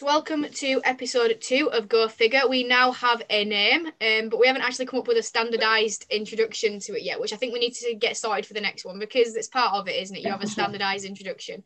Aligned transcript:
So, 0.00 0.06
welcome 0.06 0.46
to 0.50 0.80
episode 0.82 1.36
two 1.42 1.70
of 1.70 1.86
Go 1.86 2.08
Figure. 2.08 2.48
We 2.48 2.64
now 2.64 2.90
have 2.92 3.20
a 3.28 3.44
name, 3.44 3.86
um, 3.86 4.30
but 4.30 4.40
we 4.40 4.46
haven't 4.46 4.62
actually 4.62 4.86
come 4.86 5.00
up 5.00 5.06
with 5.06 5.18
a 5.18 5.22
standardized 5.22 6.06
introduction 6.08 6.78
to 6.80 6.96
it 6.96 7.02
yet, 7.02 7.20
which 7.20 7.34
I 7.34 7.36
think 7.36 7.52
we 7.52 7.58
need 7.58 7.74
to 7.74 7.94
get 7.96 8.16
started 8.16 8.46
for 8.46 8.54
the 8.54 8.62
next 8.62 8.86
one 8.86 8.98
because 8.98 9.36
it's 9.36 9.48
part 9.48 9.74
of 9.74 9.88
it, 9.88 10.02
isn't 10.02 10.16
it? 10.16 10.22
You 10.22 10.30
have 10.30 10.40
a 10.40 10.46
standardized 10.46 11.04
introduction. 11.04 11.62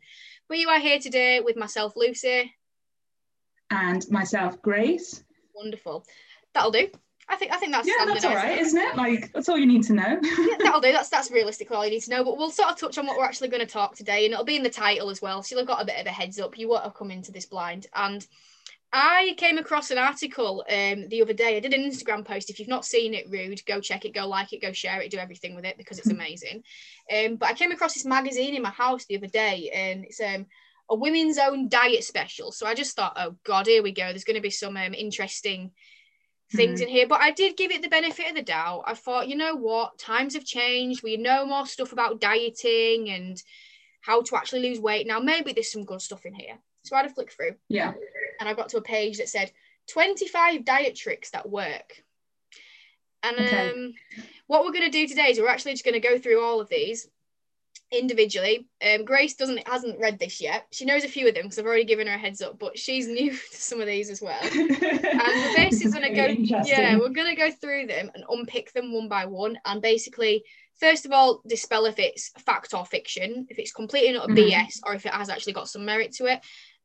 But 0.49 0.57
you 0.57 0.67
are 0.67 0.81
here 0.81 0.99
today 0.99 1.39
with 1.39 1.55
myself, 1.55 1.93
Lucy. 1.95 2.53
And 3.69 4.05
myself, 4.11 4.61
Grace. 4.61 5.23
Wonderful. 5.55 6.05
That'll 6.53 6.71
do. 6.71 6.89
I 7.27 7.37
think 7.37 7.51
I 7.51 7.57
think 7.57 7.71
that's 7.71 7.87
yeah, 7.87 8.05
that's 8.05 8.23
all 8.23 8.35
right, 8.35 8.59
isn't 8.59 8.79
it? 8.79 8.95
Like 8.95 9.31
that's 9.33 9.49
all 9.49 9.57
you 9.57 9.65
need 9.65 9.83
to 9.83 9.93
know. 9.93 10.19
yeah, 10.21 10.57
that'll 10.59 10.81
do. 10.81 10.91
That's 10.91 11.09
that's 11.09 11.31
realistically 11.31 11.75
all 11.75 11.85
you 11.85 11.91
need 11.91 12.03
to 12.03 12.11
know. 12.11 12.23
But 12.23 12.37
we'll 12.37 12.51
sort 12.51 12.69
of 12.69 12.77
touch 12.77 12.97
on 12.97 13.07
what 13.07 13.17
we're 13.17 13.25
actually 13.25 13.47
going 13.47 13.65
to 13.65 13.71
talk 13.71 13.95
today, 13.95 14.25
and 14.25 14.33
it'll 14.33 14.45
be 14.45 14.55
in 14.55 14.63
the 14.63 14.69
title 14.69 15.09
as 15.09 15.21
well. 15.21 15.41
So 15.41 15.55
you'll 15.55 15.61
have 15.61 15.67
got 15.67 15.81
a 15.81 15.85
bit 15.85 15.99
of 15.99 16.05
a 16.05 16.11
heads 16.11 16.39
up. 16.39 16.57
You 16.57 16.69
won't 16.69 16.83
have 16.83 16.93
come 16.93 17.09
into 17.09 17.31
this 17.31 17.47
blind. 17.47 17.87
And 17.95 18.25
I 18.93 19.33
came 19.37 19.57
across 19.57 19.91
an 19.91 19.97
article 19.97 20.63
um, 20.69 21.09
the 21.09 21.21
other 21.21 21.33
day. 21.33 21.57
I 21.57 21.59
did 21.59 21.73
an 21.73 21.83
Instagram 21.83 22.23
post. 22.23 22.49
If 22.49 22.59
you've 22.59 22.67
not 22.67 22.85
seen 22.85 23.13
it, 23.13 23.29
rude, 23.29 23.65
go 23.65 23.81
check 23.81 24.05
it, 24.05 24.13
go 24.13 24.27
like 24.27 24.53
it, 24.53 24.61
go 24.61 24.71
share 24.71 25.01
it, 25.01 25.11
do 25.11 25.17
everything 25.17 25.55
with 25.55 25.65
it 25.65 25.77
because 25.77 25.97
it's 25.97 26.11
amazing. 26.11 26.63
um, 27.11 27.37
but 27.37 27.49
I 27.49 27.53
came 27.53 27.71
across 27.71 27.95
this 27.95 28.05
magazine 28.05 28.55
in 28.55 28.61
my 28.61 28.69
house 28.69 29.05
the 29.05 29.17
other 29.17 29.27
day, 29.27 29.71
and 29.73 30.05
it's 30.05 30.21
um 30.21 30.45
a 30.89 30.95
women's 30.95 31.39
own 31.39 31.67
diet 31.67 32.03
special. 32.03 32.51
So 32.51 32.67
I 32.67 32.75
just 32.75 32.95
thought, 32.95 33.17
oh 33.17 33.35
god, 33.43 33.65
here 33.65 33.81
we 33.81 33.91
go. 33.91 34.09
There's 34.09 34.23
going 34.23 34.35
to 34.35 34.41
be 34.41 34.51
some 34.51 34.77
um, 34.77 34.93
interesting 34.93 35.71
things 36.53 36.79
mm. 36.79 36.83
in 36.83 36.89
here. 36.89 37.07
But 37.07 37.21
I 37.21 37.31
did 37.31 37.57
give 37.57 37.71
it 37.71 37.81
the 37.81 37.89
benefit 37.89 38.29
of 38.29 38.35
the 38.35 38.41
doubt. 38.41 38.83
I 38.85 38.93
thought, 38.93 39.27
you 39.27 39.35
know 39.35 39.55
what, 39.55 39.97
times 39.97 40.33
have 40.35 40.45
changed. 40.45 41.03
We 41.03 41.17
know 41.17 41.45
more 41.45 41.65
stuff 41.65 41.91
about 41.91 42.21
dieting 42.21 43.09
and 43.09 43.41
how 44.01 44.21
to 44.21 44.35
actually 44.35 44.61
lose 44.61 44.79
weight. 44.79 45.07
Now, 45.07 45.19
maybe 45.19 45.53
there's 45.53 45.71
some 45.71 45.85
good 45.85 46.01
stuff 46.01 46.25
in 46.25 46.33
here. 46.33 46.57
So 46.83 46.95
I 46.95 46.99
had 47.01 47.11
a 47.11 47.13
flick 47.13 47.31
through. 47.31 47.55
Yeah. 47.69 47.93
And 48.39 48.47
I 48.47 48.53
got 48.53 48.69
to 48.69 48.77
a 48.77 48.81
page 48.81 49.17
that 49.17 49.29
said 49.29 49.51
25 49.89 50.65
diet 50.65 50.95
tricks 50.95 51.31
that 51.31 51.49
work. 51.49 52.03
And 53.23 53.39
okay. 53.39 53.71
um, 53.71 53.93
what 54.45 54.63
we're 54.63 54.71
going 54.71 54.83
to 54.83 54.89
do 54.91 55.07
today 55.07 55.31
is 55.31 55.39
we're 55.39 55.47
actually 55.47 55.73
just 55.73 55.85
going 55.85 55.99
to 55.99 56.07
go 56.07 56.19
through 56.19 56.43
all 56.43 56.61
of 56.61 56.69
these 56.69 57.07
individually. 57.91 58.67
Um, 58.85 59.05
Grace 59.05 59.35
doesn't 59.35 59.67
hasn't 59.67 59.99
read 59.99 60.19
this 60.19 60.41
yet. 60.41 60.67
She 60.71 60.85
knows 60.85 61.03
a 61.03 61.09
few 61.09 61.27
of 61.27 61.35
them 61.35 61.43
because 61.43 61.59
I've 61.59 61.65
already 61.65 61.85
given 61.85 62.07
her 62.07 62.13
a 62.13 62.17
heads 62.17 62.41
up, 62.41 62.59
but 62.59 62.77
she's 62.77 63.07
new 63.09 63.31
to 63.31 63.37
some 63.51 63.81
of 63.81 63.87
these 63.87 64.09
as 64.09 64.21
well. 64.21 64.39
and 64.43 64.69
we're 64.69 65.55
basically 65.55 66.01
to 66.01 66.13
go. 66.13 66.25
Yeah, 66.65 66.97
we're 66.97 67.09
going 67.09 67.33
to 67.33 67.41
go 67.41 67.51
through 67.51 67.87
them 67.87 68.11
and 68.13 68.23
unpick 68.29 68.73
them 68.73 68.93
one 68.93 69.07
by 69.07 69.25
one, 69.25 69.57
and 69.65 69.81
basically, 69.81 70.43
first 70.79 71.05
of 71.05 71.11
all, 71.11 71.41
dispel 71.47 71.85
if 71.85 71.99
it's 71.99 72.31
fact 72.39 72.73
or 72.73 72.85
fiction, 72.85 73.47
if 73.49 73.59
it's 73.59 73.71
completely 73.71 74.13
not 74.13 74.29
a 74.29 74.33
mm-hmm. 74.33 74.51
BS, 74.51 74.79
or 74.85 74.93
if 74.93 75.05
it 75.05 75.13
has 75.13 75.29
actually 75.29 75.53
got 75.53 75.69
some 75.69 75.85
merit 75.85 76.13
to 76.13 76.25
it, 76.25 76.41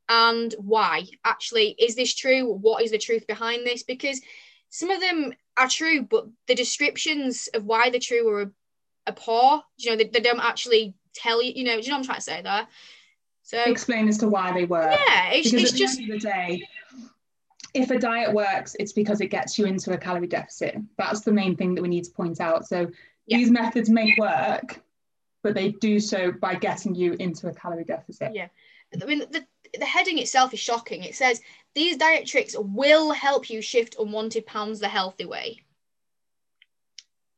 and 0.09 0.53
why. 0.59 1.05
Actually, 1.25 1.75
is 1.79 1.95
this 1.95 2.13
true? 2.13 2.51
What 2.53 2.83
is 2.83 2.91
the 2.91 2.97
truth 2.97 3.27
behind 3.27 3.65
this? 3.65 3.83
Because 3.83 4.21
some 4.69 4.89
of 4.89 5.01
them 5.01 5.33
are 5.57 5.67
true, 5.67 6.03
but 6.03 6.27
the 6.47 6.55
descriptions 6.55 7.49
of 7.53 7.65
why 7.65 7.89
they're 7.89 7.99
true 7.99 8.27
are 8.29 8.41
a 8.43 8.51
poor. 9.15 9.61
You 9.77 9.91
know, 9.91 9.97
they, 9.97 10.05
they 10.05 10.19
don't 10.19 10.39
actually 10.39 10.93
tell 11.13 11.41
you. 11.41 11.51
You 11.55 11.63
know, 11.63 11.75
do 11.75 11.81
you 11.81 11.89
know 11.89 11.95
what 11.95 11.99
I'm 11.99 12.05
trying 12.05 12.17
to 12.17 12.21
say 12.21 12.41
there? 12.41 12.67
So 13.43 13.61
explain 13.63 14.07
as 14.07 14.17
to 14.19 14.27
why 14.27 14.53
they 14.53 14.65
work. 14.65 14.91
Yeah, 14.91 15.31
it's, 15.31 15.51
because 15.51 15.63
it's 15.63 15.73
at 15.73 15.77
just 15.77 15.97
the 15.97 16.03
end 16.03 16.13
of 16.13 16.21
the 16.21 16.27
day, 16.27 16.67
if 17.73 17.91
a 17.91 17.99
diet 17.99 18.33
works, 18.33 18.75
it's 18.79 18.93
because 18.93 19.21
it 19.21 19.27
gets 19.27 19.57
you 19.57 19.65
into 19.65 19.91
a 19.93 19.97
calorie 19.97 20.27
deficit. 20.27 20.77
That's 20.97 21.21
the 21.21 21.31
main 21.31 21.55
thing 21.55 21.75
that 21.75 21.81
we 21.81 21.89
need 21.89 22.05
to 22.05 22.11
point 22.11 22.39
out. 22.39 22.67
So 22.67 22.89
yeah. 23.25 23.37
these 23.37 23.49
methods 23.49 23.89
may 23.89 24.15
work, 24.17 24.81
but 25.43 25.53
they 25.53 25.71
do 25.71 25.99
so 25.99 26.31
by 26.31 26.55
getting 26.55 26.95
you 26.95 27.13
into 27.13 27.47
a 27.47 27.53
calorie 27.53 27.83
deficit. 27.83 28.33
Yeah. 28.33 28.47
I 29.01 29.05
mean, 29.05 29.19
the, 29.19 29.45
the 29.77 29.85
heading 29.85 30.17
itself 30.19 30.53
is 30.53 30.59
shocking. 30.59 31.03
It 31.03 31.15
says 31.15 31.41
these 31.75 31.97
diet 31.97 32.27
tricks 32.27 32.55
will 32.57 33.11
help 33.11 33.49
you 33.49 33.61
shift 33.61 33.95
unwanted 33.99 34.45
pounds 34.45 34.79
the 34.79 34.89
healthy 34.89 35.25
way. 35.25 35.61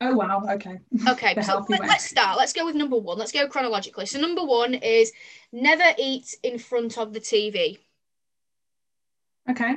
Oh 0.04 0.16
wow, 0.16 0.44
okay. 0.52 0.80
Okay, 1.08 1.42
so 1.42 1.66
let, 1.70 1.82
us 1.82 2.06
start. 2.06 2.38
Let's 2.38 2.54
go 2.54 2.66
with 2.66 2.76
number 2.76 2.98
one. 2.98 3.18
Let's 3.18 3.32
go 3.32 3.48
chronologically. 3.48 4.06
So 4.06 4.20
number 4.20 4.44
one 4.44 4.74
is 4.74 5.12
never 5.52 5.84
eat 5.98 6.36
in 6.44 6.60
front 6.60 6.98
of 6.98 7.14
the 7.14 7.20
TV. 7.20 7.78
Okay. 9.50 9.76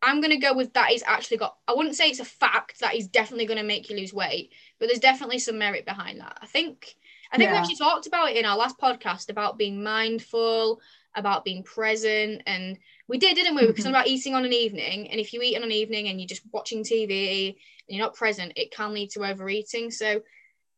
I'm 0.00 0.20
gonna 0.20 0.38
go 0.38 0.54
with 0.54 0.72
that. 0.74 0.92
Is 0.92 1.04
actually 1.06 1.36
got. 1.36 1.56
I 1.66 1.74
wouldn't 1.74 1.96
say 1.96 2.08
it's 2.08 2.20
a 2.20 2.24
fact 2.24 2.80
that 2.80 2.94
is 2.94 3.08
definitely 3.08 3.46
gonna 3.46 3.64
make 3.64 3.88
you 3.90 3.96
lose 3.96 4.12
weight, 4.12 4.52
but 4.78 4.86
there's 4.86 5.00
definitely 5.00 5.38
some 5.38 5.58
merit 5.58 5.86
behind 5.86 6.20
that. 6.20 6.38
I 6.40 6.46
think. 6.46 6.96
I 7.30 7.36
think 7.36 7.48
yeah. 7.48 7.54
we 7.54 7.58
actually 7.58 7.76
talked 7.76 8.06
about 8.06 8.30
it 8.30 8.36
in 8.38 8.46
our 8.46 8.56
last 8.56 8.78
podcast 8.78 9.28
about 9.28 9.58
being 9.58 9.82
mindful, 9.82 10.80
about 11.14 11.44
being 11.44 11.62
present, 11.62 12.42
and 12.46 12.78
we 13.08 13.18
did, 13.18 13.34
didn't 13.34 13.56
we? 13.56 13.66
Because 13.66 13.84
mm-hmm. 13.84 13.94
about 13.94 14.06
eating 14.06 14.34
on 14.34 14.44
an 14.44 14.52
evening, 14.52 15.08
and 15.10 15.18
if 15.18 15.32
you 15.32 15.42
eat 15.42 15.56
on 15.56 15.62
an 15.62 15.72
evening 15.72 16.08
and 16.08 16.20
you're 16.20 16.28
just 16.28 16.42
watching 16.52 16.84
TV 16.84 17.56
you're 17.88 18.04
not 18.04 18.14
present, 18.14 18.52
it 18.56 18.70
can 18.70 18.92
lead 18.92 19.10
to 19.10 19.24
overeating. 19.24 19.90
So 19.90 20.20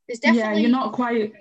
there's 0.07 0.21
definitely 0.21 0.63
yeah, 0.63 0.69
you're 0.69 0.71
not 0.71 0.93
quite. 0.93 1.33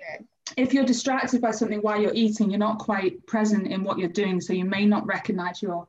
If 0.56 0.74
you're 0.74 0.84
distracted 0.84 1.40
by 1.40 1.52
something 1.52 1.78
while 1.78 2.00
you're 2.00 2.14
eating, 2.14 2.50
you're 2.50 2.58
not 2.58 2.78
quite 2.78 3.24
present 3.26 3.68
in 3.68 3.84
what 3.84 3.98
you're 3.98 4.08
doing, 4.08 4.40
so 4.40 4.52
you 4.52 4.64
may 4.64 4.84
not 4.84 5.06
recognize 5.06 5.62
your 5.62 5.86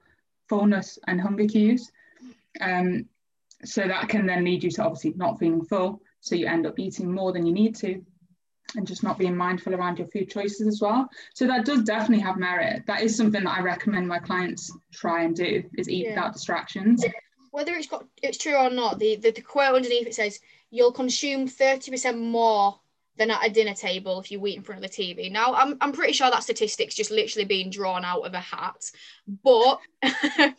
fullness 0.48 1.00
and 1.08 1.20
hunger 1.20 1.48
cues. 1.48 1.92
Um, 2.60 3.06
so 3.64 3.88
that 3.88 4.10
can 4.10 4.26
then 4.26 4.44
lead 4.44 4.64
you 4.64 4.72
to 4.72 4.84
obviously 4.84 5.14
not 5.16 5.40
feeling 5.40 5.66
full. 5.66 6.02
So 6.20 6.36
you 6.36 6.46
end 6.46 6.68
up 6.68 6.78
eating 6.78 7.12
more 7.12 7.34
than 7.34 7.46
you 7.46 7.54
need 7.54 7.76
to 7.78 8.04
and 8.76 8.88
just 8.88 9.04
not 9.04 9.18
being 9.18 9.36
mindful 9.36 9.76
around 9.76 10.00
your 10.00 10.08
food 10.08 10.30
choices 10.30 10.68
as 10.68 10.82
well. 10.82 11.10
So 11.34 11.48
that 11.48 11.66
does 11.66 11.84
definitely 11.84 12.24
have 12.24 12.38
merit. 12.38 12.84
That 12.88 13.02
is 13.02 13.16
something 13.16 13.44
that 13.44 13.58
I 13.58 13.62
recommend 13.62 14.08
my 14.08 14.20
clients 14.20 14.72
try 14.94 15.24
and 15.24 15.36
do 15.36 15.64
is 15.78 15.90
eat 15.90 16.06
yeah. 16.06 16.10
without 16.12 16.34
distractions 16.34 17.06
whether 17.52 17.74
it's 17.74 17.88
got 17.88 18.06
it's 18.24 18.38
true 18.38 18.56
or 18.56 18.70
not, 18.70 18.98
the, 18.98 19.18
the, 19.18 19.32
the 19.32 19.42
quote 19.42 19.76
underneath 19.76 20.08
it 20.08 20.16
says 20.16 20.40
you'll 20.72 20.94
consume 20.94 21.48
30% 21.48 22.18
more 22.18 22.80
than 23.18 23.30
at 23.30 23.46
a 23.46 23.50
dinner 23.50 23.74
table 23.74 24.20
if 24.20 24.32
you 24.32 24.46
eat 24.48 24.56
in 24.56 24.64
front 24.64 24.84
of 24.84 24.90
the 24.90 24.98
TV. 24.98 25.30
Now, 25.30 25.54
I'm, 25.54 25.78
I'm 25.82 25.92
pretty 25.92 26.14
sure 26.14 26.32
that 26.32 26.44
statistic's 26.44 26.96
just 26.96 27.12
literally 27.12 27.46
being 27.46 27.70
drawn 27.70 28.06
out 28.06 28.22
of 28.22 28.34
a 28.34 28.40
hat, 28.40 28.90
but 29.44 29.80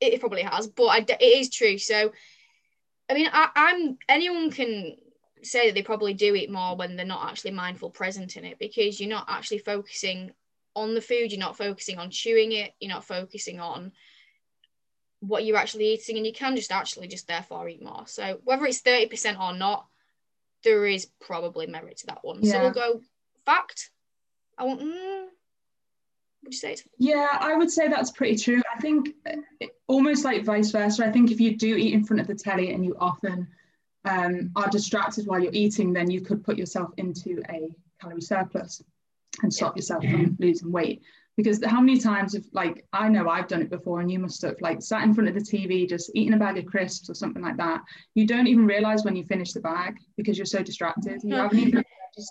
it, 0.00 0.20
probably 0.20 0.42
has, 0.42 0.66
but 0.66 0.86
I, 0.86 0.98
it 1.08 1.22
is 1.22 1.50
true. 1.50 1.78
So, 1.78 2.12
I 3.08 3.14
mean, 3.14 3.28
I, 3.32 3.48
I'm 3.54 3.96
anyone 4.08 4.50
can 4.50 4.96
say 5.46 5.66
that 5.68 5.74
they 5.74 5.82
probably 5.82 6.14
do 6.14 6.34
eat 6.34 6.50
more 6.50 6.76
when 6.76 6.96
they're 6.96 7.06
not 7.06 7.30
actually 7.30 7.52
mindful 7.52 7.90
present 7.90 8.36
in 8.36 8.44
it 8.44 8.58
because 8.58 9.00
you're 9.00 9.08
not 9.08 9.26
actually 9.28 9.58
focusing 9.58 10.32
on 10.76 10.94
the 10.94 11.00
food, 11.00 11.30
you're 11.30 11.40
not 11.40 11.56
focusing 11.56 11.98
on 11.98 12.10
chewing 12.10 12.52
it, 12.52 12.72
you're 12.80 12.90
not 12.90 13.04
focusing 13.04 13.60
on 13.60 13.92
what 15.20 15.44
you're 15.44 15.56
actually 15.56 15.92
eating 15.94 16.16
and 16.16 16.26
you 16.26 16.32
can 16.32 16.56
just 16.56 16.72
actually 16.72 17.08
just 17.08 17.26
therefore 17.28 17.68
eat 17.68 17.82
more. 17.82 18.04
So 18.06 18.40
whether 18.44 18.66
it's 18.66 18.82
30% 18.82 19.38
or 19.40 19.56
not 19.56 19.86
there 20.64 20.86
is 20.86 21.06
probably 21.20 21.66
merit 21.66 21.98
to 21.98 22.06
that 22.06 22.18
one. 22.22 22.40
Yeah. 22.42 22.52
so 22.52 22.60
we'll 22.62 22.72
go 22.72 23.00
fact. 23.44 23.90
I 24.58 24.64
want 24.64 24.80
mm, 24.80 25.24
would 26.42 26.52
you 26.52 26.58
say 26.58 26.72
it's- 26.72 26.88
yeah 26.98 27.28
i 27.40 27.54
would 27.56 27.70
say 27.70 27.88
that's 27.88 28.10
pretty 28.10 28.36
true. 28.36 28.62
I 28.74 28.80
think 28.80 29.14
almost 29.86 30.24
like 30.24 30.44
vice 30.44 30.70
versa. 30.70 31.06
I 31.06 31.10
think 31.10 31.30
if 31.30 31.40
you 31.40 31.56
do 31.56 31.76
eat 31.76 31.94
in 31.94 32.04
front 32.04 32.20
of 32.20 32.26
the 32.26 32.34
telly 32.34 32.72
and 32.72 32.84
you 32.84 32.96
often 32.98 33.46
um, 34.04 34.50
are 34.56 34.68
distracted 34.68 35.26
while 35.26 35.40
you're 35.40 35.52
eating 35.52 35.92
then 35.92 36.10
you 36.10 36.20
could 36.20 36.44
put 36.44 36.58
yourself 36.58 36.90
into 36.96 37.42
a 37.48 37.68
calorie 38.00 38.20
surplus 38.20 38.82
and 39.42 39.52
stop 39.52 39.74
yeah. 39.74 39.78
yourself 39.78 40.04
from 40.04 40.36
losing 40.38 40.70
weight. 40.70 41.02
Because 41.36 41.64
how 41.64 41.80
many 41.80 41.98
times 41.98 42.34
have 42.34 42.44
like 42.52 42.86
I 42.92 43.08
know 43.08 43.28
I've 43.28 43.48
done 43.48 43.62
it 43.62 43.70
before 43.70 44.00
and 44.00 44.10
you 44.10 44.20
must 44.20 44.40
have 44.42 44.54
like 44.60 44.80
sat 44.80 45.02
in 45.02 45.14
front 45.14 45.28
of 45.28 45.34
the 45.34 45.40
TV 45.40 45.88
just 45.88 46.12
eating 46.14 46.34
a 46.34 46.36
bag 46.36 46.58
of 46.58 46.66
crisps 46.66 47.10
or 47.10 47.14
something 47.14 47.42
like 47.42 47.56
that. 47.56 47.82
You 48.14 48.24
don't 48.24 48.46
even 48.46 48.66
realize 48.66 49.04
when 49.04 49.16
you 49.16 49.24
finish 49.24 49.52
the 49.52 49.60
bag 49.60 49.96
because 50.16 50.38
you're 50.38 50.46
so 50.46 50.62
distracted. 50.62 51.22
You 51.24 51.34
haven't 51.34 51.58
even 51.58 51.84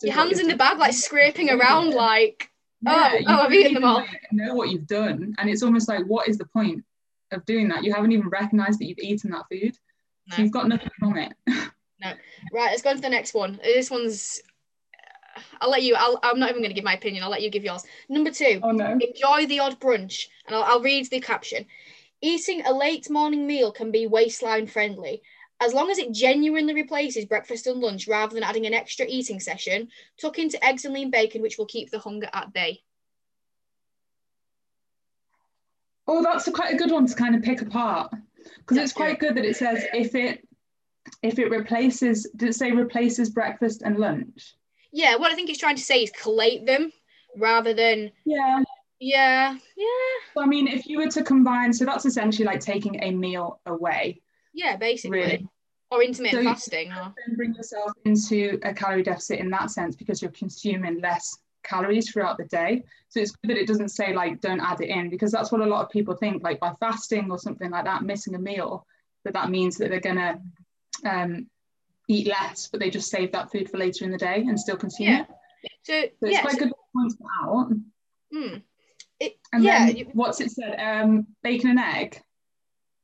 your 0.04 0.14
hands 0.14 0.40
in 0.40 0.48
the 0.48 0.56
bag 0.56 0.78
like 0.78 0.94
scraping 0.94 1.50
around 1.50 1.94
like 1.94 2.50
yeah, 2.82 3.16
oh, 3.16 3.24
oh 3.28 3.42
I've 3.42 3.54
eaten 3.54 3.74
them 3.74 3.84
all. 3.84 3.98
like, 3.98 4.22
know 4.32 4.56
what 4.56 4.70
you've 4.70 4.88
done. 4.88 5.36
And 5.38 5.50
it's 5.50 5.64
almost 5.64 5.90
like 5.90 6.06
what 6.06 6.30
is 6.30 6.38
the 6.38 6.46
point 6.46 6.81
of 7.31 7.46
doing 7.46 7.68
that? 7.69 7.84
You 7.84 7.94
haven't 7.94 8.14
even 8.14 8.30
recognized 8.30 8.80
that 8.80 8.86
you've 8.86 9.00
eaten 9.00 9.31
that 9.31 9.46
food 9.52 9.76
no. 10.28 10.38
you've 10.38 10.52
got 10.52 10.68
nothing 10.68 10.90
from 11.00 11.18
it 11.18 11.34
no 11.48 12.12
right 12.54 12.72
let's 12.72 12.81
go 12.81 12.90
on 12.90 12.96
to 12.96 13.02
the 13.02 13.10
next 13.10 13.34
one 13.34 13.60
this 13.64 13.92
one's 13.92 14.42
I'll 15.62 15.70
let 15.70 15.84
you. 15.84 15.96
I'll, 15.96 16.20
I'm 16.24 16.40
not 16.40 16.50
even 16.50 16.62
going 16.62 16.70
to 16.70 16.75
give 16.75 16.84
my 16.84 16.94
opinion. 16.94 17.24
I'll 17.24 17.30
let 17.30 17.42
you 17.42 17.50
give 17.50 17.64
yours. 17.64 17.84
Number 18.10 18.31
two, 18.31 18.60
oh, 18.62 18.72
no. 18.72 18.92
enjoy 18.92 19.46
the 19.48 19.60
odd 19.60 19.80
brunch. 19.80 20.28
And 20.48 20.56
I'll, 20.56 20.64
I'll 20.64 20.81
read 20.81 21.10
the 21.10 21.20
caption. 21.20 21.66
Eating 22.22 22.66
a 22.66 22.74
late 22.74 23.10
morning 23.10 23.48
meal 23.48 23.72
can 23.72 23.92
be 23.92 24.08
waistline 24.08 24.68
friendly. 24.68 25.22
As 25.60 25.74
long 25.74 25.90
as 25.90 25.98
it 25.98 26.12
genuinely 26.12 26.74
replaces 26.74 27.26
breakfast 27.26 27.68
and 27.68 27.80
lunch 27.80 28.08
rather 28.08 28.34
than 28.34 28.44
adding 28.44 28.66
an 28.66 28.74
extra 28.74 29.06
eating 29.08 29.40
session, 29.40 29.90
tuck 30.19 30.40
into 30.40 30.64
eggs 30.64 30.86
and 30.86 30.94
lean 30.94 31.10
bacon, 31.10 31.42
which 31.42 31.58
will 31.58 31.66
keep 31.66 31.90
the 31.90 32.00
hunger 32.00 32.30
at 32.34 32.52
bay. 32.54 32.81
Oh, 36.06 36.22
that's 36.22 36.48
a 36.48 36.52
quite 36.52 36.74
a 36.74 36.78
good 36.78 36.92
one 36.92 37.08
to 37.08 37.16
kind 37.16 37.36
of 37.36 37.44
pick 37.44 37.62
apart 37.62 38.14
because 38.57 38.78
it's 38.78 38.94
quite 38.94 39.19
good 39.19 39.36
that 39.36 39.45
it 39.45 39.56
says 39.56 39.84
if 39.94 40.16
it 40.16 40.48
if 41.22 41.40
it 41.40 41.50
replaces 41.50 42.30
did 42.36 42.50
it 42.50 42.54
say 42.54 42.72
replaces 42.72 43.30
breakfast 43.30 43.81
and 43.84 43.98
lunch? 43.98 44.56
yeah, 44.92 45.16
what 45.16 45.31
I 45.31 45.36
think 45.36 45.50
he's 45.50 45.57
trying 45.57 45.75
to 45.75 45.81
say 45.84 46.04
is 46.04 46.12
collate 46.12 46.66
them 46.66 46.92
rather 47.38 47.74
than 47.74 48.12
yeah, 48.25 48.62
yeah, 49.00 49.57
yeah. 49.75 50.42
I 50.42 50.45
mean, 50.45 50.68
if 50.68 50.86
you 50.88 51.00
were 51.00 51.10
to 51.10 51.24
combine, 51.24 51.74
so 51.74 51.84
that's 51.84 52.06
essentially 52.06 52.45
like 52.45 52.60
taking 52.62 53.04
a 53.04 53.12
meal 53.12 53.60
away. 53.66 54.22
Yeah, 54.54 54.78
basically. 54.78 55.19
Really. 55.19 55.48
Or 55.92 56.04
intermittent 56.04 56.44
So- 56.44 56.50
fasting. 56.50 56.92
Or, 56.92 57.13
bring 57.36 57.54
yourself 57.54 57.92
into 58.06 58.60
a 58.63 58.74
calorie 58.74 59.04
deficit 59.04 59.40
in 59.40 59.50
that 59.50 59.72
sense 59.72 59.95
because 59.95 60.22
you're 60.22 60.31
consuming 60.31 61.01
less 61.01 61.38
calories 61.63 62.10
throughout 62.12 62.38
the 62.38 62.45
day. 62.45 62.83
So 63.10 63.19
it's 63.19 63.31
good 63.31 63.50
that 63.51 63.57
it 63.57 63.68
doesn't 63.68 63.89
say 63.89 64.13
like 64.13 64.42
don't 64.42 64.60
add 64.60 64.81
it 64.81 64.89
in 64.89 65.10
because 65.10 65.31
that's 65.31 65.51
what 65.51 65.62
a 65.62 65.65
lot 65.65 65.83
of 65.83 65.89
people 65.89 66.15
think 66.15 66.44
like 66.44 66.60
by 66.60 66.74
fasting 66.80 67.30
or 67.31 67.38
something 67.39 67.71
like 67.71 67.86
that, 67.86 68.04
missing 68.04 68.36
a 68.36 68.39
meal, 68.39 68.86
that 69.24 69.33
that 69.33 69.50
means 69.50 69.77
that 69.77 69.89
they're 69.89 70.00
gonna 70.00 70.39
um, 71.06 71.48
eat 72.07 72.27
less, 72.27 72.68
but 72.68 72.80
they 72.80 72.89
just 72.89 73.10
save 73.10 73.31
that 73.31 73.51
food 73.51 73.69
for 73.69 73.77
later 73.77 74.06
in 74.06 74.12
the 74.12 74.18
day 74.18 74.44
and 74.48 74.60
still 74.60 74.77
consume 74.77 75.07
Yeah. 75.07 75.21
it. 75.21 75.27
so, 75.83 76.01
So 76.01 76.27
it's 76.27 76.31
yeah. 76.33 76.42
quite 76.42 76.54
so- 76.54 76.60
good 76.60 76.74
points 76.95 77.15
out. 77.42 77.71
hmm. 78.31 78.56
It, 79.19 79.38
And 79.54 79.63
yeah. 79.63 79.86
then 79.88 79.95
you- 79.95 80.09
what's 80.13 80.42
it 80.42 80.51
said? 80.51 80.75
Um, 80.80 81.27
bacon 81.44 81.69
and 81.71 81.80
egg. 81.80 82.21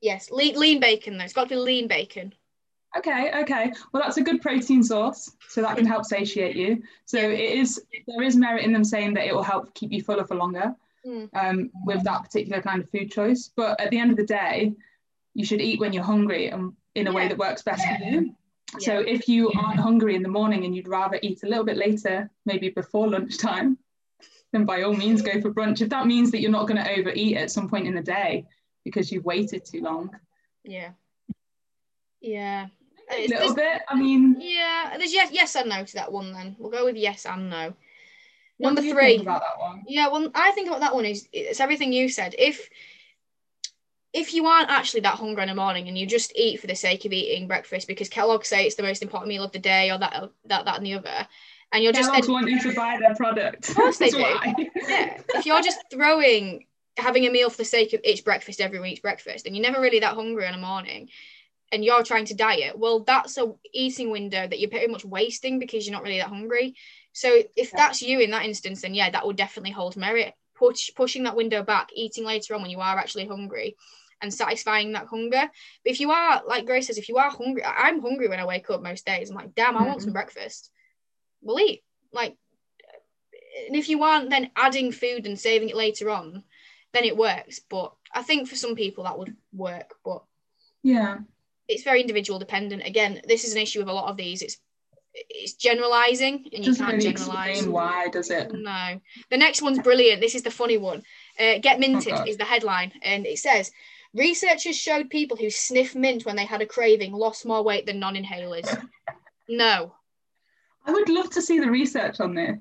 yes. 0.01 0.31
Lean, 0.31 0.59
lean 0.59 0.79
bacon, 0.79 1.17
though. 1.17 1.23
It's 1.23 1.33
got 1.33 1.43
to 1.43 1.49
be 1.49 1.55
lean 1.55 1.87
bacon. 1.87 2.33
Okay, 2.97 3.31
okay. 3.41 3.71
Well, 3.91 4.01
that's 4.01 4.17
a 4.17 4.21
good 4.23 4.41
protein 4.41 4.83
source, 4.83 5.31
so 5.47 5.61
that 5.61 5.77
can 5.77 5.85
help 5.85 6.05
satiate 6.05 6.55
you. 6.55 6.81
So 7.05 7.19
it 7.19 7.39
is 7.39 7.81
there 8.07 8.23
is 8.23 8.35
merit 8.35 8.63
in 8.65 8.73
them 8.73 8.83
saying 8.83 9.13
that 9.13 9.27
it 9.27 9.35
will 9.35 9.43
help 9.43 9.73
keep 9.75 9.91
you 9.91 10.01
fuller 10.03 10.25
for 10.25 10.35
longer 10.35 10.75
Mm. 11.05 11.29
um, 11.33 11.71
with 11.85 12.03
that 12.03 12.23
particular 12.23 12.61
kind 12.61 12.83
of 12.83 12.89
food 12.89 13.09
choice. 13.09 13.51
But 13.55 13.79
at 13.79 13.89
the 13.89 13.97
end 13.97 14.11
of 14.11 14.17
the 14.17 14.25
day, 14.25 14.73
you 15.33 15.45
should 15.45 15.61
eat 15.61 15.79
when 15.79 15.93
you're 15.93 16.03
hungry 16.03 16.47
and 16.47 16.73
in 16.93 17.07
a 17.07 17.13
way 17.13 17.29
that 17.29 17.37
works 17.37 17.61
best 17.61 17.85
for 17.87 18.03
you. 18.03 18.35
So 18.79 18.99
if 18.99 19.29
you 19.29 19.49
aren't 19.53 19.79
hungry 19.79 20.15
in 20.15 20.23
the 20.23 20.29
morning 20.29 20.65
and 20.65 20.75
you'd 20.75 20.89
rather 20.89 21.17
eat 21.21 21.43
a 21.43 21.47
little 21.47 21.63
bit 21.63 21.77
later, 21.77 22.29
maybe 22.45 22.69
before 22.69 23.07
lunchtime, 23.07 23.77
then 24.51 24.65
by 24.65 24.81
all 24.81 24.93
means 24.93 25.21
go 25.21 25.39
for 25.39 25.51
brunch. 25.53 25.81
If 25.81 25.89
that 25.89 26.05
means 26.05 26.31
that 26.31 26.41
you're 26.41 26.51
not 26.51 26.67
going 26.67 26.83
to 26.83 26.91
overeat 26.99 27.37
at 27.37 27.49
some 27.49 27.69
point 27.69 27.87
in 27.87 27.95
the 27.95 28.01
day 28.01 28.45
because 28.83 29.09
you've 29.11 29.25
waited 29.25 29.63
too 29.63 29.81
long, 29.81 30.11
Yeah. 30.65 30.91
Yeah. 32.21 32.67
A 33.11 33.27
little 33.27 33.55
bit. 33.55 33.81
I 33.87 33.95
mean, 33.95 34.37
Yeah, 34.39 34.95
there's 34.97 35.13
yes, 35.13 35.29
yes 35.31 35.55
and 35.55 35.69
no 35.69 35.83
to 35.83 35.93
that 35.95 36.11
one. 36.11 36.33
Then 36.33 36.55
we'll 36.59 36.71
go 36.71 36.85
with 36.85 36.95
yes 36.95 37.25
and 37.25 37.49
no. 37.49 37.73
what 38.57 38.73
Number 38.73 38.81
three. 38.81 39.17
think 39.17 39.23
about 39.23 39.41
that 39.41 39.59
one? 39.59 39.83
Yeah, 39.87 40.09
well, 40.09 40.29
I 40.35 40.51
think 40.51 40.67
about 40.67 40.81
that 40.81 40.95
one 40.95 41.05
is 41.05 41.27
it's 41.31 41.59
everything 41.59 41.93
you 41.93 42.09
said. 42.09 42.35
If 42.37 42.69
if 44.11 44.33
you 44.33 44.45
aren't 44.47 44.69
actually 44.71 45.01
that 45.01 45.15
hungry 45.15 45.43
in 45.43 45.49
the 45.49 45.55
morning 45.55 45.87
and 45.87 45.97
you 45.97 46.05
just 46.07 46.35
eat 46.35 46.59
for 46.59 46.67
the 46.67 46.75
sake 46.75 47.05
of 47.05 47.13
eating 47.13 47.47
breakfast 47.47 47.87
because 47.87 48.09
Kellogg 48.09 48.43
say 48.43 48.65
it's 48.65 48.75
the 48.75 48.83
most 48.83 49.03
important 49.03 49.29
meal 49.29 49.43
of 49.43 49.51
the 49.51 49.59
day 49.59 49.91
or 49.91 49.99
that 49.99 50.31
that 50.45 50.65
that 50.65 50.77
and 50.77 50.85
the 50.85 50.95
other, 50.95 51.27
and 51.71 51.83
you're 51.83 51.93
just 51.93 52.09
Kellogg's 52.09 52.27
then, 52.27 52.33
want 52.33 52.49
you 52.49 52.59
to 52.61 52.73
buy 52.73 52.97
their 52.99 53.15
product. 53.15 53.69
Of 53.69 53.75
course 53.75 53.97
they 53.99 54.09
do. 54.09 54.17
yeah, 54.19 55.21
if 55.35 55.45
you're 55.45 55.61
just 55.61 55.79
throwing 55.91 56.65
having 56.97 57.25
a 57.25 57.29
meal 57.29 57.49
for 57.49 57.57
the 57.57 57.65
sake 57.65 57.93
of 57.93 58.01
it's 58.03 58.19
breakfast 58.19 58.59
everyone 58.59 58.89
eats 58.89 58.99
breakfast 58.99 59.45
and 59.45 59.55
you're 59.55 59.63
never 59.63 59.79
really 59.81 59.99
that 60.01 60.15
hungry 60.15 60.45
in 60.45 60.51
the 60.51 60.57
morning 60.57 61.07
and 61.71 61.85
you're 61.85 62.03
trying 62.03 62.25
to 62.25 62.35
diet 62.35 62.77
well 62.77 63.01
that's 63.01 63.37
a 63.37 63.53
eating 63.73 64.09
window 64.09 64.47
that 64.47 64.59
you're 64.59 64.69
pretty 64.69 64.87
much 64.87 65.05
wasting 65.05 65.59
because 65.59 65.85
you're 65.85 65.93
not 65.93 66.03
really 66.03 66.17
that 66.17 66.29
hungry. 66.29 66.75
So 67.11 67.41
if 67.55 67.71
that's 67.71 68.01
you 68.01 68.19
in 68.19 68.31
that 68.31 68.45
instance 68.45 68.81
then 68.81 68.93
yeah 68.93 69.09
that 69.09 69.25
would 69.25 69.35
definitely 69.35 69.71
hold 69.71 69.95
merit. 69.95 70.33
Push 70.55 70.91
pushing 70.95 71.23
that 71.23 71.35
window 71.35 71.63
back 71.63 71.89
eating 71.93 72.25
later 72.25 72.55
on 72.55 72.61
when 72.61 72.71
you 72.71 72.79
are 72.79 72.97
actually 72.97 73.27
hungry 73.27 73.75
and 74.21 74.33
satisfying 74.33 74.91
that 74.93 75.07
hunger. 75.07 75.49
But 75.83 75.91
if 75.91 75.99
you 75.99 76.11
are 76.11 76.41
like 76.47 76.65
grace 76.65 76.87
says 76.87 76.97
if 76.97 77.09
you 77.09 77.17
are 77.17 77.29
hungry 77.29 77.63
i'm 77.63 78.01
hungry 78.01 78.27
when 78.27 78.39
i 78.39 78.45
wake 78.45 78.69
up 78.69 78.81
most 78.81 79.05
days. 79.05 79.29
I'm 79.29 79.35
like 79.35 79.55
damn 79.55 79.77
i 79.77 79.83
want 79.83 80.01
some 80.01 80.09
mm-hmm. 80.09 80.13
breakfast. 80.13 80.71
We'll 81.41 81.59
eat. 81.59 81.83
Like 82.11 82.35
and 83.67 83.75
if 83.75 83.89
you 83.89 84.03
aren't 84.03 84.29
then 84.29 84.51
adding 84.55 84.91
food 84.91 85.25
and 85.25 85.39
saving 85.39 85.69
it 85.69 85.75
later 85.75 86.09
on 86.09 86.43
then 86.93 87.03
it 87.03 87.17
works. 87.17 87.59
But 87.69 87.93
i 88.13 88.23
think 88.23 88.47
for 88.47 88.55
some 88.55 88.75
people 88.75 89.03
that 89.03 89.17
would 89.17 89.35
work 89.53 89.93
but 90.03 90.23
Yeah. 90.83 91.19
It's 91.69 91.83
very 91.83 92.01
individual 92.01 92.39
dependent. 92.39 92.83
Again 92.85 93.21
this 93.27 93.43
is 93.45 93.53
an 93.53 93.61
issue 93.61 93.79
with 93.79 93.87
a 93.89 93.93
lot 93.93 94.09
of 94.09 94.17
these. 94.17 94.41
It's 94.41 94.57
it's 95.13 95.53
generalizing 95.53 96.45
and 96.53 96.63
you 96.63 96.71
Doesn't 96.71 96.85
can't 96.85 96.97
really 97.03 97.13
generalize. 97.13 97.67
why, 97.67 98.07
does 98.09 98.29
it? 98.29 98.51
no. 98.53 98.99
The 99.31 99.37
next 99.37 99.61
one's 99.61 99.79
brilliant. 99.79 100.21
This 100.21 100.35
is 100.35 100.43
the 100.43 100.51
funny 100.51 100.77
one. 100.77 101.01
Uh, 101.39 101.57
get 101.59 101.79
minted 101.79 102.13
God. 102.13 102.27
is 102.27 102.37
the 102.37 102.45
headline. 102.45 102.91
And 103.01 103.25
it 103.25 103.39
says 103.39 103.71
researchers 104.13 104.77
showed 104.77 105.09
people 105.09 105.35
who 105.35 105.49
sniff 105.49 105.95
mint 105.95 106.25
when 106.25 106.35
they 106.35 106.45
had 106.45 106.61
a 106.61 106.65
craving 106.65 107.11
lost 107.13 107.45
more 107.45 107.63
weight 107.63 107.85
than 107.87 107.99
non-inhalers. 107.99 108.69
No. 109.47 109.95
I 110.85 110.91
would 110.91 111.09
love 111.09 111.29
to 111.31 111.41
see 111.41 111.59
the 111.59 111.69
research 111.71 112.19
on 112.19 112.35
this. 112.35 112.57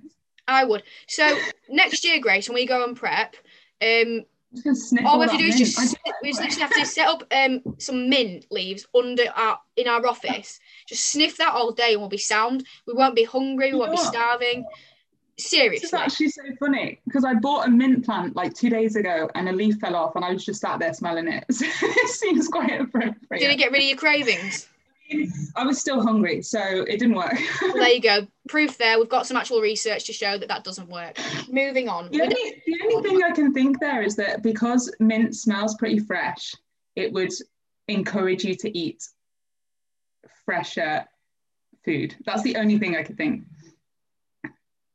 i 0.49 0.64
would. 0.64 0.82
So 1.06 1.38
next 1.69 2.02
year 2.04 2.19
grace 2.20 2.49
when 2.49 2.54
we 2.56 2.66
go 2.66 2.82
on 2.82 2.94
prep 2.94 3.37
um 3.82 4.25
I'm 4.54 4.62
just 4.62 4.88
sniff 4.88 5.04
all 5.04 5.18
we 5.18 5.26
have 5.26 5.32
to 5.32 5.38
do 5.38 5.44
is 5.44 5.58
just 5.58 5.96
we 6.22 6.30
just 6.30 6.40
literally 6.40 6.62
have 6.62 6.72
to 6.72 6.86
set 6.86 7.08
up 7.08 7.22
um 7.32 7.60
some 7.78 8.08
mint 8.08 8.46
leaves 8.50 8.86
under 8.94 9.24
our 9.34 9.58
in 9.76 9.88
our 9.88 10.06
office. 10.06 10.58
Just 10.88 11.12
sniff 11.12 11.36
that 11.36 11.52
all 11.52 11.72
day 11.72 11.92
and 11.92 12.00
we'll 12.00 12.08
be 12.08 12.18
sound. 12.18 12.64
We 12.86 12.94
won't 12.94 13.14
be 13.14 13.24
hungry. 13.24 13.72
We 13.72 13.78
won't 13.78 13.92
be 13.92 13.98
starving. 13.98 14.64
This 15.36 15.44
is 15.44 15.50
Seriously, 15.50 15.98
actually 15.98 16.28
so 16.30 16.42
funny 16.58 17.00
because 17.06 17.24
I 17.24 17.34
bought 17.34 17.68
a 17.68 17.70
mint 17.70 18.04
plant 18.04 18.34
like 18.34 18.54
two 18.54 18.70
days 18.70 18.96
ago 18.96 19.30
and 19.36 19.48
a 19.48 19.52
leaf 19.52 19.78
fell 19.78 19.94
off 19.94 20.16
and 20.16 20.24
I 20.24 20.32
was 20.32 20.44
just 20.44 20.60
sat 20.60 20.80
there 20.80 20.92
smelling 20.92 21.28
it. 21.28 21.44
So 21.52 21.64
it 21.64 22.08
seems 22.08 22.48
quite 22.48 22.80
appropriate. 22.80 23.14
did 23.38 23.50
it 23.50 23.56
get 23.56 23.70
rid 23.70 23.82
of 23.82 23.88
your 23.88 23.96
cravings? 23.96 24.68
I 25.56 25.64
was 25.64 25.78
still 25.78 26.02
hungry, 26.02 26.42
so 26.42 26.60
it 26.60 26.98
didn't 26.98 27.14
work. 27.14 27.38
Well, 27.62 27.74
there 27.74 27.88
you 27.90 28.00
go. 28.00 28.26
Proof 28.48 28.78
there. 28.78 28.98
We've 28.98 29.08
got 29.08 29.26
some 29.26 29.36
actual 29.36 29.60
research 29.60 30.04
to 30.06 30.12
show 30.12 30.38
that 30.38 30.48
that 30.48 30.64
doesn't 30.64 30.88
work. 30.88 31.18
Moving 31.50 31.88
on. 31.88 32.10
The 32.10 32.22
only, 32.22 32.62
the 32.66 32.80
only 32.84 33.08
thing 33.08 33.22
I 33.22 33.30
can 33.32 33.52
think 33.52 33.78
there 33.78 34.02
is 34.02 34.16
that 34.16 34.42
because 34.42 34.92
mint 34.98 35.36
smells 35.36 35.76
pretty 35.76 35.98
fresh, 35.98 36.54
it 36.96 37.12
would 37.12 37.32
encourage 37.88 38.44
you 38.44 38.54
to 38.56 38.78
eat 38.78 39.06
fresher 40.44 41.04
food. 41.84 42.16
That's 42.24 42.42
the 42.42 42.56
only 42.56 42.78
thing 42.78 42.96
I 42.96 43.02
could 43.02 43.16
think. 43.16 43.44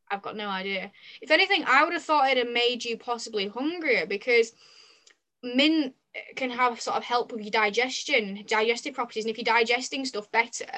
I've 0.10 0.22
got 0.22 0.36
no 0.36 0.48
idea. 0.48 0.92
If 1.22 1.32
anything, 1.32 1.64
I 1.66 1.84
would 1.84 1.94
have 1.94 2.04
thought 2.04 2.30
it'd 2.30 2.46
have 2.46 2.54
made 2.54 2.86
you 2.86 2.98
possibly 2.98 3.48
hungrier 3.48 4.06
because 4.06 4.52
mint 5.42 5.96
can 6.36 6.52
have 6.52 6.80
sort 6.80 6.98
of 6.98 7.04
help 7.04 7.32
with 7.32 7.42
your 7.42 7.52
digestion, 7.52 8.44
digestive 8.48 8.94
properties, 8.94 9.26
and 9.26 9.32
if 9.32 9.38
you're 9.38 9.44
digesting 9.44 10.06
stuff 10.06 10.32
better, 10.32 10.72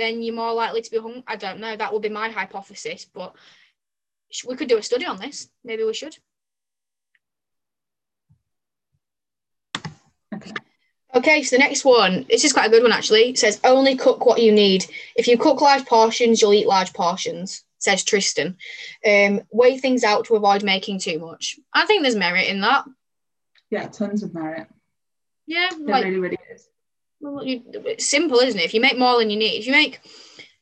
then 0.00 0.22
you're 0.22 0.34
more 0.34 0.52
likely 0.52 0.82
to 0.82 0.90
be 0.90 0.98
hung. 0.98 1.22
I 1.26 1.36
don't 1.36 1.60
know. 1.60 1.76
That 1.76 1.92
would 1.92 2.02
be 2.02 2.08
my 2.08 2.30
hypothesis, 2.30 3.04
but 3.04 3.34
we 4.46 4.56
could 4.56 4.68
do 4.68 4.78
a 4.78 4.82
study 4.82 5.06
on 5.06 5.18
this. 5.18 5.48
Maybe 5.64 5.84
we 5.84 5.94
should. 5.94 6.16
Okay. 10.34 10.52
Okay, 11.12 11.42
so 11.42 11.56
the 11.56 11.60
next 11.60 11.84
one, 11.84 12.24
this 12.30 12.44
is 12.44 12.52
quite 12.52 12.66
a 12.66 12.70
good 12.70 12.84
one 12.84 12.92
actually. 12.92 13.30
It 13.30 13.38
says 13.38 13.60
only 13.64 13.96
cook 13.96 14.24
what 14.24 14.40
you 14.40 14.52
need. 14.52 14.86
If 15.16 15.26
you 15.26 15.36
cook 15.36 15.60
large 15.60 15.84
portions, 15.84 16.40
you'll 16.40 16.54
eat 16.54 16.68
large 16.68 16.92
portions, 16.92 17.64
says 17.78 18.04
Tristan. 18.04 18.56
Um, 19.04 19.42
weigh 19.52 19.76
things 19.78 20.04
out 20.04 20.26
to 20.26 20.36
avoid 20.36 20.62
making 20.62 21.00
too 21.00 21.18
much. 21.18 21.58
I 21.74 21.84
think 21.84 22.02
there's 22.02 22.14
merit 22.14 22.46
in 22.46 22.60
that. 22.60 22.84
Yeah, 23.70 23.88
tons 23.88 24.22
of 24.22 24.32
merit. 24.34 24.68
Yeah, 25.46 25.68
There 25.70 25.88
like 25.88 26.04
really, 26.04 26.20
really 26.20 26.38
is. 26.54 26.68
Well, 27.20 27.44
you, 27.44 27.62
it's 27.72 28.06
simple, 28.06 28.38
isn't 28.38 28.58
it? 28.58 28.64
If 28.64 28.74
you 28.74 28.80
make 28.80 28.98
more 28.98 29.18
than 29.18 29.30
you 29.30 29.36
need, 29.36 29.58
if 29.58 29.66
you 29.66 29.72
make 29.72 30.00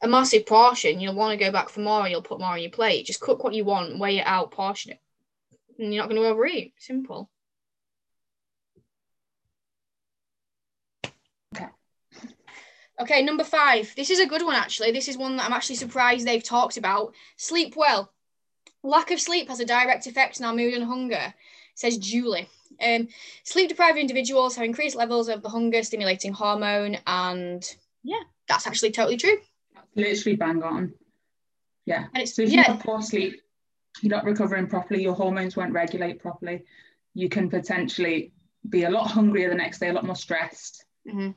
a 0.02 0.08
massive 0.08 0.46
portion, 0.46 1.00
you'll 1.00 1.14
want 1.14 1.38
to 1.38 1.44
go 1.44 1.52
back 1.52 1.68
for 1.68 1.80
more. 1.80 2.08
You'll 2.08 2.22
put 2.22 2.40
more 2.40 2.52
on 2.52 2.60
your 2.60 2.70
plate. 2.70 3.06
Just 3.06 3.20
cook 3.20 3.44
what 3.44 3.54
you 3.54 3.64
want, 3.64 3.98
weigh 3.98 4.18
it 4.18 4.26
out, 4.26 4.50
portion 4.50 4.92
it, 4.92 5.00
and 5.78 5.92
you're 5.92 6.02
not 6.02 6.10
going 6.10 6.20
to 6.20 6.28
overeat. 6.28 6.74
Simple. 6.78 7.30
Okay. 11.54 11.68
Okay, 13.00 13.22
number 13.22 13.44
five. 13.44 13.92
This 13.96 14.10
is 14.10 14.20
a 14.20 14.26
good 14.26 14.42
one, 14.42 14.56
actually. 14.56 14.92
This 14.92 15.08
is 15.08 15.16
one 15.16 15.36
that 15.36 15.46
I'm 15.46 15.52
actually 15.52 15.76
surprised 15.76 16.26
they've 16.26 16.42
talked 16.42 16.76
about. 16.76 17.14
Sleep 17.36 17.74
well. 17.76 18.12
Lack 18.82 19.10
of 19.10 19.20
sleep 19.20 19.48
has 19.48 19.60
a 19.60 19.64
direct 19.64 20.06
effect 20.06 20.40
on 20.40 20.46
our 20.46 20.54
mood 20.54 20.74
and 20.74 20.84
hunger, 20.84 21.34
says 21.78 21.96
Julie. 21.96 22.48
Um, 22.82 23.08
sleep 23.44 23.68
deprived 23.68 23.98
individuals 23.98 24.56
have 24.56 24.64
increased 24.64 24.96
levels 24.96 25.28
of 25.28 25.42
the 25.42 25.48
hunger 25.48 25.82
stimulating 25.84 26.32
hormone, 26.32 26.98
and 27.06 27.64
yeah, 28.02 28.22
that's 28.48 28.66
actually 28.66 28.90
totally 28.90 29.16
true. 29.16 29.38
Literally 29.94 30.36
bang 30.36 30.62
on. 30.62 30.92
Yeah. 31.86 32.06
And 32.12 32.22
it's 32.24 32.34
So 32.34 32.42
if 32.42 32.52
you 32.52 32.62
have 32.62 32.80
poor 32.80 33.00
sleep, 33.00 33.40
you're 34.02 34.10
not 34.10 34.24
recovering 34.24 34.66
properly, 34.66 35.02
your 35.02 35.14
hormones 35.14 35.56
won't 35.56 35.72
regulate 35.72 36.20
properly, 36.20 36.64
you 37.14 37.28
can 37.28 37.48
potentially 37.48 38.32
be 38.68 38.82
a 38.82 38.90
lot 38.90 39.10
hungrier 39.10 39.48
the 39.48 39.54
next 39.54 39.78
day, 39.78 39.88
a 39.88 39.92
lot 39.92 40.04
more 40.04 40.16
stressed, 40.16 40.84
Mhm. 41.06 41.34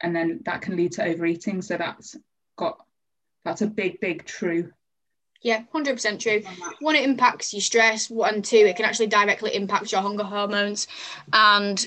and 0.00 0.14
then 0.14 0.40
that 0.44 0.60
can 0.60 0.76
lead 0.76 0.92
to 0.92 1.04
overeating. 1.04 1.62
So 1.62 1.76
that's 1.76 2.16
got 2.56 2.84
that's 3.44 3.62
a 3.62 3.68
big, 3.68 4.00
big 4.00 4.24
true. 4.24 4.72
Yeah, 5.46 5.62
hundred 5.72 5.94
percent 5.94 6.20
true. 6.20 6.42
One, 6.80 6.96
it 6.96 7.04
impacts 7.04 7.54
your 7.54 7.60
stress. 7.62 8.10
One, 8.10 8.42
two, 8.42 8.56
it 8.56 8.74
can 8.74 8.84
actually 8.84 9.06
directly 9.06 9.54
impact 9.54 9.92
your 9.92 10.00
hunger 10.00 10.24
hormones 10.24 10.88
and 11.32 11.86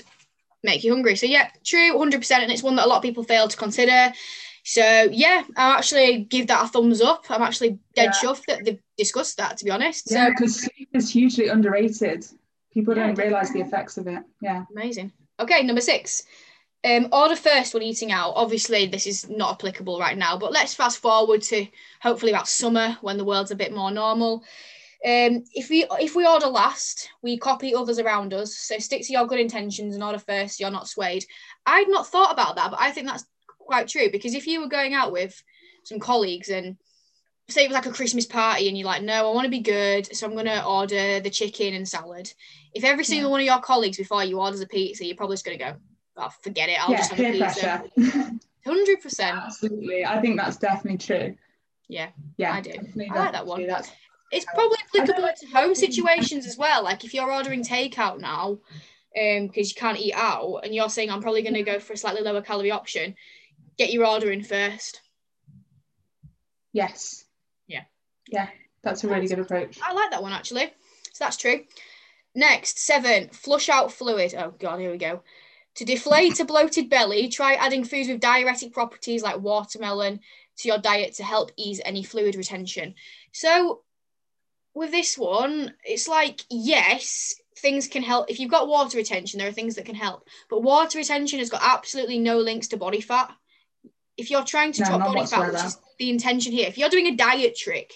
make 0.64 0.82
you 0.82 0.92
hungry. 0.92 1.14
So 1.14 1.26
yeah, 1.26 1.50
true, 1.62 1.98
hundred 1.98 2.20
percent, 2.20 2.42
and 2.42 2.50
it's 2.50 2.62
one 2.62 2.76
that 2.76 2.86
a 2.86 2.88
lot 2.88 2.96
of 2.96 3.02
people 3.02 3.22
fail 3.22 3.48
to 3.48 3.56
consider. 3.56 4.12
So 4.64 4.82
yeah, 5.12 5.44
I 5.56 5.76
actually 5.76 6.24
give 6.24 6.46
that 6.46 6.64
a 6.64 6.68
thumbs 6.68 7.02
up. 7.02 7.24
I'm 7.28 7.42
actually 7.42 7.78
dead 7.94 8.12
Yeah. 8.14 8.20
chuffed 8.22 8.46
that 8.46 8.64
they've 8.64 8.80
discussed 8.96 9.36
that. 9.36 9.58
To 9.58 9.64
be 9.66 9.70
honest, 9.70 10.10
Yeah, 10.10 10.28
so 10.28 10.30
because 10.30 10.60
sleep 10.62 10.88
is 10.94 11.12
hugely 11.12 11.48
underrated. 11.48 12.24
People 12.72 12.96
Yeah, 12.96 13.08
don't 13.08 13.18
realize 13.18 13.52
the 13.52 13.60
effects 13.60 13.98
of 13.98 14.06
it. 14.06 14.22
Yeah. 14.40 14.64
Amazing. 14.74 15.12
Okay, 15.38 15.62
number 15.64 15.82
six. 15.82 16.22
Um, 16.82 17.08
order 17.12 17.36
first 17.36 17.74
when 17.74 17.82
eating 17.82 18.10
out. 18.10 18.32
Obviously, 18.36 18.86
this 18.86 19.06
is 19.06 19.28
not 19.28 19.52
applicable 19.52 20.00
right 20.00 20.16
now, 20.16 20.38
but 20.38 20.52
let's 20.52 20.74
fast 20.74 20.98
forward 20.98 21.42
to 21.42 21.66
hopefully 22.00 22.32
about 22.32 22.48
summer 22.48 22.96
when 23.02 23.18
the 23.18 23.24
world's 23.24 23.50
a 23.50 23.56
bit 23.56 23.74
more 23.74 23.90
normal. 23.90 24.44
Um, 25.04 25.44
if 25.54 25.68
we 25.70 25.86
if 25.98 26.14
we 26.14 26.26
order 26.26 26.46
last, 26.46 27.10
we 27.22 27.38
copy 27.38 27.74
others 27.74 27.98
around 27.98 28.32
us. 28.32 28.56
So 28.56 28.78
stick 28.78 29.02
to 29.06 29.12
your 29.12 29.26
good 29.26 29.40
intentions 29.40 29.94
and 29.94 30.04
order 30.04 30.18
first. 30.18 30.58
You're 30.60 30.70
not 30.70 30.88
swayed. 30.88 31.24
I'd 31.66 31.88
not 31.88 32.06
thought 32.06 32.32
about 32.32 32.56
that, 32.56 32.70
but 32.70 32.80
I 32.80 32.90
think 32.92 33.06
that's 33.06 33.24
quite 33.58 33.88
true 33.88 34.10
because 34.10 34.34
if 34.34 34.46
you 34.46 34.60
were 34.60 34.68
going 34.68 34.94
out 34.94 35.12
with 35.12 35.42
some 35.84 36.00
colleagues 36.00 36.48
and 36.48 36.76
say 37.48 37.64
it 37.64 37.68
was 37.68 37.74
like 37.74 37.86
a 37.86 37.92
Christmas 37.92 38.26
party 38.26 38.68
and 38.68 38.76
you're 38.78 38.86
like, 38.86 39.02
no, 39.02 39.30
I 39.30 39.34
want 39.34 39.44
to 39.44 39.50
be 39.50 39.60
good, 39.60 40.14
so 40.14 40.26
I'm 40.26 40.36
gonna 40.36 40.64
order 40.66 41.20
the 41.20 41.30
chicken 41.30 41.74
and 41.74 41.88
salad. 41.88 42.32
If 42.74 42.84
every 42.84 43.04
single 43.04 43.28
Yeah. 43.28 43.32
one 43.32 43.40
of 43.40 43.46
your 43.46 43.60
colleagues 43.60 43.96
before 43.96 44.24
you 44.24 44.38
orders 44.38 44.60
a 44.60 44.66
pizza, 44.66 45.04
you're 45.04 45.16
probably 45.16 45.34
just 45.34 45.44
gonna 45.44 45.58
go, 45.58 45.76
oh, 46.20 46.28
forget 46.42 46.68
it, 46.68 46.80
I'll 46.80 46.90
yeah, 46.90 46.96
just 46.98 47.12
peer 47.14 47.36
pressure. 47.38 47.82
Hundred 48.66 49.00
percent. 49.00 49.38
Absolutely. 49.38 50.04
I 50.04 50.20
think 50.20 50.36
that's 50.38 50.56
definitely 50.58 50.98
true. 50.98 51.34
Yeah, 51.88 52.10
Yeah. 52.36 52.52
I 52.54 52.60
do. 52.60 52.70
I 52.70 53.18
like 53.18 53.32
that 53.32 53.46
one. 53.46 53.66
That's, 53.66 53.90
It's 54.30 54.44
probably 54.54 54.76
applicable 54.94 55.28
to 55.40 55.46
home 55.48 55.74
situations 55.74 56.46
as 56.46 56.56
well. 56.56 56.84
Like 56.84 57.04
if 57.04 57.14
you're 57.14 57.32
ordering 57.32 57.64
takeout 57.64 58.20
now, 58.20 58.58
um, 59.20 59.46
because 59.48 59.70
you 59.70 59.74
can't 59.74 59.98
eat 59.98 60.12
out, 60.14 60.60
and 60.62 60.72
you're 60.74 60.88
saying 60.90 61.10
I'm 61.10 61.22
probably 61.22 61.42
gonna 61.42 61.62
go 61.64 61.80
for 61.80 61.94
a 61.94 61.96
slightly 61.96 62.20
lower 62.22 62.42
calorie 62.42 62.70
option, 62.70 63.16
get 63.78 63.92
your 63.92 64.06
order 64.06 64.30
in 64.30 64.44
first. 64.44 65.00
yes. 66.72 67.24
Yeah. 67.66 67.82
Yeah. 68.28 68.48
That's 68.82 69.04
a 69.04 69.08
really 69.08 69.26
good 69.26 69.38
approach. 69.40 69.78
I 69.82 69.92
like 69.92 70.10
that 70.10 70.22
one 70.22 70.32
actually. 70.32 70.66
So 71.12 71.24
that's 71.24 71.36
true. 71.36 71.64
Next, 72.34 72.78
seven, 72.78 73.28
flush 73.30 73.68
out 73.68 73.92
fluid. 73.92 74.34
Oh 74.38 74.54
god, 74.58 74.78
here 74.80 74.90
we 74.92 74.98
go. 74.98 75.22
To 75.76 75.84
deflate 75.84 76.40
a 76.40 76.44
bloated 76.44 76.90
belly, 76.90 77.28
try 77.28 77.54
adding 77.54 77.84
foods 77.84 78.08
with 78.08 78.20
diuretic 78.20 78.72
properties 78.72 79.22
like 79.22 79.40
watermelon 79.40 80.20
to 80.58 80.68
your 80.68 80.78
diet 80.78 81.14
to 81.14 81.24
help 81.24 81.52
ease 81.56 81.80
any 81.84 82.02
fluid 82.02 82.34
retention. 82.34 82.94
So 83.32 83.82
with 84.74 84.90
this 84.90 85.16
one, 85.16 85.74
it's 85.84 86.08
like 86.08 86.42
yes, 86.50 87.34
things 87.58 87.88
can 87.88 88.02
help. 88.02 88.30
If 88.30 88.40
you've 88.40 88.50
got 88.50 88.68
water 88.68 88.98
retention, 88.98 89.38
there 89.38 89.48
are 89.48 89.52
things 89.52 89.76
that 89.76 89.84
can 89.84 89.94
help. 89.94 90.26
But 90.48 90.62
water 90.62 90.98
retention 90.98 91.38
has 91.38 91.50
got 91.50 91.62
absolutely 91.62 92.18
no 92.18 92.38
links 92.38 92.68
to 92.68 92.76
body 92.76 93.00
fat. 93.00 93.32
If 94.16 94.30
you're 94.30 94.44
trying 94.44 94.72
to 94.72 94.82
No, 94.82 94.88
drop 94.88 95.14
body 95.14 95.26
fat, 95.26 95.52
which 95.52 95.64
is 95.64 95.78
the 95.98 96.10
intention 96.10 96.52
here, 96.52 96.68
if 96.68 96.76
you're 96.78 96.88
doing 96.88 97.06
a 97.06 97.16
diet 97.16 97.56
trick 97.56 97.94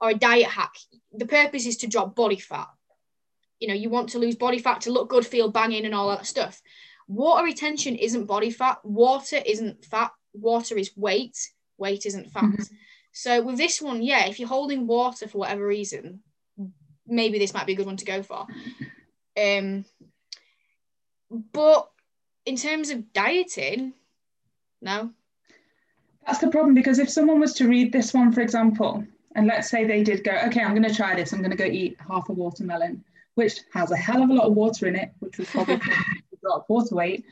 or 0.00 0.10
a 0.10 0.14
diet 0.14 0.46
hack, 0.46 0.74
the 1.12 1.26
purpose 1.26 1.66
is 1.66 1.76
to 1.78 1.86
drop 1.86 2.16
body 2.16 2.38
fat. 2.38 2.68
You 3.60 3.68
know, 3.68 3.74
you 3.74 3.90
want 3.90 4.10
to 4.10 4.18
lose 4.18 4.36
body 4.36 4.58
fat 4.58 4.82
to 4.82 4.92
look 4.92 5.10
good, 5.10 5.26
feel 5.26 5.50
banging, 5.50 5.84
and 5.84 5.94
all 5.94 6.08
that 6.08 6.26
stuff. 6.26 6.60
Water 7.10 7.44
retention 7.44 7.96
isn't 7.96 8.26
body 8.26 8.50
fat. 8.52 8.78
Water 8.84 9.40
isn't 9.44 9.84
fat. 9.84 10.12
Water 10.32 10.78
is 10.78 10.96
weight. 10.96 11.36
Weight 11.76 12.06
isn't 12.06 12.30
fat. 12.30 12.44
Mhm. 12.44 12.70
So 13.10 13.42
with 13.42 13.56
this 13.56 13.82
one, 13.82 14.00
yeah, 14.00 14.26
if 14.26 14.38
you're 14.38 14.48
holding 14.48 14.86
water 14.86 15.26
for 15.26 15.38
whatever 15.38 15.66
reason, 15.66 16.22
maybe 17.08 17.40
this 17.40 17.52
might 17.52 17.66
be 17.66 17.72
a 17.72 17.76
good 17.76 17.86
one 17.86 17.96
to 17.96 18.04
go 18.04 18.22
for. 18.22 18.46
Um, 19.36 19.84
but 21.52 21.90
in 22.46 22.54
terms 22.54 22.90
of 22.90 23.12
dieting, 23.12 23.92
no. 24.80 25.10
That's 26.24 26.38
the 26.38 26.46
problem 26.46 26.74
because 26.74 27.00
if 27.00 27.10
someone 27.10 27.40
was 27.40 27.54
to 27.54 27.66
read 27.66 27.92
this 27.92 28.14
one, 28.14 28.30
for 28.30 28.40
example, 28.40 29.04
and 29.34 29.48
let's 29.48 29.68
say 29.68 29.84
they 29.84 30.04
did 30.04 30.22
go, 30.22 30.30
okay, 30.46 30.62
I'm 30.62 30.76
going 30.76 30.88
to 30.88 30.94
try 30.94 31.16
this, 31.16 31.32
I'm 31.32 31.40
going 31.40 31.50
to 31.50 31.56
go 31.56 31.64
eat 31.64 31.96
half 32.08 32.28
a 32.28 32.32
watermelon, 32.32 33.02
which 33.34 33.58
has 33.72 33.90
a 33.90 33.96
hell 33.96 34.22
of 34.22 34.30
a 34.30 34.34
lot 34.34 34.46
of 34.46 34.54
water 34.54 34.86
in 34.86 34.94
it, 34.94 35.10
which 35.18 35.38
was 35.38 35.48
probably 35.48 35.80
lot 36.50 36.60
of 36.60 36.68
water 36.68 36.94
weight, 36.94 37.24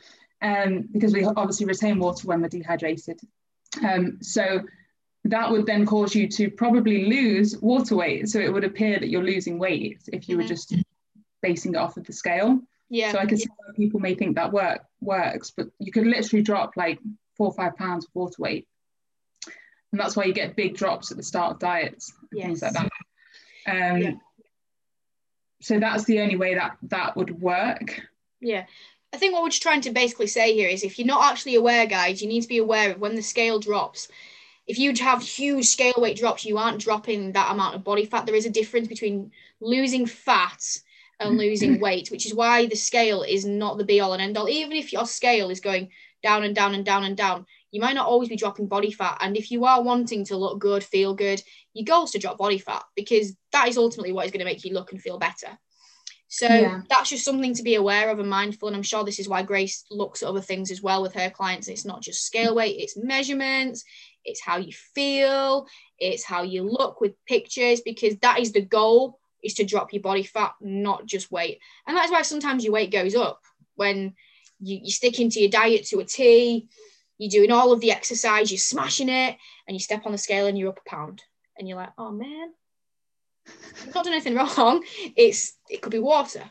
um, 0.42 0.88
because 0.92 1.12
we 1.12 1.24
obviously 1.24 1.66
retain 1.66 1.98
water 1.98 2.26
when 2.26 2.40
we're 2.40 2.48
dehydrated. 2.48 3.20
Um, 3.86 4.18
so 4.22 4.60
that 5.24 5.50
would 5.50 5.66
then 5.66 5.84
cause 5.84 6.14
you 6.14 6.28
to 6.28 6.50
probably 6.50 7.06
lose 7.06 7.56
water 7.58 7.96
weight. 7.96 8.28
So 8.28 8.38
it 8.40 8.52
would 8.52 8.64
appear 8.64 8.98
that 8.98 9.08
you're 9.08 9.22
losing 9.22 9.58
weight 9.58 10.00
if 10.12 10.28
you 10.28 10.36
were 10.36 10.44
Mhm. 10.44 10.48
just 10.48 10.74
basing 11.42 11.74
it 11.74 11.78
off 11.78 11.96
of 11.96 12.04
the 12.04 12.12
scale. 12.12 12.60
Yeah. 12.88 13.12
So 13.12 13.18
I 13.18 13.26
can 13.26 13.36
see 13.36 13.48
why 13.56 13.74
people 13.76 14.00
may 14.00 14.14
think 14.14 14.36
that 14.36 14.52
work 14.52 14.84
works, 15.00 15.50
but 15.50 15.68
you 15.78 15.92
could 15.92 16.06
literally 16.06 16.42
drop 16.42 16.76
like 16.76 16.98
four 17.36 17.48
or 17.48 17.54
five 17.54 17.76
pounds 17.76 18.06
of 18.06 18.14
water 18.14 18.36
weight. 18.38 18.66
And 19.92 20.00
that's 20.00 20.16
why 20.16 20.24
you 20.24 20.32
get 20.32 20.56
big 20.56 20.74
drops 20.76 21.10
at 21.10 21.16
the 21.16 21.22
start 21.22 21.54
of 21.54 21.58
diets 21.58 22.12
and 22.30 22.40
things 22.40 22.62
like 22.62 22.72
that. 22.72 22.90
Um, 23.66 23.98
Yeah. 24.02 24.12
So 25.60 25.80
that's 25.80 26.04
the 26.04 26.20
only 26.20 26.36
way 26.36 26.54
that 26.54 26.78
that 26.84 27.16
would 27.16 27.40
work. 27.40 28.00
Yeah. 28.40 28.66
I 29.12 29.16
think 29.16 29.32
what 29.32 29.42
we're 29.42 29.48
just 29.48 29.62
trying 29.62 29.80
to 29.82 29.90
basically 29.90 30.26
say 30.26 30.52
here 30.54 30.68
is 30.68 30.84
if 30.84 30.98
you're 30.98 31.06
not 31.06 31.30
actually 31.30 31.54
aware, 31.54 31.86
guys, 31.86 32.20
you 32.20 32.28
need 32.28 32.42
to 32.42 32.48
be 32.48 32.58
aware 32.58 32.92
of 32.92 33.00
when 33.00 33.14
the 33.14 33.22
scale 33.22 33.58
drops. 33.58 34.08
If 34.66 34.78
you 34.78 34.92
have 35.00 35.22
huge 35.22 35.66
scale 35.66 35.94
weight 35.96 36.18
drops, 36.18 36.44
you 36.44 36.58
aren't 36.58 36.82
dropping 36.82 37.32
that 37.32 37.50
amount 37.50 37.74
of 37.74 37.84
body 37.84 38.04
fat. 38.04 38.26
There 38.26 38.34
is 38.34 38.44
a 38.44 38.50
difference 38.50 38.86
between 38.86 39.32
losing 39.60 40.04
fat 40.04 40.62
and 41.20 41.38
losing 41.38 41.80
weight, 41.80 42.10
which 42.10 42.26
is 42.26 42.34
why 42.34 42.66
the 42.66 42.76
scale 42.76 43.22
is 43.22 43.46
not 43.46 43.78
the 43.78 43.84
be 43.84 43.98
all 43.98 44.12
and 44.12 44.20
end 44.20 44.36
all. 44.36 44.48
Even 44.48 44.76
if 44.76 44.92
your 44.92 45.06
scale 45.06 45.48
is 45.48 45.60
going 45.60 45.88
down 46.22 46.44
and 46.44 46.54
down 46.54 46.74
and 46.74 46.84
down 46.84 47.04
and 47.04 47.16
down, 47.16 47.46
you 47.70 47.80
might 47.80 47.94
not 47.94 48.06
always 48.06 48.28
be 48.28 48.36
dropping 48.36 48.66
body 48.66 48.90
fat. 48.90 49.16
And 49.20 49.38
if 49.38 49.50
you 49.50 49.64
are 49.64 49.82
wanting 49.82 50.26
to 50.26 50.36
look 50.36 50.58
good, 50.58 50.84
feel 50.84 51.14
good, 51.14 51.42
your 51.72 51.84
goal 51.84 52.04
is 52.04 52.10
to 52.10 52.18
drop 52.18 52.36
body 52.36 52.58
fat 52.58 52.84
because 52.94 53.34
that 53.52 53.68
is 53.68 53.78
ultimately 53.78 54.12
what 54.12 54.26
is 54.26 54.32
going 54.32 54.40
to 54.40 54.44
make 54.44 54.64
you 54.64 54.74
look 54.74 54.92
and 54.92 55.00
feel 55.00 55.18
better. 55.18 55.58
So 56.28 56.46
Yeah. 56.46 56.82
that's 56.90 57.08
just 57.10 57.24
something 57.24 57.54
to 57.54 57.62
be 57.62 57.74
aware 57.76 58.10
of 58.10 58.18
and 58.18 58.28
mindful. 58.28 58.68
And 58.68 58.76
I'm 58.76 58.82
sure 58.82 59.02
this 59.02 59.18
is 59.18 59.28
why 59.28 59.42
Grace 59.42 59.84
looks 59.90 60.22
at 60.22 60.28
other 60.28 60.42
things 60.42 60.70
as 60.70 60.82
well 60.82 61.00
with 61.02 61.14
her 61.14 61.30
clients. 61.30 61.68
It's 61.68 61.86
not 61.86 62.02
just 62.02 62.24
scale 62.24 62.54
weight, 62.54 62.76
it's 62.78 62.96
measurements, 62.96 63.82
it's 64.24 64.40
how 64.42 64.58
you 64.58 64.72
feel, 64.94 65.66
it's 65.98 66.24
how 66.24 66.42
you 66.42 66.62
look 66.64 67.00
with 67.00 67.14
pictures, 67.24 67.80
because 67.80 68.16
that 68.18 68.38
is 68.40 68.52
the 68.52 68.60
goal 68.60 69.18
is 69.42 69.54
to 69.54 69.64
drop 69.64 69.92
your 69.92 70.02
body 70.02 70.22
fat, 70.22 70.52
not 70.60 71.06
just 71.06 71.30
weight. 71.30 71.60
And 71.86 71.96
that's 71.96 72.12
why 72.12 72.22
sometimes 72.22 72.62
your 72.62 72.74
weight 72.74 72.92
goes 72.92 73.14
up 73.14 73.40
when 73.76 74.14
you, 74.60 74.80
you 74.82 74.90
stick 74.90 75.20
into 75.20 75.40
your 75.40 75.50
diet 75.50 75.86
to 75.86 76.00
a 76.00 76.04
T, 76.04 76.68
you're 77.16 77.30
doing 77.30 77.50
all 77.50 77.72
of 77.72 77.80
the 77.80 77.92
exercise, 77.92 78.50
you're 78.50 78.58
smashing 78.58 79.08
it, 79.08 79.36
and 79.66 79.74
you 79.74 79.78
step 79.78 80.04
on 80.04 80.12
the 80.12 80.18
scale 80.18 80.46
and 80.46 80.58
you're 80.58 80.70
up 80.70 80.80
a 80.84 80.90
pound. 80.90 81.22
And 81.56 81.66
you're 81.66 81.78
like, 81.78 81.92
oh 81.96 82.12
man, 82.12 82.52
I've 83.86 83.94
not 83.94 84.04
done 84.04 84.12
anything 84.14 84.34
wrong. 84.34 84.84
It's 85.16 85.56
it 85.68 85.82
could 85.82 85.92
be 85.92 85.98
water. 85.98 86.42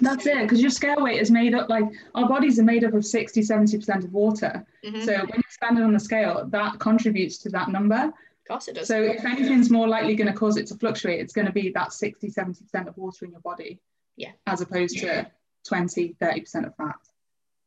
That's 0.00 0.26
it, 0.26 0.42
because 0.42 0.60
your 0.60 0.70
scale 0.70 1.02
weight 1.02 1.20
is 1.20 1.30
made 1.30 1.54
up 1.54 1.68
like 1.68 1.84
our 2.14 2.26
bodies 2.26 2.58
are 2.58 2.64
made 2.64 2.84
up 2.84 2.94
of 2.94 3.04
60, 3.04 3.42
70% 3.42 4.04
of 4.04 4.12
water. 4.12 4.66
Mhm. 4.84 5.04
So 5.04 5.12
when 5.12 5.28
you're 5.34 5.42
standing 5.50 5.84
on 5.84 5.92
the 5.92 6.00
scale, 6.00 6.46
that 6.50 6.78
contributes 6.80 7.38
to 7.38 7.48
that 7.50 7.68
number. 7.68 7.96
of 7.96 8.48
course 8.48 8.68
it 8.68 8.74
does. 8.74 8.88
So 8.88 9.00
if 9.02 9.24
anything's 9.24 9.70
more 9.70 9.88
likely 9.88 10.14
going 10.16 10.26
to 10.32 10.38
cause 10.38 10.56
it 10.56 10.66
to 10.68 10.74
fluctuate, 10.74 11.20
it's 11.20 11.32
going 11.32 11.46
to 11.46 11.52
be 11.52 11.70
that 11.70 11.92
60, 11.94 12.28
70% 12.30 12.88
of 12.88 12.96
water 12.98 13.24
in 13.24 13.30
your 13.30 13.40
body. 13.40 13.80
Yeah. 14.16 14.32
As 14.46 14.60
opposed 14.60 14.98
to 14.98 15.30
20, 15.66 16.14
30% 16.20 16.66
of 16.66 16.76
fat. 16.76 16.96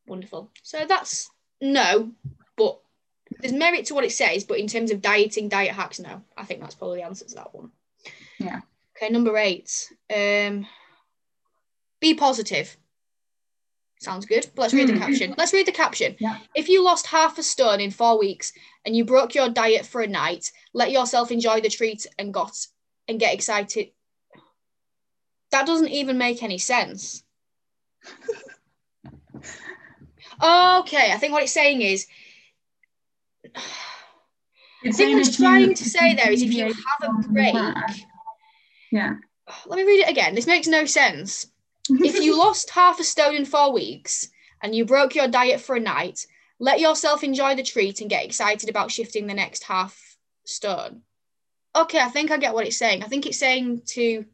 Wonderful. 0.06 0.52
So 0.64 0.86
that's 0.86 1.30
no, 1.62 2.12
but 2.58 2.80
there's 3.40 3.54
merit 3.54 3.86
to 3.88 3.96
what 3.96 4.04
it 4.04 4.12
says. 4.12 4.44
But 4.44 4.60
in 4.60 4.68
terms 4.68 4.92
of 4.92 5.02
dieting, 5.02 5.50
diet 5.50 5.72
hacks, 5.72 6.00
no. 6.00 6.22
I 6.38 6.46
think 6.46 6.62
that's 6.62 6.76
probably 6.76 7.00
the 7.00 7.06
answer 7.06 7.26
to 7.26 7.36
that 7.36 7.54
one. 7.56 7.72
Yeah. 8.40 8.62
Okay, 8.96 9.10
number 9.12 9.38
eight. 9.38 9.92
Um, 10.14 10.66
be 12.00 12.14
positive. 12.14 12.76
Sounds 14.00 14.26
good. 14.26 14.48
But 14.54 14.62
let's 14.64 14.74
read 14.74 14.90
the 14.90 14.94
Hmm. 14.94 15.00
caption. 15.00 15.36
Let's 15.38 15.54
read 15.54 15.66
the 15.66 15.72
caption. 15.72 16.16
Yeah. 16.20 16.38
If 16.56 16.70
you 16.70 16.84
lost 16.84 17.08
half 17.08 17.38
a 17.40 17.44
stone 17.44 17.80
in 17.82 17.90
four 17.92 18.20
weeks 18.20 18.54
and 18.86 18.96
you 18.96 19.04
broke 19.06 19.34
your 19.34 19.50
diet 19.50 19.86
for 19.86 20.02
a 20.02 20.08
night, 20.08 20.52
let 20.74 20.92
yourself 20.92 21.32
enjoy 21.32 21.62
the 21.62 21.70
treat 21.70 22.06
and 22.20 22.34
got 22.34 22.56
and 23.08 23.20
get 23.20 23.34
excited. 23.34 23.92
That 25.52 25.66
doesn't 25.66 25.90
even 25.90 26.18
make 26.18 26.44
any 26.44 26.58
sense. 26.60 27.24
okay, 30.44 31.12
I 31.12 31.18
think 31.20 31.34
what 31.34 31.44
it's 31.44 31.52
saying 31.54 31.82
is 31.82 32.06
I 33.56 33.60
It's 34.84 34.98
think 34.98 35.08
saying 35.08 35.16
what 35.18 35.28
it's 35.28 35.38
trying 35.38 35.74
to 35.74 35.84
say 35.90 36.14
there 36.14 36.32
is 36.32 36.42
if 36.44 36.54
you 36.54 36.66
have 36.66 36.76
a 37.04 37.28
break. 37.30 37.56
Yeah. 38.92 39.16
Let 39.66 39.78
me 39.78 39.84
read 39.84 40.02
it 40.02 40.10
again. 40.10 40.36
This 40.36 40.48
makes 40.48 40.68
no 40.68 40.86
sense. 40.86 41.48
if 41.90 42.22
you 42.22 42.38
lost 42.46 42.70
half 42.70 43.00
a 43.00 43.04
stone 43.04 43.36
in 43.36 43.46
four 43.46 43.72
weeks 43.74 44.30
and 44.62 44.76
you 44.76 44.86
broke 44.86 45.16
your 45.16 45.28
diet 45.28 45.62
for 45.62 45.76
a 45.76 45.80
night, 45.80 46.26
let 46.60 46.80
yourself 46.80 47.24
enjoy 47.24 47.56
the 47.56 47.64
treat 47.64 48.02
and 48.02 48.10
get 48.10 48.26
excited 48.26 48.70
about 48.70 48.92
shifting 48.92 49.28
the 49.28 49.34
next 49.34 49.64
half 49.64 50.18
stone. 50.46 51.02
Okay, 51.76 52.00
I 52.00 52.10
think 52.10 52.32
I 52.32 52.38
get 52.38 52.54
what 52.54 52.66
it's 52.66 52.78
saying. 52.78 53.04
I 53.04 53.08
think 53.08 53.26
it's 53.26 53.38
saying 53.38 53.84
to 53.88 54.26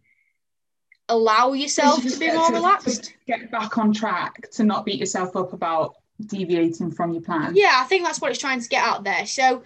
allow 1.09 1.51
yourself 1.51 2.01
to 2.01 2.17
be 2.17 2.31
more 2.31 2.47
to- 2.47 2.53
relaxed. 2.53 3.03
to 3.05 3.11
get 3.27 3.51
back 3.51 3.77
on 3.77 3.91
track 3.93 4.49
to 4.51 4.63
not 4.63 4.85
beat 4.85 4.99
yourself 4.99 5.35
up 5.35 5.51
about 5.53 5.95
deviating 6.25 6.91
from 6.91 7.11
your 7.11 7.21
plan. 7.21 7.51
Yeah, 7.55 7.73
I 7.75 7.83
think 7.83 8.05
that's 8.05 8.21
what 8.21 8.31
it's 8.31 8.39
trying 8.39 8.61
to 8.61 8.69
get 8.69 8.83
out 8.83 9.03
there. 9.03 9.25
So 9.25 9.63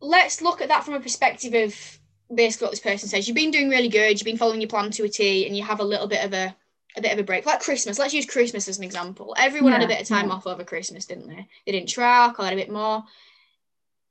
let's 0.00 0.42
look 0.42 0.60
at 0.60 0.68
that 0.68 0.84
from 0.84 0.94
a 0.94 1.00
perspective 1.00 1.54
of 1.54 1.99
basically 2.34 2.66
what 2.66 2.70
this 2.72 2.80
person 2.80 3.08
says. 3.08 3.26
You've 3.26 3.34
been 3.34 3.50
doing 3.50 3.68
really 3.68 3.88
good. 3.88 4.18
You've 4.18 4.24
been 4.24 4.36
following 4.36 4.60
your 4.60 4.68
plan 4.68 4.90
to 4.92 5.04
a 5.04 5.08
T, 5.08 5.46
and 5.46 5.56
you 5.56 5.62
have 5.64 5.80
a 5.80 5.84
little 5.84 6.06
bit 6.06 6.24
of 6.24 6.32
a 6.32 6.54
a 6.96 7.00
bit 7.00 7.12
of 7.12 7.18
a 7.20 7.22
break, 7.22 7.46
like 7.46 7.60
Christmas. 7.60 7.98
Let's 8.00 8.14
use 8.14 8.26
Christmas 8.26 8.66
as 8.66 8.78
an 8.78 8.84
example. 8.84 9.34
Everyone 9.38 9.72
had 9.72 9.82
a 9.82 9.86
bit 9.86 10.00
of 10.00 10.08
time 10.08 10.26
yeah. 10.26 10.34
off 10.34 10.46
over 10.46 10.64
Christmas, 10.64 11.06
didn't 11.06 11.28
they? 11.28 11.46
They 11.64 11.72
didn't 11.72 11.88
track 11.88 12.38
or 12.38 12.44
had 12.44 12.52
a 12.52 12.56
bit 12.56 12.70
more. 12.70 13.04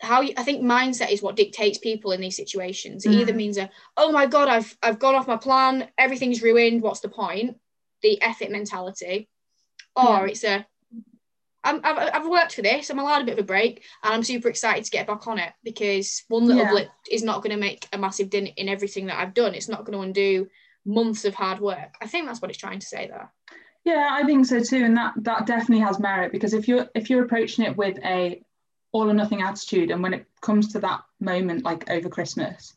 How 0.02 0.22
you, 0.22 0.34
I 0.38 0.44
think 0.44 0.62
mindset 0.64 1.12
is 1.12 1.22
what 1.22 1.36
dictates 1.36 1.78
people 1.78 2.14
in 2.14 2.22
these 2.22 2.38
situations. 2.38 3.06
It 3.06 3.12
either 3.12 3.34
Mm. 3.34 3.38
means 3.38 3.58
a 3.58 3.70
oh 3.98 4.12
my 4.14 4.28
god, 4.28 4.48
I've 4.48 4.78
I've 4.82 5.00
gone 5.00 5.16
off 5.16 5.28
my 5.28 5.36
plan, 5.36 5.90
everything's 5.98 6.42
ruined. 6.42 6.82
What's 6.82 7.02
the 7.02 7.10
point? 7.10 7.58
The 8.02 8.22
effort 8.22 8.50
mentality, 8.50 9.28
or 9.98 10.26
Yeah. 10.26 10.32
it's 10.32 10.44
a 10.46 10.66
I'm, 11.64 11.82
I've, 11.84 12.10
I've 12.14 12.28
worked 12.30 12.56
for 12.56 12.62
this. 12.62 12.90
I'm 12.90 13.00
allowed 13.00 13.22
a 13.22 13.26
bit 13.26 13.34
of 13.34 13.44
a 13.44 13.48
break, 13.48 13.84
and 14.04 14.14
I'm 14.14 14.24
super 14.24 14.48
excited 14.48 14.86
to 14.86 14.92
get 14.92 15.08
back 15.08 15.28
on 15.28 15.40
it 15.40 15.52
because 15.64 16.24
one 16.30 16.46
little 16.46 16.64
Yeah. 16.64 16.72
blip 16.72 16.90
is 17.12 17.24
not 17.24 17.44
going 17.44 17.52
to 17.52 17.60
make 17.60 17.88
a 17.92 17.98
massive 17.98 18.30
dent 18.30 18.52
in 18.58 18.70
everything 18.70 19.08
that 19.08 19.20
I've 19.20 19.34
done. 19.34 19.54
It's 19.54 19.70
not 19.70 19.84
going 19.86 19.98
to 19.98 20.04
undo 20.04 20.48
months 20.86 21.26
of 21.26 21.34
hard 21.36 21.60
work. 21.60 21.96
I 22.02 22.08
think 22.08 22.28
that's 22.28 22.42
what 22.42 22.50
it's 22.50 22.60
trying 22.60 22.80
to 22.80 22.86
say 22.86 23.08
there. 23.08 23.32
Yeah, 23.84 24.10
I 24.12 24.24
think 24.24 24.46
so 24.46 24.60
too, 24.60 24.84
and 24.84 24.96
that 24.98 25.14
that 25.18 25.46
definitely 25.46 25.84
has 25.86 26.00
merit 26.00 26.32
because 26.32 26.54
if 26.54 26.68
you're 26.68 26.88
if 26.96 27.10
you're 27.10 27.24
approaching 27.24 27.66
it 27.66 27.76
with 27.76 27.98
a 28.04 28.42
all 28.92 29.10
or 29.10 29.14
nothing 29.14 29.42
attitude, 29.42 29.92
and 29.92 30.02
when 30.02 30.14
it 30.14 30.26
comes 30.42 30.74
to 30.74 30.80
that 30.80 31.02
moment, 31.20 31.64
like 31.64 31.90
over 31.90 32.10
Christmas, 32.10 32.76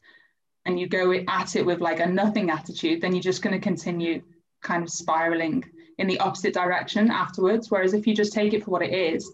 and 0.65 0.79
you 0.79 0.87
go 0.89 1.13
at 1.13 1.57
it 1.57 1.65
with 1.67 1.81
like 1.81 2.01
a 2.01 2.07
nothing 2.07 2.51
attitude, 2.51 3.01
then 3.01 3.15
you're 3.15 3.23
just 3.23 3.43
going 3.43 3.55
to 3.55 3.61
continue 3.61 4.23
kind 4.63 4.83
of 4.83 4.91
spiraling 4.91 5.65
in 5.99 6.07
the 6.07 6.21
opposite 6.21 6.55
direction 6.55 7.11
afterwards. 7.11 7.71
Whereas 7.71 7.95
if 7.95 8.07
you 8.07 8.15
just 8.15 8.33
take 8.33 8.53
it 8.53 8.65
for 8.65 8.71
what 8.71 8.83
it 8.83 8.93
is, 8.93 9.31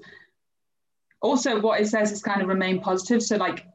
also 1.20 1.60
what 1.60 1.80
it 1.80 1.88
says 1.88 2.12
is 2.12 2.22
kind 2.22 2.42
of 2.42 2.48
remain 2.48 2.80
positive. 2.80 3.22
So 3.22 3.36
like 3.36 3.66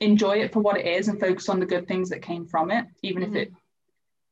enjoy 0.00 0.38
it 0.38 0.52
for 0.52 0.60
what 0.60 0.78
it 0.78 0.86
is 0.86 1.08
and 1.08 1.20
focus 1.20 1.48
on 1.48 1.60
the 1.60 1.66
good 1.66 1.86
things 1.86 2.08
that 2.10 2.22
came 2.22 2.46
from 2.46 2.70
it, 2.70 2.86
even 3.02 3.22
mm-hmm. 3.22 3.36
if 3.36 3.48
it 3.48 3.52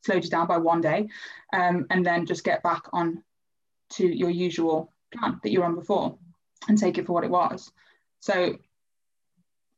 slowed 0.05 0.25
you 0.25 0.31
down 0.31 0.47
by 0.47 0.57
one 0.57 0.81
day, 0.81 1.09
um, 1.53 1.87
and 1.91 2.05
then 2.05 2.27
just 2.27 2.45
get 2.45 2.63
back 2.63 2.85
on 2.93 3.23
to 3.91 4.07
your 4.07 4.31
usual 4.31 4.93
plan 5.13 5.41
that 5.43 5.51
you 5.51 5.61
were 5.61 5.67
on 5.67 5.75
before 5.75 6.17
and 6.69 6.79
take 6.79 6.99
it 6.99 7.07
for 7.07 7.13
what 7.13 7.25
it 7.25 7.31
was. 7.31 7.71
So, 8.21 8.57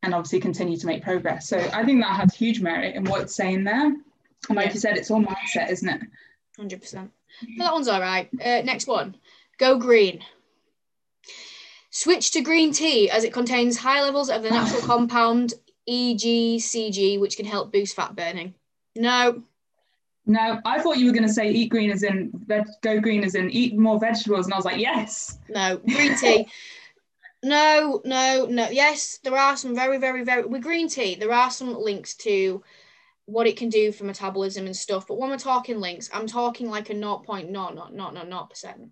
and 0.03 0.15
obviously 0.15 0.41
continue 0.41 0.77
to 0.77 0.87
make 0.87 1.03
progress. 1.03 1.49
So 1.49 1.59
I 1.59 1.85
think 1.85 2.03
that 2.03 2.17
has 2.17 2.35
huge 2.35 2.61
merit 2.61 2.97
in 2.97 3.05
what 3.05 3.23
it's 3.23 3.35
saying 3.35 3.65
there. 3.65 3.87
And 3.87 4.57
like 4.57 4.67
yeah. 4.67 4.73
you 4.75 4.81
said, 4.81 4.97
it's 4.97 5.11
all 5.11 5.23
mindset, 5.23 5.71
isn't 5.71 5.89
it? 5.89 6.03
100%. 6.59 7.09
That 7.59 7.73
one's 7.73 7.89
all 7.89 8.01
right. 8.01 8.29
Uh, 8.35 8.63
next 8.63 8.87
one 8.87 9.17
go 9.59 9.79
green. 9.79 10.25
Switch 11.91 12.31
to 12.33 12.41
green 12.41 12.73
tea 12.73 13.11
as 13.11 13.23
it 13.23 13.33
contains 13.33 13.77
high 13.77 14.03
levels 14.03 14.31
of 14.31 14.43
the 14.43 14.51
natural 14.51 14.81
compound 14.93 15.55
EGCG, 15.89 17.21
which 17.21 17.37
can 17.37 17.47
help 17.47 17.73
boost 17.73 17.95
fat 17.95 18.17
burning. 18.17 18.55
No. 18.97 19.43
No, 20.25 20.61
I 20.65 20.81
thought 20.81 20.99
you 20.99 21.07
were 21.07 21.13
going 21.13 21.27
to 21.27 21.33
say 21.33 21.51
eat 21.51 21.69
green 21.69 21.91
as 21.91 22.03
in 22.03 22.31
veg- 22.47 22.67
go 22.81 23.01
green 23.01 23.25
as 23.25 23.35
in 23.35 23.51
eat 23.51 23.77
more 23.77 23.99
vegetables, 23.99 24.47
and 24.47 24.55
I 24.55 24.57
was 24.57 24.65
like, 24.65 24.81
yes. 24.81 25.39
No, 25.49 25.79
green 25.79 26.17
tea. 26.17 26.47
no, 27.43 28.01
no, 28.05 28.47
no. 28.49 28.69
Yes, 28.71 29.19
there 29.25 29.37
are 29.37 29.57
some 29.57 29.75
very, 29.75 29.99
very, 29.99 30.25
very 30.25 30.45
with 30.45 30.63
green 30.63 30.89
tea. 30.89 31.17
There 31.17 31.33
are 31.33 31.51
some 31.51 31.75
links 31.75 32.15
to 32.15 32.63
what 33.27 33.47
it 33.47 33.57
can 33.57 33.69
do 33.69 33.93
for 33.93 34.05
metabolism 34.05 34.67
and 34.67 34.77
stuff. 34.77 35.07
But 35.07 35.19
when 35.19 35.31
we're 35.31 35.39
talking 35.39 35.81
links, 35.81 36.11
I'm 36.13 36.27
talking 36.27 36.69
like 36.69 36.91
a 36.91 36.95
0.00000 36.95 38.51
percent. 38.51 38.91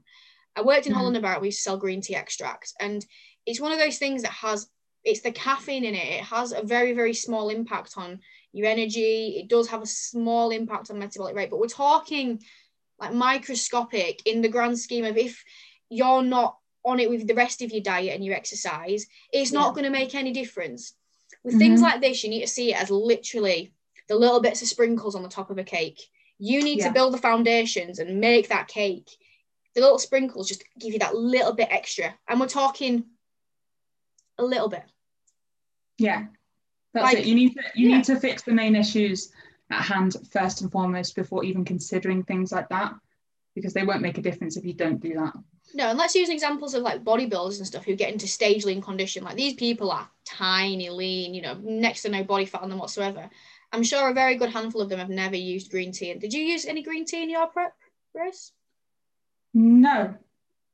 I 0.56 0.62
worked 0.62 0.86
in 0.86 0.92
Mhm. 0.92 0.96
Holland 0.96 1.22
Barrett 1.22 1.40
we 1.40 1.48
used 1.48 1.58
to 1.58 1.62
sell 1.62 1.76
green 1.76 2.00
tea 2.00 2.14
extracts, 2.16 2.74
and 2.80 3.04
it's 3.46 3.60
one 3.60 3.72
of 3.72 3.78
those 3.78 3.98
things 3.98 4.22
that 4.22 4.32
has 4.32 4.68
it's 5.02 5.22
the 5.22 5.32
caffeine 5.32 5.84
in 5.84 5.94
it. 5.94 6.20
It 6.20 6.24
has 6.24 6.52
a 6.52 6.62
very, 6.62 6.92
very 6.92 7.14
small 7.14 7.48
impact 7.48 7.94
on 7.96 8.20
your 8.52 8.66
energy. 8.66 9.38
It 9.40 9.48
does 9.48 9.66
have 9.68 9.80
a 9.82 9.86
small 9.86 10.50
impact 10.50 10.90
on 10.90 10.98
metabolic 10.98 11.34
rate, 11.34 11.48
but 11.48 11.58
we're 11.58 11.68
talking 11.68 12.42
like 12.98 13.14
microscopic 13.14 14.20
in 14.26 14.42
the 14.42 14.48
grand 14.50 14.78
scheme 14.78 15.06
of 15.06 15.16
if 15.16 15.42
you're 15.88 16.22
not 16.22 16.58
on 16.84 17.00
it 17.00 17.08
with 17.08 17.26
the 17.26 17.34
rest 17.34 17.62
of 17.62 17.72
your 17.72 17.80
diet 17.82 18.14
and 18.14 18.22
your 18.22 18.34
exercise, 18.34 19.06
it's 19.32 19.52
not 19.52 19.68
Yeah. 19.68 19.72
going 19.72 19.84
to 19.84 19.98
make 19.98 20.14
any 20.14 20.32
difference. 20.32 20.94
With 21.44 21.58
things 21.58 21.80
Mhm. 21.80 21.84
like 21.84 22.00
this, 22.02 22.22
you 22.22 22.28
need 22.28 22.42
to 22.42 22.46
see 22.46 22.72
it 22.72 22.76
as 22.80 22.90
literally 22.90 23.72
the 24.10 24.16
little 24.16 24.40
bits 24.40 24.60
of 24.60 24.66
sprinkles 24.66 25.14
on 25.14 25.22
the 25.22 25.28
top 25.28 25.50
of 25.50 25.58
a 25.58 25.62
cake. 25.62 26.00
You 26.38 26.64
need 26.64 26.78
Yeah. 26.78 26.88
to 26.88 26.92
build 26.92 27.14
the 27.14 27.18
foundations 27.18 28.00
and 28.00 28.18
make 28.20 28.48
that 28.48 28.66
cake. 28.66 29.08
The 29.76 29.80
little 29.80 30.00
sprinkles 30.00 30.48
just 30.48 30.64
give 30.80 30.92
you 30.92 30.98
that 30.98 31.14
little 31.14 31.52
bit 31.52 31.68
extra. 31.70 32.18
And 32.26 32.40
we're 32.40 32.48
talking 32.48 33.04
a 34.36 34.44
little 34.44 34.68
bit. 34.68 34.82
Yeah, 35.96 36.26
that's 36.92 37.04
Like, 37.04 37.18
it. 37.18 37.26
You 37.26 37.36
need 37.36 37.54
to 37.54 37.62
you 37.76 37.88
yeah. 37.88 37.96
need 37.98 38.04
to 38.06 38.18
fix 38.18 38.42
the 38.42 38.52
main 38.52 38.74
issues 38.74 39.30
at 39.70 39.82
hand 39.82 40.16
first 40.32 40.60
and 40.60 40.72
foremost 40.72 41.14
before 41.14 41.44
even 41.44 41.64
considering 41.64 42.24
things 42.24 42.50
like 42.50 42.68
that, 42.70 42.94
because 43.54 43.72
they 43.74 43.84
won't 43.84 44.02
make 44.02 44.18
a 44.18 44.22
difference 44.22 44.56
if 44.56 44.64
you 44.64 44.72
don't 44.72 44.98
do 44.98 45.14
that. 45.14 45.34
No, 45.72 45.90
and 45.90 45.98
let's 45.98 46.16
use 46.16 46.30
examples 46.30 46.74
of 46.74 46.82
like 46.82 47.04
bodybuilders 47.04 47.58
and 47.58 47.66
stuff 47.66 47.84
who 47.84 47.94
get 47.94 48.12
into 48.12 48.26
stage 48.26 48.64
lean 48.64 48.82
condition. 48.82 49.22
Like 49.22 49.36
these 49.36 49.54
people 49.54 49.92
are 49.92 50.10
tiny, 50.24 50.90
lean, 50.90 51.32
you 51.32 51.42
know, 51.42 51.54
next 51.54 52.02
to 52.02 52.08
no 52.08 52.24
body 52.24 52.44
fat 52.44 52.62
on 52.62 52.70
them 52.70 52.80
whatsoever. 52.80 53.30
I'm 53.72 53.82
sure 53.82 54.08
a 54.08 54.14
very 54.14 54.36
good 54.36 54.50
handful 54.50 54.80
of 54.80 54.88
them 54.88 54.98
have 54.98 55.08
never 55.10 55.36
used 55.36 55.70
green 55.70 55.92
tea. 55.92 56.10
And 56.10 56.20
did 56.20 56.32
you 56.32 56.42
use 56.42 56.66
any 56.66 56.82
green 56.82 57.04
tea 57.04 57.22
in 57.22 57.30
your 57.30 57.46
prep, 57.46 57.74
Grace? 58.14 58.52
No, 59.54 60.14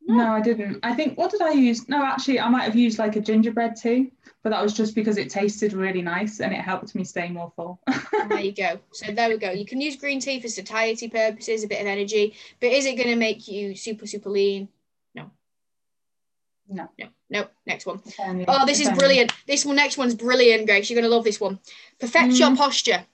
No. 0.06 0.14
no, 0.16 0.30
I 0.32 0.40
didn't. 0.40 0.80
I 0.82 0.94
think 0.94 1.18
what 1.18 1.30
did 1.30 1.42
I 1.42 1.50
use? 1.52 1.88
No, 1.88 2.04
actually, 2.04 2.40
I 2.40 2.48
might 2.48 2.64
have 2.64 2.76
used 2.76 2.98
like 2.98 3.16
a 3.16 3.20
gingerbread 3.20 3.76
tea, 3.76 4.12
but 4.42 4.50
that 4.50 4.62
was 4.62 4.72
just 4.72 4.94
because 4.94 5.16
it 5.18 5.30
tasted 5.30 5.72
really 5.72 6.02
nice 6.02 6.40
and 6.40 6.52
it 6.52 6.60
helped 6.60 6.94
me 6.94 7.04
stay 7.04 7.28
more 7.28 7.52
full. 7.56 7.80
there 8.28 8.40
you 8.40 8.52
go. 8.52 8.78
So 8.92 9.12
there 9.12 9.28
we 9.28 9.36
go. 9.38 9.50
You 9.50 9.66
can 9.66 9.80
use 9.80 9.96
green 9.96 10.20
tea 10.20 10.40
for 10.40 10.48
satiety 10.48 11.08
purposes, 11.08 11.64
a 11.64 11.68
bit 11.68 11.80
of 11.80 11.86
energy, 11.86 12.34
but 12.60 12.70
is 12.72 12.86
it 12.86 12.96
going 12.96 13.08
to 13.08 13.16
make 13.16 13.46
you 13.48 13.74
super, 13.74 14.06
super 14.06 14.30
lean? 14.30 14.68
No. 16.68 16.88
No. 16.98 17.06
No. 17.30 17.46
Next 17.66 17.86
one. 17.86 18.02
Only- 18.18 18.44
Oh, 18.48 18.66
this 18.66 18.80
is 18.80 18.90
brilliant. 18.90 19.32
This 19.46 19.64
one, 19.64 19.76
next 19.76 19.96
one's 19.98 20.14
brilliant, 20.14 20.66
Grace. 20.66 20.90
You're 20.90 21.00
going 21.00 21.08
to 21.10 21.14
love 21.14 21.24
this 21.24 21.40
one. 21.40 21.60
Perfect 22.00 22.34
your 22.34 22.50
Mm. 22.50 22.56
posture. 22.56 23.06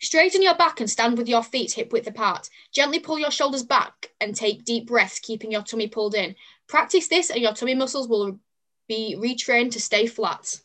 Straighten 0.00 0.42
your 0.42 0.54
back 0.54 0.80
and 0.80 0.90
stand 0.90 1.16
with 1.16 1.28
your 1.28 1.42
feet 1.42 1.72
hip 1.72 1.92
width 1.92 2.06
apart. 2.06 2.50
Gently 2.72 2.98
pull 2.98 3.18
your 3.18 3.30
shoulders 3.30 3.62
back 3.62 4.10
and 4.20 4.34
take 4.34 4.64
deep 4.64 4.86
breaths, 4.86 5.18
keeping 5.18 5.50
your 5.50 5.62
tummy 5.62 5.86
pulled 5.88 6.14
in. 6.14 6.34
Practice 6.66 7.08
this, 7.08 7.30
and 7.30 7.40
your 7.40 7.54
tummy 7.54 7.74
muscles 7.74 8.08
will 8.08 8.38
be 8.86 9.16
retrained 9.18 9.70
to 9.72 9.80
stay 9.80 10.06
flat. 10.06 10.60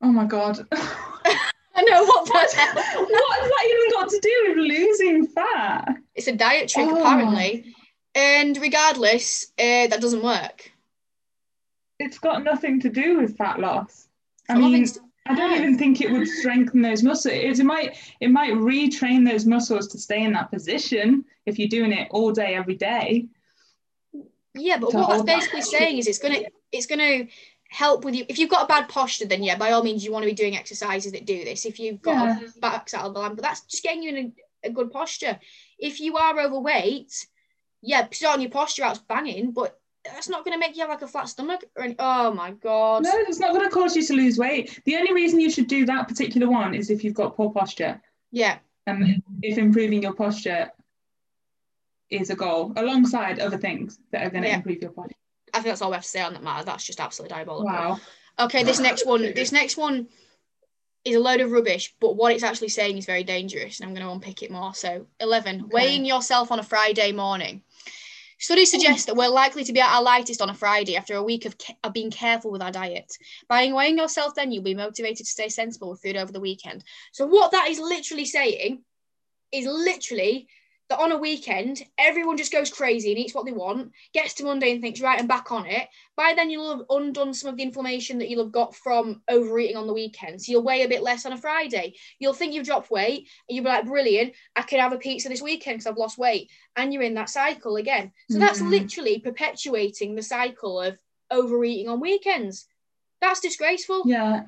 Oh 0.00 0.12
my 0.12 0.24
god. 0.24 0.66
I 0.72 1.82
know 1.82 2.04
what 2.04 2.28
what, 2.28 2.50
the 2.50 2.56
what 2.56 3.40
has 3.40 3.50
that 3.50 3.66
even 3.68 3.90
got 3.90 4.08
to 4.08 4.20
do 4.20 4.44
with 4.48 4.58
losing 4.58 5.26
fat? 5.26 5.88
It's 6.14 6.28
a 6.28 6.32
diet 6.32 6.68
trick, 6.68 6.88
Oh. 6.88 6.96
apparently. 7.00 7.74
And 8.14 8.56
regardless, 8.58 9.46
uh, 9.58 9.88
that 9.88 10.00
doesn't 10.00 10.22
work. 10.22 10.70
It's 11.98 12.18
got 12.18 12.44
nothing 12.44 12.80
to 12.80 12.88
do 12.88 13.20
with 13.20 13.36
fat 13.36 13.60
loss. 13.60 14.08
I 14.48 14.58
mean, 14.58 14.86
I 15.26 15.34
don't 15.34 15.54
even 15.54 15.78
think 15.78 16.00
it 16.00 16.10
would 16.10 16.28
strengthen 16.28 16.82
those 16.82 17.02
muscles. 17.02 17.32
It, 17.34 17.58
it 17.58 17.64
might 17.64 17.96
it 18.20 18.30
might 18.30 18.52
retrain 18.52 19.28
those 19.28 19.46
muscles 19.46 19.88
to 19.88 19.98
stay 19.98 20.22
in 20.22 20.32
that 20.32 20.50
position 20.50 21.24
if 21.46 21.58
you're 21.58 21.68
doing 21.68 21.92
it 21.92 22.08
all 22.10 22.32
day 22.32 22.54
every 22.54 22.74
day. 22.74 23.26
Yeah, 24.54 24.78
but 24.78 24.92
what 24.92 25.00
that's 25.00 25.14
hold 25.14 25.26
that. 25.26 25.38
basically 25.38 25.62
saying 25.62 25.98
is 25.98 26.06
it's 26.06 26.18
gonna 26.18 26.42
it's 26.72 26.86
gonna 26.86 27.26
help 27.70 28.04
with 28.04 28.14
you. 28.14 28.26
If 28.28 28.38
you've 28.38 28.50
got 28.50 28.64
a 28.64 28.68
bad 28.68 28.88
posture, 28.88 29.26
then 29.26 29.42
yeah, 29.42 29.56
by 29.56 29.70
all 29.72 29.82
means 29.82 30.04
you 30.04 30.12
want 30.12 30.24
to 30.24 30.30
be 30.30 30.34
doing 30.34 30.56
exercises 30.56 31.12
that 31.12 31.26
do 31.26 31.44
this. 31.44 31.64
If 31.64 31.80
you've 31.80 32.02
got 32.02 32.42
a 32.42 32.60
back 32.60 32.90
out 32.94 33.06
of 33.06 33.14
the 33.14 33.20
line, 33.20 33.34
but 33.34 33.42
that's 33.42 33.62
just 33.62 33.82
getting 33.82 34.02
you 34.02 34.10
in 34.10 34.16
a, 34.64 34.68
a 34.68 34.70
good 34.70 34.92
posture. 34.92 35.38
If 35.78 36.00
you 36.00 36.16
are 36.16 36.38
overweight, 36.38 37.26
yeah, 37.82 38.06
starting 38.12 38.42
your 38.42 38.50
posture 38.50 38.84
out's 38.84 39.00
banging, 39.00 39.52
but 39.52 39.80
that's 40.04 40.28
not 40.28 40.44
gonna 40.44 40.58
make 40.58 40.74
you 40.76 40.82
have 40.82 40.90
like 40.90 41.02
a 41.02 41.06
flat 41.08 41.28
stomach 41.28 41.64
or 41.76 41.84
any, 41.84 41.96
oh 41.98 42.32
my 42.32 42.50
god. 42.52 43.02
No, 43.04 43.10
it's 43.14 43.38
not 43.40 43.52
going 43.52 43.64
to 43.64 43.70
cause 43.70 43.96
you 43.96 44.02
to 44.04 44.14
lose 44.14 44.38
weight. 44.38 44.80
The 44.84 44.96
only 44.96 45.12
reason 45.14 45.40
you 45.40 45.50
should 45.50 45.66
do 45.66 45.86
that 45.86 46.08
particular 46.08 46.48
one 46.48 46.74
is 46.74 46.90
if 46.90 47.02
you've 47.04 47.14
got 47.14 47.36
poor 47.36 47.50
posture. 47.50 48.00
Yeah, 48.30 48.58
And 48.86 49.22
if 49.42 49.58
improving 49.58 50.02
your 50.02 50.12
posture 50.12 50.70
is 52.10 52.30
a 52.30 52.34
goal, 52.34 52.72
alongside 52.76 53.38
other 53.40 53.56
things 53.58 53.98
that 54.10 54.26
are 54.26 54.30
going 54.30 54.42
to 54.42 54.48
Yeah. 54.48 54.56
improve 54.56 54.82
your 54.82 54.90
posture. 54.90 55.14
I 55.52 55.58
think 55.58 55.66
that's 55.66 55.82
all 55.82 55.90
we 55.90 55.94
have 55.94 56.02
to 56.02 56.08
say 56.08 56.20
on 56.20 56.32
that 56.34 56.42
matter. 56.42 56.64
That's 56.64 56.84
just 56.84 57.00
absolutely 57.00 57.34
diabolical. 57.34 57.66
Wow. 57.72 58.00
Okay, 58.38 58.62
this 58.64 58.80
next 58.80 59.06
one, 59.12 59.22
this 59.22 59.52
next 59.52 59.76
one 59.76 60.08
is 61.04 61.16
a 61.16 61.20
load 61.20 61.40
of 61.40 61.52
rubbish, 61.52 61.94
but 62.00 62.16
what 62.16 62.32
it's 62.32 62.42
actually 62.42 62.68
saying 62.70 62.98
is 62.98 63.06
very 63.06 63.22
dangerous, 63.24 63.78
and 63.80 63.88
I'm 63.88 63.94
going 63.94 64.06
to 64.06 64.12
unpick 64.12 64.42
it 64.42 64.50
more. 64.50 64.74
So, 64.74 65.06
11, 65.20 65.56
Okay. 65.56 65.68
weighing 65.70 66.04
yourself 66.04 66.50
on 66.50 66.58
a 66.58 66.62
Friday 66.62 67.12
morning. 67.12 67.62
Studies 68.38 68.72
hmm. 68.72 68.78
suggest 68.78 69.06
that 69.06 69.16
we're 69.16 69.28
likely 69.28 69.64
to 69.64 69.72
be 69.72 69.80
at 69.80 69.94
our 69.94 70.02
lightest 70.02 70.42
on 70.42 70.50
a 70.50 70.54
Friday 70.54 70.96
after 70.96 71.14
a 71.14 71.22
week 71.22 71.44
of, 71.44 71.56
ca- 71.58 71.76
of 71.82 71.92
being 71.92 72.10
careful 72.10 72.50
with 72.50 72.62
our 72.62 72.72
diet. 72.72 73.16
By 73.48 73.72
weighing 73.72 73.98
yourself, 73.98 74.34
then 74.34 74.52
you'll 74.52 74.62
be 74.62 74.74
motivated 74.74 75.26
to 75.26 75.32
stay 75.32 75.48
sensible 75.48 75.90
with 75.90 76.02
food 76.02 76.16
over 76.16 76.32
the 76.32 76.40
weekend. 76.40 76.84
So, 77.12 77.26
what 77.26 77.52
that 77.52 77.68
is 77.68 77.78
literally 77.78 78.24
saying 78.24 78.82
is 79.52 79.66
literally 79.66 80.48
that 80.94 81.02
on 81.02 81.12
a 81.12 81.18
weekend, 81.18 81.82
everyone 81.98 82.36
just 82.36 82.52
goes 82.52 82.70
crazy 82.70 83.10
and 83.10 83.18
eats 83.18 83.34
what 83.34 83.44
they 83.44 83.52
want, 83.52 83.92
gets 84.12 84.34
to 84.34 84.44
Monday 84.44 84.72
and 84.72 84.80
thinks, 84.80 85.00
right, 85.00 85.18
I'm 85.18 85.26
back 85.26 85.50
on 85.50 85.66
it. 85.66 85.88
By 86.16 86.34
then, 86.34 86.50
you'll 86.50 86.76
have 86.76 86.86
undone 86.90 87.34
some 87.34 87.50
of 87.50 87.56
the 87.56 87.62
inflammation 87.62 88.18
that 88.18 88.28
you'll 88.28 88.44
have 88.44 88.52
got 88.52 88.74
from 88.74 89.22
overeating 89.28 89.76
on 89.76 89.86
the 89.86 89.92
weekend. 89.92 90.40
So 90.40 90.52
you'll 90.52 90.62
weigh 90.62 90.82
a 90.82 90.88
bit 90.88 91.02
less 91.02 91.26
on 91.26 91.32
a 91.32 91.36
Friday. 91.36 91.94
You'll 92.18 92.32
think 92.32 92.54
you've 92.54 92.66
dropped 92.66 92.90
weight 92.90 93.28
and 93.48 93.56
you'll 93.56 93.64
be 93.64 93.70
like, 93.70 93.86
brilliant, 93.86 94.34
I 94.54 94.62
can 94.62 94.78
have 94.78 94.92
a 94.92 94.98
pizza 94.98 95.28
this 95.28 95.42
weekend 95.42 95.78
because 95.78 95.86
I've 95.86 95.98
lost 95.98 96.18
weight. 96.18 96.50
And 96.76 96.92
you're 96.92 97.02
in 97.02 97.14
that 97.14 97.30
cycle 97.30 97.76
again. 97.76 98.12
So 98.30 98.38
that's 98.38 98.60
Mhm. 98.60 98.70
literally 98.70 99.18
perpetuating 99.18 100.14
the 100.14 100.22
cycle 100.22 100.80
of 100.80 100.98
overeating 101.30 101.88
on 101.88 102.00
weekends. 102.00 102.66
That's 103.20 103.40
disgraceful. 103.40 104.02
Yeah. 104.06 104.44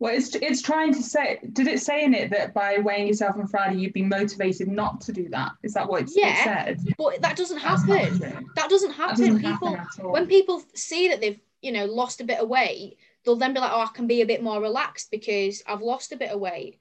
Well, 0.00 0.14
it's 0.14 0.34
it's 0.34 0.62
trying 0.62 0.92
to 0.94 1.02
say. 1.02 1.38
Did 1.52 1.68
it 1.68 1.78
say 1.80 2.02
in 2.04 2.14
it 2.14 2.30
that 2.30 2.54
by 2.54 2.78
weighing 2.78 3.06
yourself 3.06 3.36
on 3.36 3.46
Friday, 3.46 3.76
you'd 3.80 3.92
be 3.92 4.02
motivated 4.02 4.66
not 4.66 5.00
to 5.02 5.12
do 5.12 5.28
that? 5.28 5.52
Is 5.62 5.74
that 5.74 5.86
what 5.88 6.02
it's, 6.02 6.16
it 6.16 6.22
Yeah, 6.24 6.42
said? 6.42 6.80
But 6.98 7.20
that 7.20 7.36
doesn't 7.36 7.58
happen. 7.58 8.18
That 8.56 8.68
doesn't 8.70 8.88
That 8.88 8.96
happen. 8.96 9.16
doesn't 9.16 9.40
people 9.42 9.76
happen 9.76 10.10
when 10.10 10.26
people 10.26 10.62
see 10.74 11.08
that 11.08 11.20
they've 11.20 11.38
you 11.60 11.70
know 11.72 11.84
lost 11.84 12.22
a 12.22 12.24
bit 12.24 12.38
of 12.38 12.48
weight 12.48 12.96
they'll 13.22 13.36
then 13.36 13.52
be 13.52 13.60
like 13.60 13.70
oh 13.70 13.82
i 13.82 13.86
can 13.92 14.06
be 14.06 14.22
a 14.22 14.26
bit 14.26 14.42
more 14.42 14.62
relaxed 14.62 15.10
because 15.10 15.62
i've 15.66 15.82
lost 15.82 16.10
a 16.12 16.16
bit 16.16 16.30
of 16.30 16.40
weight 16.40 16.78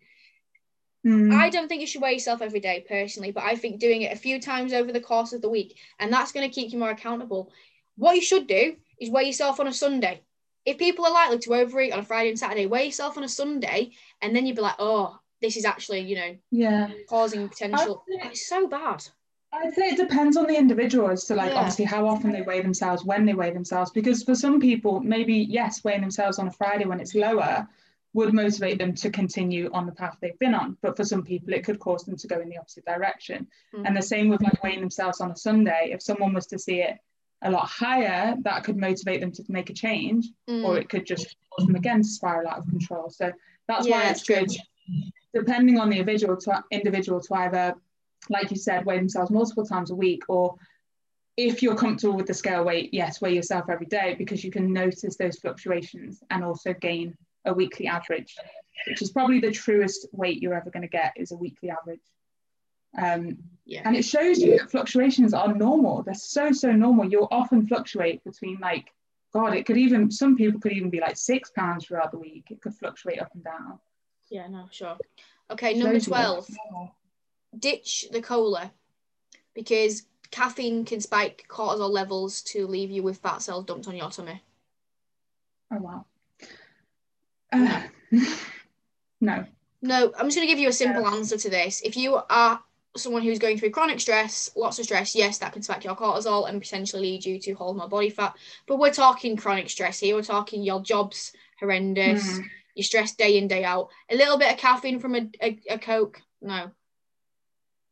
Mm. 1.05 1.33
i 1.33 1.49
don't 1.49 1.67
think 1.69 1.79
you 1.81 1.87
should 1.87 2.01
weigh 2.01 2.13
yourself 2.13 2.41
every 2.41 2.59
day 2.61 2.85
personally 2.87 3.31
but 3.31 3.43
i 3.43 3.55
think 3.55 3.79
doing 3.79 4.01
it 4.03 4.11
a 4.13 4.17
few 4.17 4.39
times 4.39 4.71
over 4.73 4.91
the 4.93 4.99
course 5.01 5.31
of 5.33 5.41
the 5.41 5.49
week 5.49 5.77
and 5.99 6.11
that's 6.11 6.31
going 6.33 6.49
to 6.49 6.53
keep 6.53 6.71
you 6.73 6.79
more 6.79 6.89
accountable 6.91 7.51
what 7.97 8.15
you 8.15 8.21
should 8.21 8.47
do 8.47 8.75
is 9.01 9.09
weigh 9.09 9.23
yourself 9.25 9.59
on 9.61 9.67
a 9.67 9.73
sunday 9.73 10.21
if 10.69 10.77
people 10.77 11.05
are 11.05 11.11
likely 11.11 11.39
to 11.39 11.53
overeat 11.55 11.91
on 11.93 11.99
a 11.99 12.03
friday 12.03 12.29
and 12.29 12.39
saturday 12.39 12.65
weigh 12.65 12.85
yourself 12.85 13.17
on 13.17 13.23
a 13.23 13.29
sunday 13.29 13.91
and 14.21 14.35
then 14.35 14.45
you'd 14.45 14.55
be 14.55 14.61
like 14.61 14.75
oh 14.79 15.17
this 15.41 15.55
is 15.57 15.65
actually 15.65 15.99
you 16.01 16.15
know 16.15 16.35
yeah. 16.51 16.89
causing 17.07 17.47
potential 17.49 18.03
I- 18.21 18.27
it's 18.27 18.47
so 18.47 18.67
bad 18.67 19.03
I'd 19.51 19.73
say 19.73 19.89
it 19.89 19.97
depends 19.97 20.37
on 20.37 20.45
the 20.45 20.55
individual 20.55 21.09
as 21.09 21.25
to 21.25 21.33
like 21.33 21.51
Yeah. 21.51 21.57
obviously 21.57 21.85
how 21.85 22.07
often 22.07 22.31
they 22.31 22.43
weigh 22.43 22.61
themselves, 22.61 23.03
when 23.03 23.25
they 23.25 23.33
weigh 23.33 23.49
themselves. 23.51 23.89
Because 23.89 24.21
for 24.21 24.35
some 24.35 24.59
people, 24.59 24.99
maybe 24.99 25.33
yes, 25.33 25.83
weighing 25.83 26.01
themselves 26.01 26.37
on 26.37 26.47
a 26.47 26.51
Friday 26.51 26.85
when 26.85 26.99
it's 26.99 27.15
lower 27.15 27.67
would 28.13 28.31
motivate 28.31 28.77
them 28.77 28.93
to 28.93 29.09
continue 29.09 29.71
on 29.73 29.87
the 29.87 29.91
path 29.91 30.17
they've 30.21 30.37
been 30.37 30.53
on. 30.53 30.77
But 30.83 30.95
for 30.95 31.03
some 31.03 31.23
people, 31.23 31.51
it 31.55 31.63
could 31.63 31.79
cause 31.79 32.03
them 32.03 32.15
to 32.17 32.27
go 32.27 32.39
in 32.39 32.47
the 32.49 32.59
opposite 32.59 32.85
direction. 32.85 33.47
Mm. 33.75 33.87
And 33.87 33.97
the 33.97 34.03
same 34.03 34.29
with 34.29 34.43
like 34.43 34.61
weighing 34.63 34.81
themselves 34.81 35.19
on 35.19 35.31
a 35.31 35.35
Sunday. 35.35 35.89
If 35.93 36.03
someone 36.03 36.33
was 36.33 36.45
to 36.47 36.59
see 36.59 36.81
it 36.81 36.99
a 37.41 37.51
lot 37.51 37.65
higher, 37.67 38.35
that 38.41 38.63
could 38.63 38.77
motivate 38.77 39.21
them 39.21 39.31
to 39.31 39.43
make 39.47 39.69
a 39.69 39.73
change, 39.73 40.27
Mm. 40.49 40.65
or 40.65 40.77
it 40.77 40.89
could 40.89 41.05
just 41.05 41.35
cause 41.51 41.65
them 41.65 41.75
again 41.75 42.01
to 42.01 42.07
spiral 42.07 42.47
out 42.49 42.59
of 42.59 42.67
control. 42.67 43.09
So 43.09 43.31
that's 43.67 43.87
why 43.87 44.03
Yeah, 44.03 44.11
it's 44.11 44.23
true. 44.23 44.35
good, 44.35 44.51
depending 45.33 45.79
on 45.79 45.89
the 45.89 45.97
individual 45.99 46.35
to 46.37 46.63
individual 46.71 47.21
to 47.21 47.33
either, 47.35 47.75
like 48.29 48.51
you 48.51 48.57
said, 48.57 48.85
weigh 48.85 48.97
themselves 48.97 49.31
multiple 49.31 49.65
times 49.65 49.91
a 49.91 49.95
week, 49.95 50.23
or 50.27 50.55
if 51.37 51.63
you're 51.63 51.75
comfortable 51.75 52.17
with 52.17 52.25
the 52.27 52.33
scale 52.33 52.65
weight, 52.65 52.93
yes, 52.93 53.21
weigh 53.21 53.33
yourself 53.33 53.69
every 53.69 53.85
day 53.85 54.15
because 54.17 54.43
you 54.43 54.51
can 54.51 54.73
notice 54.73 55.15
those 55.15 55.39
fluctuations 55.39 56.21
and 56.31 56.43
also 56.43 56.73
gain 56.73 57.15
a 57.45 57.53
weekly 57.53 57.87
average, 57.87 58.35
which 58.87 59.01
is 59.01 59.11
probably 59.11 59.39
the 59.39 59.51
truest 59.51 60.07
weight 60.11 60.41
you're 60.41 60.53
ever 60.53 60.69
going 60.69 60.81
to 60.81 60.89
get 60.89 61.13
is 61.15 61.31
a 61.31 61.37
weekly 61.37 61.69
average. 61.69 62.01
Um, 62.97 63.37
yeah 63.65 63.81
and 63.85 63.95
it 63.95 64.03
shows 64.03 64.39
you 64.39 64.57
that 64.57 64.71
fluctuations 64.71 65.33
are 65.33 65.53
normal. 65.53 66.03
They're 66.03 66.15
so, 66.15 66.51
so 66.51 66.71
normal. 66.71 67.05
You'll 67.05 67.27
often 67.31 67.67
fluctuate 67.67 68.23
between 68.23 68.57
like, 68.59 68.91
God, 69.31 69.55
it 69.55 69.65
could 69.65 69.77
even, 69.77 70.09
some 70.09 70.35
people 70.35 70.59
could 70.59 70.71
even 70.71 70.89
be 70.89 70.99
like 70.99 71.17
six 71.17 71.51
pounds 71.51 71.85
throughout 71.85 72.11
the 72.11 72.17
week. 72.17 72.45
It 72.49 72.61
could 72.61 72.73
fluctuate 72.73 73.21
up 73.21 73.31
and 73.35 73.43
down. 73.43 73.79
yeah 74.29 74.47
no 74.47 74.67
sure 74.71 74.97
okay 75.51 75.73
number 75.73 75.99
Shows 75.99 76.07
you 76.07 76.13
that 76.13 76.45
12 76.71 76.91
ditch 77.59 78.05
the 78.11 78.21
cola 78.21 78.71
because 79.53 80.03
caffeine 80.31 80.85
can 80.85 81.01
spike 81.01 81.45
cortisol 81.49 81.89
levels 81.89 82.41
to 82.43 82.67
leave 82.67 82.91
you 82.91 83.03
with 83.03 83.17
fat 83.17 83.41
cells 83.41 83.65
dumped 83.65 83.87
on 83.87 83.95
your 83.95 84.09
tummy. 84.09 84.41
Oh, 85.71 85.77
wow. 85.77 86.05
Uh, 87.51 87.81
no. 89.21 89.43
No, 89.81 90.13
I'm 90.15 90.27
just 90.27 90.37
going 90.37 90.47
to 90.47 90.53
give 90.53 90.59
you 90.59 90.69
a 90.69 90.73
simple 90.73 91.07
answer 91.07 91.35
to 91.35 91.49
this. 91.49 91.81
If 91.81 91.97
you 91.97 92.19
are 92.29 92.61
someone 92.97 93.21
who's 93.21 93.39
going 93.39 93.57
through 93.57 93.69
chronic 93.69 93.99
stress, 93.99 94.49
lots 94.55 94.79
of 94.79 94.85
stress, 94.85 95.15
yes, 95.15 95.37
that 95.37 95.53
can 95.53 95.61
spike 95.61 95.83
your 95.83 95.95
cortisol 95.95 96.49
and 96.49 96.59
potentially 96.61 97.01
lead 97.03 97.25
you 97.25 97.39
to 97.39 97.53
hold 97.53 97.77
more 97.77 97.87
body 97.87 98.09
fat. 98.09 98.35
But 98.67 98.79
we're 98.79 98.91
talking 98.93 99.37
chronic 99.37 99.69
stress 99.69 99.99
here. 99.99 100.15
We're 100.15 100.23
talking 100.23 100.63
your 100.63 100.81
job's 100.81 101.31
horrendous, 101.59 102.23
Mm. 102.27 102.45
you're 102.75 102.83
stressed 102.83 103.17
day 103.17 103.37
in, 103.37 103.47
day 103.47 103.63
out. 103.63 103.89
A 104.09 104.15
little 104.15 104.37
bit 104.37 104.51
of 104.51 104.57
caffeine 104.57 104.99
from 104.99 105.15
a, 105.15 105.29
a, 105.41 105.59
a 105.69 105.77
Coke, 105.79 106.21
no. 106.41 106.71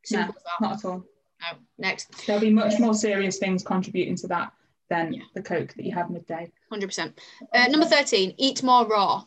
Simple 0.04 0.34
that. 0.34 0.62
Not 0.68 0.78
at 0.80 0.86
all. 0.86 1.06
No. 1.42 1.58
Next. 1.78 2.26
There'll 2.26 2.42
be 2.42 2.50
much 2.50 2.80
more 2.80 2.94
serious 2.94 3.38
things 3.38 3.64
contributing 3.64 4.16
to 4.18 4.28
that 4.28 4.52
than 4.90 5.14
Yeah. 5.14 5.24
the 5.36 5.42
Coke 5.44 5.74
that 5.76 5.86
you 5.86 5.94
have 5.94 6.10
midday. 6.10 6.52
100%. 6.72 7.14
Uh, 7.54 7.68
number 7.68 7.86
13, 7.86 8.34
eat 8.38 8.64
more 8.64 8.88
raw. 8.88 9.24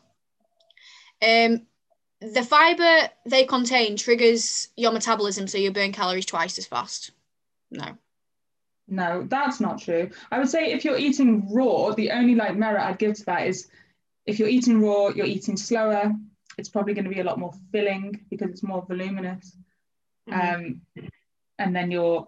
Um, 1.22 1.66
the 2.20 2.42
fiber 2.42 3.08
they 3.26 3.44
contain 3.44 3.96
triggers 3.96 4.68
your 4.76 4.92
metabolism, 4.92 5.46
so 5.46 5.58
you 5.58 5.72
burn 5.72 5.92
calories 5.92 6.26
twice 6.26 6.58
as 6.58 6.66
fast. 6.66 7.12
No. 7.70 7.96
No, 8.88 9.24
that's 9.28 9.60
not 9.60 9.80
true. 9.80 10.10
I 10.30 10.38
would 10.38 10.48
say 10.48 10.72
if 10.72 10.84
you're 10.84 10.98
eating 10.98 11.52
raw, 11.52 11.92
the 11.92 12.10
only 12.10 12.34
like 12.34 12.56
merit 12.56 12.82
I'd 12.82 12.98
give 12.98 13.14
to 13.16 13.24
that 13.26 13.46
is 13.46 13.68
if 14.26 14.38
you're 14.38 14.48
eating 14.48 14.82
raw, 14.82 15.08
you're 15.08 15.26
eating 15.26 15.56
slower. 15.56 16.12
It's 16.58 16.68
probably 16.68 16.94
going 16.94 17.04
to 17.04 17.10
be 17.10 17.20
a 17.20 17.24
lot 17.24 17.38
more 17.38 17.54
filling 17.72 18.20
because 18.28 18.50
it's 18.50 18.62
more 18.62 18.84
voluminous. 18.86 19.56
Mhm. 20.28 20.54
Um, 20.54 21.06
and 21.58 21.74
then 21.74 21.90
you're 21.90 22.26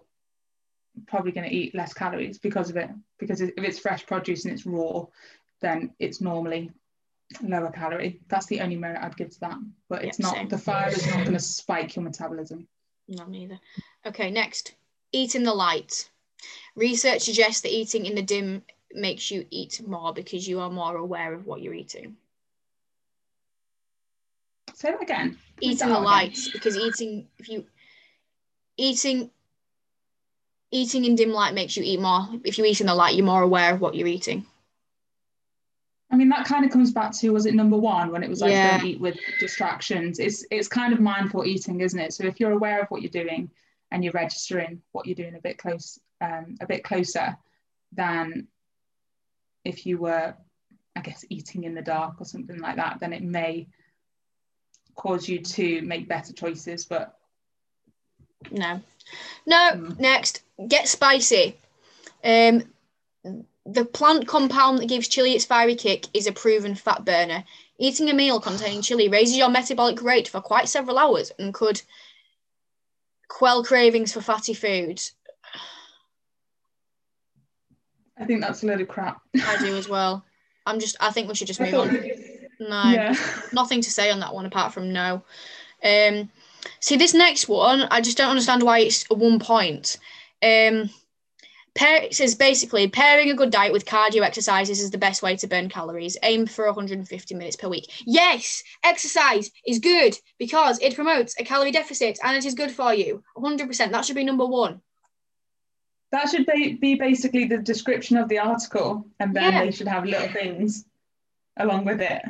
probably 1.07 1.31
going 1.31 1.49
to 1.49 1.55
eat 1.55 1.75
less 1.75 1.93
calories 1.93 2.39
because 2.39 2.69
of 2.69 2.77
it. 2.77 2.89
Because 3.19 3.41
if 3.41 3.51
it's 3.57 3.79
fresh 3.79 4.05
produce 4.05 4.45
and 4.45 4.53
it's 4.53 4.65
raw, 4.65 5.05
then 5.61 5.93
it's 5.99 6.21
normally 6.21 6.71
lower 7.41 7.71
calorie. 7.71 8.19
That's 8.27 8.45
the 8.47 8.61
only 8.61 8.75
merit 8.75 8.99
I'd 9.01 9.15
give 9.17 9.31
to 9.31 9.39
that. 9.41 9.57
But 9.89 10.03
it's 10.05 10.19
Yeah, 10.19 10.27
not 10.27 10.35
same. 10.35 10.47
the 10.49 10.57
fire 10.57 10.89
is 10.89 11.05
not 11.07 11.21
going 11.21 11.33
to 11.33 11.39
spike 11.39 11.95
your 11.95 12.03
metabolism. 12.03 12.67
No, 13.07 13.25
neither. 13.25 13.59
Okay, 14.05 14.31
next. 14.31 14.75
Eat 15.11 15.35
in 15.35 15.43
the 15.43 15.53
light. 15.53 16.09
Research 16.75 17.21
suggests 17.23 17.61
that 17.61 17.71
eating 17.73 18.05
in 18.05 18.15
the 18.15 18.21
dim 18.21 18.63
makes 18.93 19.31
you 19.31 19.45
eat 19.49 19.81
more 19.87 20.13
because 20.13 20.47
you 20.47 20.59
are 20.59 20.69
more 20.69 20.97
aware 20.97 21.33
of 21.33 21.45
what 21.45 21.61
you're 21.61 21.73
eating. 21.73 22.15
Say 24.73 24.91
that 24.91 25.01
again. 25.01 25.37
Eat 25.61 25.81
in 25.81 25.89
the 25.89 25.95
out 25.95 26.01
again. 26.01 26.03
light 26.03 26.37
because 26.51 26.75
eating 26.77 27.27
if 27.37 27.47
you 27.47 27.65
eating 28.77 29.29
eating 30.71 31.05
in 31.05 31.15
dim 31.15 31.29
light 31.31 31.53
makes 31.53 31.77
you 31.77 31.83
eat 31.83 31.99
more. 31.99 32.27
If 32.43 32.57
you 32.57 32.65
eat 32.65 32.81
in 32.81 32.87
the 32.87 32.95
light, 32.95 33.15
you're 33.15 33.25
more 33.25 33.43
aware 33.43 33.73
of 33.73 33.81
what 33.81 33.95
you're 33.95 34.07
eating. 34.07 34.45
I 36.13 36.15
mean, 36.15 36.29
that 36.29 36.45
kind 36.45 36.63
of 36.63 36.69
comes 36.69 36.91
back 36.91 37.11
to 37.13 37.31
was 37.31 37.47
it 37.47 37.55
number 37.55 37.75
one 37.75 38.11
when 38.11 38.21
it 38.21 38.29
was 38.29 38.39
like 38.39 38.51
Yeah. 38.51 38.77
don't 38.77 38.85
eat 38.85 38.99
with 38.99 39.17
distractions. 39.39 40.19
It's 40.19 40.45
it's 40.51 40.67
kind 40.67 40.93
of 40.93 40.99
mindful 40.99 41.43
eating, 41.43 41.81
isn't 41.81 41.99
it? 41.99 42.13
So 42.13 42.23
if 42.23 42.39
you're 42.39 42.51
aware 42.51 42.79
of 42.81 42.91
what 42.91 43.01
you're 43.01 43.09
doing 43.23 43.49
and 43.89 44.03
you're 44.03 44.13
registering 44.13 44.79
what 44.91 45.07
you're 45.07 45.15
doing 45.15 45.33
a 45.33 45.41
bit 45.41 45.57
close, 45.57 45.99
um, 46.21 46.55
a 46.61 46.67
bit 46.67 46.83
closer 46.83 47.35
than 47.93 48.47
if 49.65 49.87
you 49.87 49.97
were, 49.97 50.35
I 50.95 51.01
guess, 51.01 51.25
eating 51.29 51.63
in 51.63 51.73
the 51.73 51.81
dark 51.81 52.21
or 52.21 52.25
something 52.25 52.59
like 52.59 52.75
that, 52.75 52.99
then 52.99 53.11
it 53.11 53.23
may 53.23 53.67
cause 54.93 55.27
you 55.27 55.39
to 55.39 55.81
make 55.81 56.07
better 56.07 56.31
choices. 56.31 56.85
But 56.85 57.17
No. 58.51 58.81
No, 59.47 59.71
Mm. 59.73 59.99
next. 59.99 60.43
Get 60.67 60.87
spicy. 60.87 61.57
Um 62.23 62.71
the 63.65 63.85
plant 63.85 64.27
compound 64.27 64.79
that 64.79 64.89
gives 64.89 65.07
chili 65.07 65.33
its 65.33 65.45
fiery 65.45 65.75
kick 65.75 66.07
is 66.13 66.27
a 66.27 66.31
proven 66.31 66.75
fat 66.75 67.05
burner. 67.05 67.43
Eating 67.79 68.09
a 68.09 68.13
meal 68.13 68.39
containing 68.39 68.81
chili 68.81 69.07
raises 69.07 69.37
your 69.37 69.49
metabolic 69.49 70.01
rate 70.01 70.27
for 70.27 70.41
quite 70.41 70.69
several 70.69 70.99
hours 70.99 71.31
and 71.39 71.53
could 71.53 71.81
quell 73.29 73.63
cravings 73.63 74.13
for 74.13 74.21
fatty 74.21 74.53
foods. 74.53 75.13
I 78.17 78.25
think 78.25 78.41
that's 78.41 78.63
a 78.63 78.67
load 78.67 78.81
of 78.81 78.87
crap. 78.87 79.21
I 79.43 79.57
do 79.57 79.75
as 79.75 79.89
well. 79.89 80.23
I'm 80.65 80.79
just 80.79 80.95
I 80.99 81.11
think 81.11 81.27
we 81.27 81.35
should 81.35 81.47
just 81.47 81.59
move 81.59 81.73
on. 81.73 82.09
No. 82.59 82.83
yeah. 82.83 83.15
nothing 83.51 83.81
to 83.81 83.91
say 83.91 84.11
on 84.11 84.19
that 84.21 84.33
one 84.33 84.45
apart 84.45 84.73
from 84.73 84.93
no. 84.93 85.23
Um, 85.83 86.29
see 86.79 86.95
this 86.95 87.13
next 87.13 87.49
one, 87.49 87.81
I 87.91 87.99
just 87.99 88.15
don't 88.15 88.29
understand 88.29 88.63
why 88.63 88.79
it's 88.79 89.05
a 89.09 89.15
one 89.15 89.39
point. 89.39 89.97
Um, 90.41 90.89
pair, 91.75 92.11
says 92.11 92.35
basically 92.35 92.87
pairing 92.87 93.29
a 93.29 93.35
good 93.35 93.49
diet 93.49 93.73
with 93.73 93.85
cardio 93.85 94.21
exercises 94.21 94.79
is 94.79 94.91
the 94.91 94.97
best 94.97 95.21
way 95.23 95.35
to 95.37 95.47
burn 95.47 95.69
calories. 95.69 96.17
Aim 96.23 96.45
for 96.45 96.65
150 96.65 97.35
minutes 97.35 97.55
per 97.55 97.67
week. 97.67 97.91
Yes, 98.05 98.63
exercise 98.83 99.51
is 99.65 99.79
good 99.79 100.17
because 100.37 100.79
it 100.81 100.95
promotes 100.95 101.35
a 101.39 101.43
calorie 101.43 101.71
deficit 101.71 102.19
and 102.23 102.37
it 102.37 102.45
is 102.45 102.53
good 102.53 102.71
for 102.71 102.93
you. 102.93 103.23
100%. 103.37 103.91
That 103.91 104.05
should 104.05 104.15
be 104.15 104.23
number 104.23 104.45
one. 104.45 104.81
That 106.11 106.29
should 106.29 106.45
be, 106.45 106.73
be 106.73 106.93
basically 106.95 107.45
the 107.45 107.57
description 107.57 108.17
of 108.17 108.29
the 108.29 108.37
article, 108.37 109.07
and 109.19 109.35
then 109.35 109.51
Yeah. 109.51 109.65
they 109.65 109.71
should 109.71 109.87
have 109.87 110.05
little 110.05 110.27
things 110.29 110.85
along 111.57 111.85
with 111.85 112.01
it. 112.01 112.21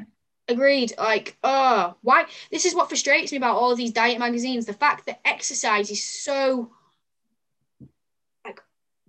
Agreed. 0.47 0.93
Like, 0.97 1.37
oh, 1.43 1.95
why? 2.01 2.25
This 2.49 2.65
is 2.65 2.73
what 2.73 2.87
frustrates 2.87 3.33
me 3.33 3.37
about 3.37 3.57
all 3.57 3.75
these 3.75 3.91
diet 3.91 4.19
magazines. 4.19 4.65
The 4.65 4.73
fact 4.73 5.05
that 5.07 5.19
exercise 5.25 5.91
is 5.91 6.01
so 6.01 6.71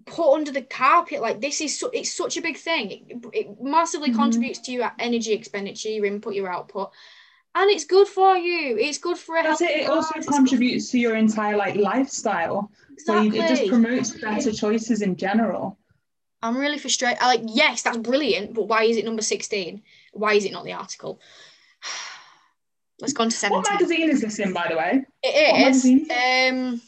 put 0.07 0.35
under 0.35 0.53
the 0.53 0.63
carpet. 0.63 1.21
Like 1.21 1.41
this 1.41 1.61
is 1.61 1.79
su- 1.79 1.91
it's 1.93 2.13
such 2.13 2.37
a 2.37 2.43
big 2.43 2.57
thing. 2.57 2.91
It, 3.09 3.27
it 3.33 3.63
massively 3.63 4.11
Mhm. 4.11 4.17
contributes 4.17 4.59
to 4.61 4.73
your 4.73 4.93
energy 4.99 5.33
expenditure, 5.33 5.89
your 5.89 6.07
input, 6.07 6.35
your 6.35 6.51
output, 6.53 6.91
and 7.55 7.71
it's 7.71 7.85
good 7.85 8.09
for 8.09 8.37
you. 8.37 8.77
It's 8.79 8.99
good 8.99 9.19
for 9.19 9.37
it. 9.37 9.45
It 9.47 9.89
also 9.89 10.05
heart, 10.05 10.17
it's 10.17 10.27
good- 10.27 10.35
contributes 10.35 10.91
to 10.91 10.99
your 10.99 11.15
entire 11.17 11.57
like 11.57 11.77
lifestyle. 11.77 12.71
So 12.99 13.21
you, 13.21 13.33
it 13.35 13.49
just 13.49 13.67
promotes 13.69 14.11
better 14.13 14.53
choices 14.53 15.03
in 15.03 15.17
general. 15.17 15.79
I'm 16.43 16.59
really 16.59 16.79
frustrated. 16.79 17.19
I 17.23 17.27
like, 17.27 17.43
yes, 17.47 17.83
that's 17.83 17.97
brilliant, 17.97 18.53
but 18.53 18.65
why 18.69 18.83
is 18.85 18.99
it 18.99 19.05
number 19.07 19.23
16? 19.23 19.83
Why 20.13 20.35
is 20.35 20.45
it 20.45 20.53
not 20.53 20.65
the 20.65 20.75
article? 20.75 21.19
Let's 23.01 23.13
go 23.15 23.25
on 23.25 23.31
to 23.31 23.37
17. 23.37 23.57
What 23.63 23.73
magazine 23.73 24.11
is 24.11 24.21
this 24.21 24.39
in, 24.39 24.53
by 24.53 24.67
the 24.69 24.77
way? 24.77 25.05
It 25.23 25.75
is. 25.75 25.85
Um, 25.85 26.81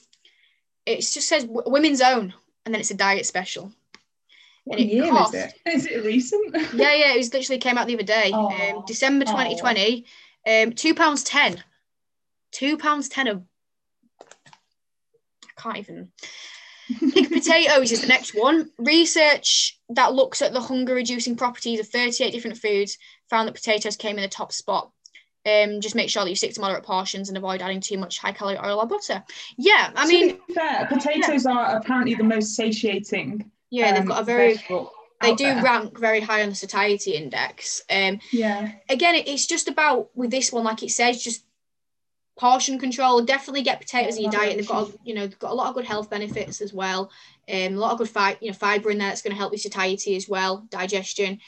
it 0.84 0.96
just 1.00 1.28
says 1.28 1.44
w- 1.44 1.62
Women's 1.66 2.00
Own, 2.00 2.32
and 2.66 2.74
then 2.74 2.80
it's 2.80 2.90
a 2.90 2.94
diet 2.94 3.24
special. 3.24 3.72
What 4.64 4.78
And 4.80 4.90
it 4.90 4.92
year 4.92 5.08
cost- 5.08 5.34
is 5.34 5.44
it? 5.44 5.54
Is 5.66 5.86
it 5.86 6.04
recent? 6.04 6.54
Yeah, 6.74 6.92
yeah, 6.92 7.14
it 7.14 7.16
was 7.18 7.32
literally 7.32 7.58
came 7.60 7.78
out 7.78 7.86
the 7.86 7.94
other 7.94 8.02
day, 8.02 8.32
um, 8.32 8.48
Oh. 8.52 8.84
December 8.86 9.24
Oh. 9.28 9.30
2020. 9.30 10.04
Um, 10.46 10.72
two 10.72 10.94
pounds 10.94 11.22
ten. 11.22 11.62
Two 12.52 12.76
pounds 12.76 13.08
ten 13.08 13.28
of. 13.28 13.42
I 14.20 15.60
can't 15.62 15.78
even. 15.78 16.10
Pig 17.12 17.30
potatoes 17.32 17.90
is 17.92 18.00
the 18.00 18.06
next 18.08 18.34
one. 18.34 18.70
Research 18.78 19.78
that 19.90 20.14
looks 20.14 20.42
at 20.42 20.52
the 20.52 20.60
hunger 20.60 20.94
reducing 20.94 21.36
properties 21.36 21.80
of 21.80 21.88
38 21.88 22.30
different 22.30 22.58
foods 22.58 22.98
found 23.28 23.48
that 23.48 23.54
potatoes 23.56 23.96
came 23.96 24.16
in 24.18 24.22
the 24.22 24.28
top 24.28 24.52
spot. 24.52 24.90
Um, 25.46 25.80
just 25.80 25.94
make 25.94 26.10
sure 26.10 26.24
that 26.24 26.30
you 26.30 26.34
stick 26.36 26.54
to 26.54 26.60
moderate 26.60 26.82
portions 26.82 27.28
and 27.28 27.38
avoid 27.38 27.62
adding 27.62 27.80
too 27.80 27.98
much 27.98 28.18
high 28.18 28.32
calorie 28.32 28.58
oil 28.58 28.80
or 28.80 28.86
butter. 28.86 29.22
Yeah, 29.56 29.92
I 29.94 30.02
To 30.06 30.08
mean, 30.12 30.38
fair, 30.52 30.86
potatoes 30.90 31.46
are 31.46 31.76
apparently 31.76 32.14
the 32.16 32.24
most 32.24 32.56
satiating. 32.56 33.48
yeah, 33.70 33.92
they've 33.92 34.00
um, 34.02 34.08
got 34.08 34.22
a 34.22 34.24
very, 34.24 34.54
they 35.22 35.34
do 35.36 35.44
there. 35.44 35.62
rank 35.62 35.98
very 35.98 36.20
high 36.20 36.42
on 36.42 36.48
the 36.48 36.54
satiety 36.56 37.12
index. 37.12 37.80
Um, 37.88 38.18
Yeah. 38.32 38.72
again, 38.88 39.14
it's 39.14 39.46
just 39.46 39.68
about 39.68 40.10
with 40.16 40.32
this 40.32 40.52
one, 40.52 40.64
like 40.64 40.82
it 40.82 40.90
says, 40.90 41.22
just 41.22 41.44
portion 42.38 42.78
control. 42.78 43.22
Definitely 43.22 43.62
get 43.62 43.80
potatoes 43.80 44.16
in 44.16 44.22
your 44.24 44.32
diet. 44.32 44.56
They've 44.56 44.66
got, 44.66 44.88
a- 44.88 44.98
you 45.04 45.14
know, 45.14 45.26
they've 45.28 45.38
got 45.38 45.52
a 45.52 45.54
lot 45.54 45.68
of 45.68 45.74
good 45.74 45.84
health 45.86 46.10
benefits 46.10 46.60
as 46.60 46.74
well. 46.74 47.10
Um, 47.48 47.74
a 47.74 47.78
lot 47.78 47.92
of 47.92 47.98
good 47.98 48.10
fi- 48.10 48.36
you 48.40 48.48
know, 48.50 48.54
fiber 48.56 48.90
in 48.90 48.98
there 48.98 49.08
that's 49.08 49.22
going 49.22 49.32
to 49.32 49.38
help 49.38 49.52
with 49.52 49.60
satiety 49.60 50.16
as 50.16 50.28
well, 50.28 50.66
digestion. 50.70 51.38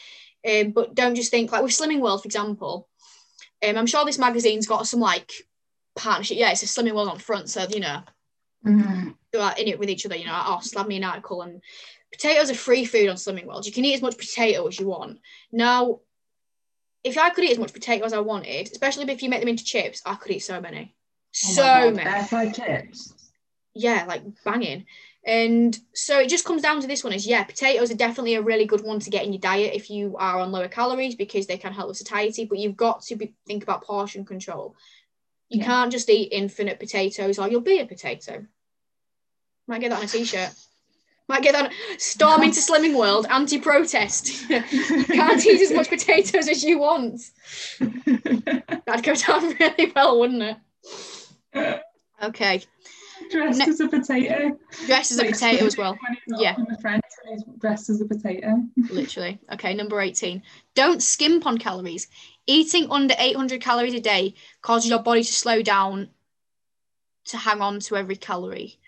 Um, 0.48 0.70
but 0.70 0.94
don't 0.94 1.16
just 1.16 1.30
think 1.32 1.50
like 1.52 1.62
with 1.64 1.72
Slimming 1.72 2.00
World, 2.00 2.22
for 2.22 2.26
example. 2.28 2.88
Um, 3.66 3.76
I'm 3.76 3.86
sure 3.86 4.04
this 4.04 4.18
magazine's 4.18 4.66
got 4.66 4.86
some 4.86 5.00
like 5.00 5.32
partnership. 5.96 6.38
Yeah, 6.38 6.50
it's 6.50 6.62
a 6.62 6.66
Slimming 6.66 6.94
World 6.94 7.08
on 7.08 7.18
front, 7.18 7.48
so 7.50 7.66
you 7.68 7.80
know 7.80 8.02
Mhm. 8.64 9.16
they're 9.32 9.54
in 9.58 9.68
it 9.68 9.78
with 9.78 9.90
each 9.90 10.06
other. 10.06 10.16
You 10.16 10.26
know, 10.26 10.42
oh, 10.46 10.60
slap 10.62 10.86
me 10.86 10.96
an 10.96 11.04
article 11.04 11.42
and 11.42 11.62
potatoes 12.12 12.50
are 12.50 12.54
free 12.54 12.84
food 12.84 13.08
on 13.08 13.16
Slimming 13.16 13.46
World. 13.46 13.66
You 13.66 13.72
can 13.72 13.84
eat 13.84 13.94
as 13.94 14.02
much 14.02 14.16
potato 14.16 14.66
as 14.66 14.78
you 14.78 14.86
want. 14.86 15.20
Now, 15.52 16.00
if 17.04 17.16
I 17.18 17.30
could 17.30 17.44
eat 17.44 17.52
as 17.52 17.58
much 17.58 17.72
potato 17.72 18.04
as 18.04 18.12
I 18.12 18.20
wanted, 18.20 18.70
especially 18.70 19.10
if 19.10 19.22
you 19.22 19.28
make 19.28 19.40
them 19.40 19.48
into 19.48 19.64
chips, 19.64 20.02
I 20.04 20.14
could 20.14 20.32
eat 20.32 20.40
so 20.40 20.60
many, 20.60 20.94
Oh 21.44 21.52
so 21.52 21.62
God, 21.62 21.94
many. 21.94 22.52
Chips. 22.52 23.14
Yeah, 23.74 24.04
like 24.06 24.22
banging. 24.44 24.86
And 25.26 25.78
so 25.94 26.18
it 26.20 26.28
just 26.28 26.44
comes 26.44 26.62
down 26.62 26.80
to 26.80 26.86
this 26.86 27.04
one 27.04 27.12
is 27.12 27.26
yeah, 27.26 27.44
potatoes 27.44 27.90
are 27.90 27.96
definitely 27.96 28.34
a 28.34 28.42
really 28.42 28.64
good 28.64 28.82
one 28.82 29.00
to 29.00 29.10
get 29.10 29.24
in 29.24 29.32
your 29.32 29.40
diet 29.40 29.74
if 29.74 29.90
you 29.90 30.16
are 30.16 30.38
on 30.40 30.52
lower 30.52 30.68
calories 30.68 31.16
because 31.16 31.46
they 31.46 31.58
can 31.58 31.72
help 31.72 31.88
with 31.88 31.98
satiety, 31.98 32.44
but 32.46 32.58
you've 32.58 32.76
got 32.76 33.02
to 33.02 33.16
be, 33.16 33.34
think 33.46 33.62
about 33.62 33.84
portion 33.84 34.24
control. 34.24 34.74
You 35.50 35.60
Yeah. 35.60 35.66
can't 35.66 35.92
just 35.92 36.08
eat 36.08 36.32
infinite 36.32 36.78
potatoes 36.78 37.38
or 37.38 37.48
you'll 37.48 37.60
be 37.60 37.80
a 37.80 37.86
potato. 37.86 38.46
Might 39.66 39.80
get 39.80 39.90
that 39.90 39.98
on 39.98 40.04
a 40.04 40.08
t-shirt. 40.08 40.50
Might 41.28 41.42
get 41.42 41.52
that 41.52 41.66
on 41.66 41.98
storm 41.98 42.42
into 42.42 42.60
Slimming 42.60 42.96
World, 42.98 43.26
anti-protest. 43.28 44.48
can't 44.48 45.44
eat 45.46 45.60
as 45.60 45.72
much 45.72 45.90
potatoes 45.90 46.48
as 46.48 46.64
you 46.64 46.78
want. 46.78 47.20
That'd 48.86 49.04
go 49.04 49.14
down 49.14 49.54
really 49.60 49.92
well, 49.94 50.18
wouldn't 50.20 50.56
it? 51.54 51.82
Okay. 52.22 52.62
Dressed 53.30 53.68
as 53.68 53.80
a 53.80 53.88
potato. 53.88 54.58
Dressed 54.86 55.12
as 55.12 55.18
a 55.18 55.24
potato 55.24 55.66
as 55.66 55.76
well. 55.76 55.98
Yeah. 56.26 56.54
the 56.56 56.78
French 56.80 57.04
and 57.24 57.34
he's 57.34 57.44
dressed 57.58 57.90
as 57.90 58.00
a 58.00 58.04
potato. 58.04 58.62
Literally. 58.90 59.38
Okay, 59.52 59.74
number 59.74 60.00
18. 60.00 60.42
Don't 60.74 61.02
skimp 61.02 61.46
on 61.46 61.58
calories. 61.58 62.08
Eating 62.46 62.90
under 62.90 63.14
800 63.18 63.60
calories 63.60 63.94
a 63.94 64.00
day 64.00 64.34
causes 64.62 64.90
your 64.90 65.02
body 65.02 65.22
to 65.22 65.32
slow 65.32 65.62
down 65.62 66.08
to 67.26 67.36
hang 67.36 67.60
on 67.60 67.80
to 67.80 67.96
every 67.96 68.16
calorie. 68.16 68.78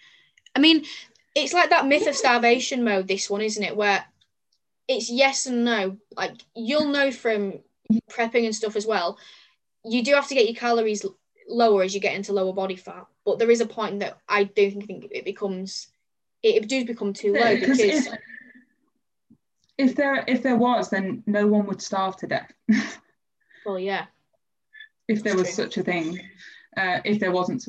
I 0.57 0.61
mean, 0.61 0.85
it's 1.35 1.53
like 1.53 1.71
that 1.71 1.87
myth 1.87 2.07
of 2.07 2.17
starvation 2.17 2.85
mode, 2.85 3.07
this 3.07 3.31
one, 3.31 3.41
isn't 3.41 3.63
it? 3.63 3.77
Where 3.77 4.05
it's 4.89 5.11
yes 5.11 5.47
and 5.47 5.65
no. 5.65 5.99
Like, 6.17 6.33
you'll 6.55 6.89
know 6.89 7.13
from 7.13 7.61
prepping 8.11 8.45
and 8.45 8.55
stuff 8.55 8.77
as 8.77 8.87
well, 8.87 9.19
you 9.85 10.03
do 10.03 10.15
have 10.15 10.29
to 10.29 10.35
get 10.35 10.47
your 10.47 10.57
calories 10.57 11.05
lower 11.49 11.83
as 11.83 11.95
you 11.95 12.01
get 12.01 12.15
into 12.15 12.33
lower 12.33 12.53
body 12.53 12.77
fat. 12.77 13.07
But 13.25 13.39
there 13.39 13.51
is 13.51 13.61
a 13.61 13.67
point 13.67 14.01
that 14.01 14.19
I 14.29 14.45
do 14.45 14.71
think 14.71 15.09
it 15.11 15.25
becomes, 15.25 15.89
it, 16.43 16.57
it 16.65 16.69
does 16.69 16.85
become 16.85 17.13
too 17.13 17.35
low 17.35 17.55
Because 17.55 17.79
because. 17.79 18.07
if, 18.07 18.19
if 19.79 19.97
there 19.97 20.25
if 20.27 20.43
there 20.43 20.57
was, 20.57 20.91
then 20.91 21.23
no 21.27 21.47
one 21.47 21.67
would 21.67 21.81
starve 21.83 22.17
to 22.19 22.27
death. 22.27 22.53
Well, 23.67 23.79
yeah. 23.79 24.07
if 25.07 25.23
there 25.23 25.35
That's 25.37 25.49
was 25.49 25.55
true. 25.55 25.65
such 25.65 25.77
a 25.77 25.83
thing. 25.83 26.19
Uh, 26.79 27.01
if 27.05 27.21
there 27.21 27.31
wasn't, 27.31 27.69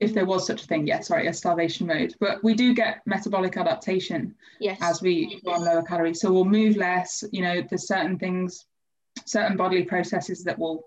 if 0.00 0.14
there 0.14 0.24
was 0.24 0.46
such 0.46 0.62
a 0.64 0.66
thing, 0.66 0.86
yeah, 0.86 1.00
sorry, 1.00 1.26
a 1.26 1.32
starvation 1.32 1.86
mode. 1.86 2.14
But 2.20 2.42
we 2.42 2.54
do 2.54 2.72
get 2.72 3.02
metabolic 3.06 3.58
adaptation 3.58 4.34
Yes. 4.60 4.78
as 4.80 5.02
we 5.02 5.40
go 5.44 5.52
on 5.52 5.64
lower 5.64 5.82
calories. 5.82 6.20
So 6.20 6.32
we'll 6.32 6.46
move 6.46 6.76
less. 6.76 7.22
You 7.32 7.42
know, 7.42 7.60
there's 7.68 7.86
certain 7.86 8.18
things, 8.18 8.64
certain 9.26 9.58
bodily 9.58 9.82
processes 9.84 10.42
that 10.44 10.58
will 10.58 10.84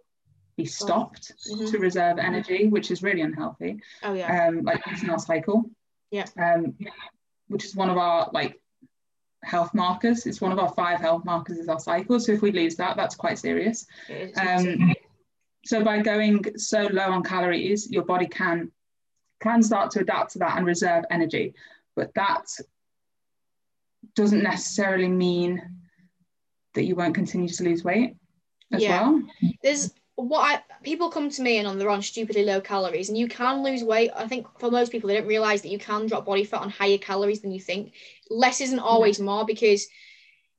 be 0.60 0.65
stopped 0.65 1.32
Mhm. 1.50 1.72
to 1.72 1.80
reserve 1.80 2.17
energy, 2.19 2.67
which 2.67 2.91
is 2.91 3.02
really 3.02 3.22
unhealthy. 3.22 3.82
Oh 4.04 4.13
yeah. 4.13 4.48
Um, 4.48 4.63
like 4.63 4.86
using 4.88 5.10
our 5.10 5.19
cycle. 5.19 5.69
Yeah. 6.12 6.26
Um, 6.38 6.78
which 7.48 7.65
is 7.65 7.76
one 7.76 7.89
of 7.89 7.98
our 7.98 8.30
like 8.34 8.60
health 9.43 9.74
markers. 9.74 10.26
It's 10.26 10.41
one 10.41 10.52
of 10.52 10.60
our 10.60 10.72
five 10.74 11.00
health 11.00 11.24
markers 11.26 11.58
is 11.58 11.69
our 11.69 11.80
cycle. 11.80 12.19
So 12.19 12.32
if 12.34 12.41
we 12.41 12.52
lose 12.52 12.76
that, 12.76 12.98
that's 12.98 13.15
quite 13.15 13.39
serious. 13.39 13.86
Um, 14.45 14.93
so 15.65 15.84
by 15.84 16.02
going 16.02 16.58
so 16.58 16.88
low 16.91 17.10
on 17.12 17.24
calories, 17.24 17.89
your 17.89 18.04
body 18.04 18.28
can 18.28 18.72
can 19.39 19.63
start 19.63 19.89
to 19.91 20.00
adapt 20.02 20.32
to 20.34 20.39
that 20.39 20.58
and 20.58 20.65
reserve 20.65 21.06
energy. 21.10 21.54
But 21.95 22.13
that 22.15 22.45
doesn't 24.15 24.43
necessarily 24.43 25.08
mean 25.08 25.62
that 26.74 26.84
you 26.84 26.95
won't 26.95 27.15
continue 27.15 27.48
to 27.48 27.63
lose 27.63 27.84
weight 27.84 28.15
as 28.74 28.82
Yeah. 28.84 29.02
well. 29.02 29.24
There's 29.63 29.93
what 30.27 30.41
I 30.41 30.84
people 30.84 31.10
come 31.10 31.29
to 31.29 31.41
me 31.41 31.58
and 31.58 31.67
on 31.67 31.77
they're 31.77 31.89
on 31.89 32.01
stupidly 32.01 32.43
low 32.43 32.62
calories 32.62 33.10
and 33.10 33.17
you 33.17 33.27
can 33.27 33.63
lose 33.63 33.84
weight. 33.84 34.12
I 34.15 34.27
think 34.27 34.47
for 34.60 34.71
most 34.71 34.91
people 34.91 35.08
they 35.08 35.15
don't 35.15 35.27
realize 35.27 35.62
that 35.62 35.69
you 35.71 35.79
can 35.79 36.08
drop 36.08 36.25
body 36.25 36.43
fat 36.43 36.62
on 36.62 36.69
higher 36.69 36.97
calories 36.97 37.41
than 37.41 37.51
you 37.51 37.60
think. 37.60 37.93
Less 38.29 38.62
isn't 38.62 38.79
always 38.79 39.19
more 39.19 39.45
because 39.45 39.88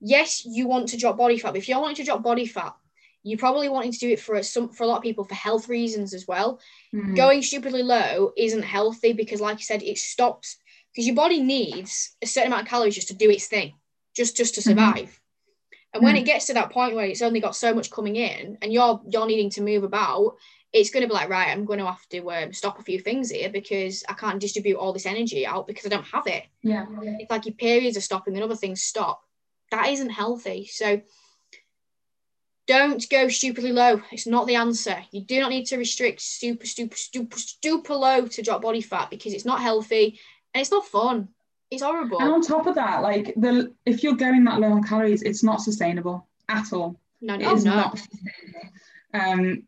yes, 0.00 0.44
you 0.44 0.66
want 0.66 0.88
to 0.88 0.96
drop 0.96 1.16
body 1.16 1.38
fat, 1.38 1.50
but 1.52 1.58
if 1.58 1.68
you're 1.68 1.80
wanting 1.80 1.96
to 1.96 2.04
drop 2.04 2.22
body 2.22 2.46
fat, 2.46 2.74
you're 3.22 3.38
probably 3.38 3.68
wanting 3.68 3.92
to 3.92 3.98
do 3.98 4.10
it 4.10 4.20
for 4.20 4.42
some 4.42 4.70
for 4.70 4.84
a 4.84 4.86
lot 4.86 4.96
of 4.96 5.02
people 5.02 5.24
for 5.24 5.34
health 5.34 5.68
reasons 5.68 6.14
as 6.14 6.26
well. 6.26 6.58
Mm. 6.94 7.16
Going 7.16 7.42
stupidly 7.42 7.82
low 7.82 8.32
isn't 8.36 8.62
healthy 8.62 9.12
because, 9.12 9.40
like 9.40 9.58
I 9.58 9.60
said, 9.60 9.82
it 9.82 9.98
stops 9.98 10.56
because 10.92 11.06
your 11.06 11.16
body 11.16 11.40
needs 11.40 12.16
a 12.22 12.26
certain 12.26 12.52
amount 12.52 12.62
of 12.62 12.68
calories 12.68 12.94
just 12.94 13.08
to 13.08 13.14
do 13.14 13.30
its 13.30 13.46
thing, 13.46 13.74
just 14.16 14.36
just 14.36 14.54
to 14.54 14.60
Mhm. 14.60 14.64
survive. 14.64 15.19
And 15.92 16.04
when 16.04 16.14
Mm. 16.14 16.20
it 16.20 16.24
gets 16.24 16.46
to 16.46 16.54
that 16.54 16.70
point 16.70 16.94
where 16.94 17.06
it's 17.06 17.22
only 17.22 17.40
got 17.40 17.56
so 17.56 17.74
much 17.74 17.90
coming 17.90 18.16
in, 18.16 18.58
and 18.62 18.72
you're 18.72 19.00
you're 19.08 19.26
needing 19.26 19.50
to 19.50 19.62
move 19.62 19.82
about, 19.82 20.36
it's 20.72 20.90
going 20.90 21.02
to 21.02 21.08
be 21.08 21.14
like, 21.14 21.28
right, 21.28 21.48
I'm 21.48 21.64
going 21.64 21.80
to 21.80 21.86
have 21.86 22.06
to 22.10 22.30
um, 22.30 22.52
stop 22.52 22.78
a 22.78 22.82
few 22.82 23.00
things 23.00 23.30
here 23.30 23.50
because 23.50 24.04
I 24.08 24.12
can't 24.12 24.38
distribute 24.40 24.76
all 24.76 24.92
this 24.92 25.06
energy 25.06 25.44
out 25.44 25.66
because 25.66 25.86
I 25.86 25.88
don't 25.88 26.06
have 26.06 26.26
it. 26.28 26.44
Yeah. 26.62 26.86
It's 27.18 27.30
like 27.30 27.46
your 27.46 27.54
periods 27.56 27.96
are 27.96 28.02
stopping 28.02 28.34
and 28.34 28.44
other 28.44 28.54
things 28.54 28.82
stop. 28.82 29.22
That 29.72 29.88
isn't 29.88 30.10
healthy. 30.10 30.66
So 30.66 31.00
don't 32.68 33.04
go 33.10 33.28
stupidly 33.28 33.72
low. 33.72 34.00
It's 34.12 34.28
not 34.28 34.46
the 34.46 34.54
answer. 34.54 34.96
You 35.10 35.22
do 35.22 35.40
not 35.40 35.50
need 35.50 35.66
to 35.66 35.76
restrict 35.76 36.20
super, 36.20 36.66
super, 36.66 36.96
super, 36.96 37.36
super 37.36 37.94
low 37.94 38.28
to 38.28 38.42
drop 38.42 38.62
body 38.62 38.80
fat 38.80 39.10
because 39.10 39.32
it's 39.32 39.44
not 39.44 39.60
healthy 39.60 40.20
and 40.54 40.60
it's 40.60 40.70
not 40.70 40.86
fun. 40.86 41.28
It's 41.70 41.82
horrible. 41.82 42.20
And 42.20 42.32
on 42.32 42.42
top 42.42 42.66
of 42.66 42.74
that, 42.74 43.02
like 43.02 43.34
the 43.36 43.72
if 43.86 44.02
you're 44.02 44.16
going 44.16 44.44
that 44.44 44.58
low 44.58 44.72
on 44.72 44.82
calories, 44.82 45.22
it's 45.22 45.42
not 45.42 45.60
sustainable 45.60 46.26
at 46.48 46.72
all. 46.72 46.98
No, 47.20 47.36
no, 47.36 47.54
is 47.54 47.64
no. 47.64 47.76
not 47.76 47.98
sustainable. 47.98 48.70
Um, 49.12 49.62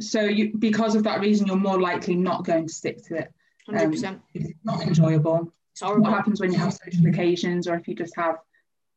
so 0.00 0.22
you 0.22 0.52
because 0.58 0.94
of 0.94 1.04
that 1.04 1.20
reason, 1.20 1.46
you're 1.46 1.56
more 1.56 1.80
likely 1.80 2.14
not 2.14 2.44
going 2.44 2.66
to 2.66 2.72
stick 2.72 3.04
to 3.06 3.16
it. 3.16 3.32
Hundred 3.66 3.90
percent. 3.90 4.20
It's 4.34 4.52
not 4.64 4.82
enjoyable. 4.82 5.52
It's 5.72 5.82
horrible. 5.82 6.04
What 6.04 6.14
happens 6.14 6.40
when 6.40 6.52
you 6.52 6.58
have 6.58 6.72
social 6.72 7.06
occasions, 7.06 7.68
or 7.68 7.74
if 7.74 7.88
you 7.88 7.94
just 7.94 8.14
have, 8.16 8.36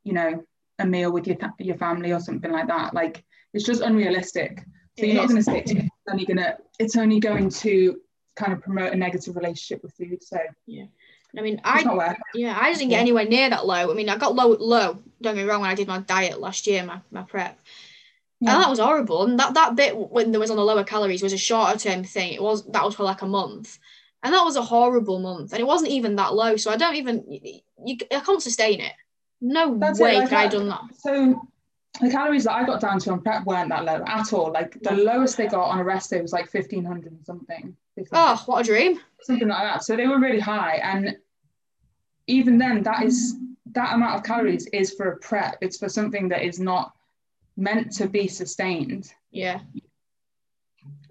you 0.04 0.14
know, 0.14 0.44
a 0.80 0.86
meal 0.86 1.12
with 1.12 1.28
your 1.28 1.38
your 1.60 1.78
family 1.78 2.12
or 2.12 2.20
something 2.20 2.52
like 2.52 2.68
that? 2.68 2.94
Like 2.94 3.24
it's 3.54 3.66
just 3.66 3.82
unrealistic. 3.82 4.64
So 4.98 5.06
It 5.06 5.08
you're 5.08 5.16
not 5.16 5.30
going 5.30 5.38
to 5.38 5.44
stick 5.44 5.66
to 5.66 5.78
it. 5.78 5.86
It's 5.86 6.12
only 6.12 6.26
gonna 6.26 6.58
it's 6.80 6.98
only 6.98 7.20
going 7.20 7.50
to 7.50 8.00
kind 8.36 8.54
of 8.54 8.62
promote 8.62 8.94
a 8.94 8.98
negative 8.98 9.36
relationship 9.36 9.84
with 9.84 9.94
food. 9.94 10.24
So 10.24 10.38
yeah. 10.66 10.86
I 11.38 11.42
mean, 11.42 11.62
I 11.64 11.82
it. 11.82 12.18
yeah, 12.34 12.58
I 12.60 12.74
didn't 12.74 12.90
get 12.90 13.00
anywhere 13.00 13.26
near 13.26 13.50
that 13.50 13.66
low. 13.66 13.90
I 13.90 13.94
mean, 13.94 14.10
I 14.10 14.18
got 14.18 14.36
low 14.36 14.50
low. 14.50 15.00
Don't 15.22 15.36
get 15.36 15.38
me 15.38 15.44
wrong. 15.44 15.62
When 15.62 15.70
I 15.70 15.76
did 15.76 15.88
my 15.88 16.00
diet 16.00 16.42
last 16.42 16.68
year, 16.68 16.84
my, 16.84 17.00
my 17.10 17.24
prep, 17.24 17.58
Yeah. 18.40 18.54
and 18.54 18.64
that 18.64 18.70
was 18.70 18.80
horrible. 18.80 19.24
And 19.24 19.40
that 19.40 19.54
that 19.54 19.76
bit 19.76 19.96
when 19.98 20.32
there 20.32 20.40
was 20.40 20.52
on 20.52 20.58
the 20.58 20.64
lower 20.64 20.84
calories 20.84 21.24
was 21.24 21.34
a 21.34 21.38
shorter 21.38 21.78
term 21.80 22.04
thing. 22.04 22.34
It 22.34 22.42
was 22.42 22.66
that 22.72 22.84
was 22.84 22.96
for 22.96 23.04
like 23.04 23.22
a 23.22 23.28
month, 23.28 23.80
and 24.24 24.34
that 24.34 24.44
was 24.44 24.58
a 24.58 24.62
horrible 24.62 25.20
month. 25.20 25.54
And 25.54 25.62
it 25.62 25.68
wasn't 25.68 25.92
even 25.92 26.18
that 26.18 26.34
low. 26.34 26.58
So 26.58 26.70
I 26.70 26.78
don't 26.78 26.96
even 26.96 27.24
you, 27.30 27.98
I 28.12 28.20
can't 28.20 28.42
sustain 28.42 28.82
it. 28.82 28.94
No 29.40 29.78
That's 29.78 30.00
it, 30.00 30.04
way 30.04 30.18
like 30.18 30.30
could 30.30 30.38
I 30.38 30.48
done 30.48 30.70
uh, 30.70 30.82
that. 30.82 31.00
So 31.00 31.48
the 32.00 32.10
calories 32.10 32.44
that 32.44 32.54
I 32.54 32.66
got 32.66 32.82
down 32.82 33.00
to 33.00 33.12
on 33.12 33.22
prep 33.22 33.46
weren't 33.46 33.70
that 33.70 33.86
low 33.86 34.04
at 34.06 34.34
all. 34.34 34.52
Like 34.52 34.78
the 34.82 34.94
lowest 34.94 35.38
they 35.38 35.48
got 35.48 35.70
on 35.70 35.80
a 35.80 35.84
rest 35.84 36.10
day 36.10 36.22
was 36.22 36.34
like 36.34 36.54
1500 36.54 37.12
and 37.12 37.26
something. 37.26 37.76
1500. 37.96 38.10
Oh, 38.14 38.44
what 38.46 38.62
a 38.62 38.64
dream! 38.64 39.00
something 39.24 39.48
like 39.48 39.62
that. 39.64 39.84
So 39.84 39.96
they 39.96 40.08
were 40.08 40.20
really 40.20 40.40
high, 40.40 40.76
and 40.84 41.16
even 42.28 42.58
then, 42.58 42.84
that 42.84 43.04
is 43.04 43.36
that 43.74 43.94
amount 43.94 44.16
of 44.18 44.24
calories 44.24 44.68
is 44.68 44.94
for 44.94 45.12
a 45.12 45.18
prep. 45.18 45.58
It's 45.62 45.78
for 45.78 45.90
something 45.90 46.30
that 46.30 46.42
is 46.44 46.60
not 46.60 46.94
meant 47.58 47.92
to 47.94 48.08
be 48.08 48.28
sustained. 48.28 49.14
Yeah. 49.32 49.60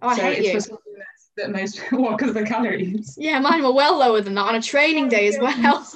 Oh, 0.03 0.09
I 0.09 0.17
so 0.17 0.23
hate 0.23 0.39
it's 0.39 0.47
you. 0.47 0.53
for 0.55 0.61
something 0.61 0.95
that's, 0.97 1.31
that 1.37 1.51
most 1.51 1.79
what 1.93 2.19
because 2.19 2.31
of 2.31 2.35
the 2.35 2.45
calories. 2.45 3.17
Yeah, 3.19 3.39
mine 3.39 3.63
were 3.63 3.73
well 3.73 3.99
lower 3.99 4.21
than 4.21 4.35
that 4.35 4.47
on 4.49 4.55
a 4.57 4.63
training 4.63 5.09
day 5.09 5.29
as 5.29 5.39
well. 5.39 5.87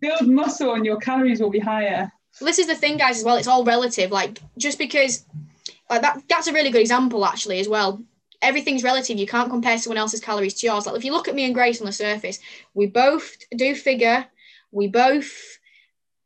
Build 0.00 0.28
muscle, 0.28 0.74
and 0.74 0.84
your 0.84 0.98
calories 0.98 1.40
will 1.40 1.50
be 1.50 1.58
higher. 1.58 2.12
this 2.40 2.58
is 2.58 2.66
the 2.66 2.74
thing 2.74 2.98
guys 2.98 3.16
as 3.18 3.24
well 3.24 3.36
it's 3.36 3.48
all 3.48 3.64
relative 3.64 4.10
like 4.10 4.40
just 4.58 4.78
because 4.78 5.24
like 5.88 6.02
that 6.02 6.22
that's 6.28 6.46
a 6.46 6.52
really 6.52 6.70
good 6.70 6.82
example 6.82 7.24
actually 7.24 7.58
as 7.60 7.66
well 7.66 8.02
everything's 8.42 8.82
relative. 8.84 9.18
You 9.18 9.26
can't 9.26 9.50
compare 9.50 9.78
someone 9.78 9.98
else's 9.98 10.20
calories 10.20 10.54
to 10.54 10.66
yours. 10.66 10.86
Like 10.86 10.96
if 10.96 11.04
you 11.04 11.12
look 11.12 11.28
at 11.28 11.34
me 11.34 11.44
and 11.44 11.54
grace 11.54 11.80
on 11.80 11.86
the 11.86 11.92
surface 11.92 12.38
we 12.74 12.86
both 12.86 13.36
do 13.56 13.74
figure 13.74 14.26
we 14.72 14.88
both 14.88 15.58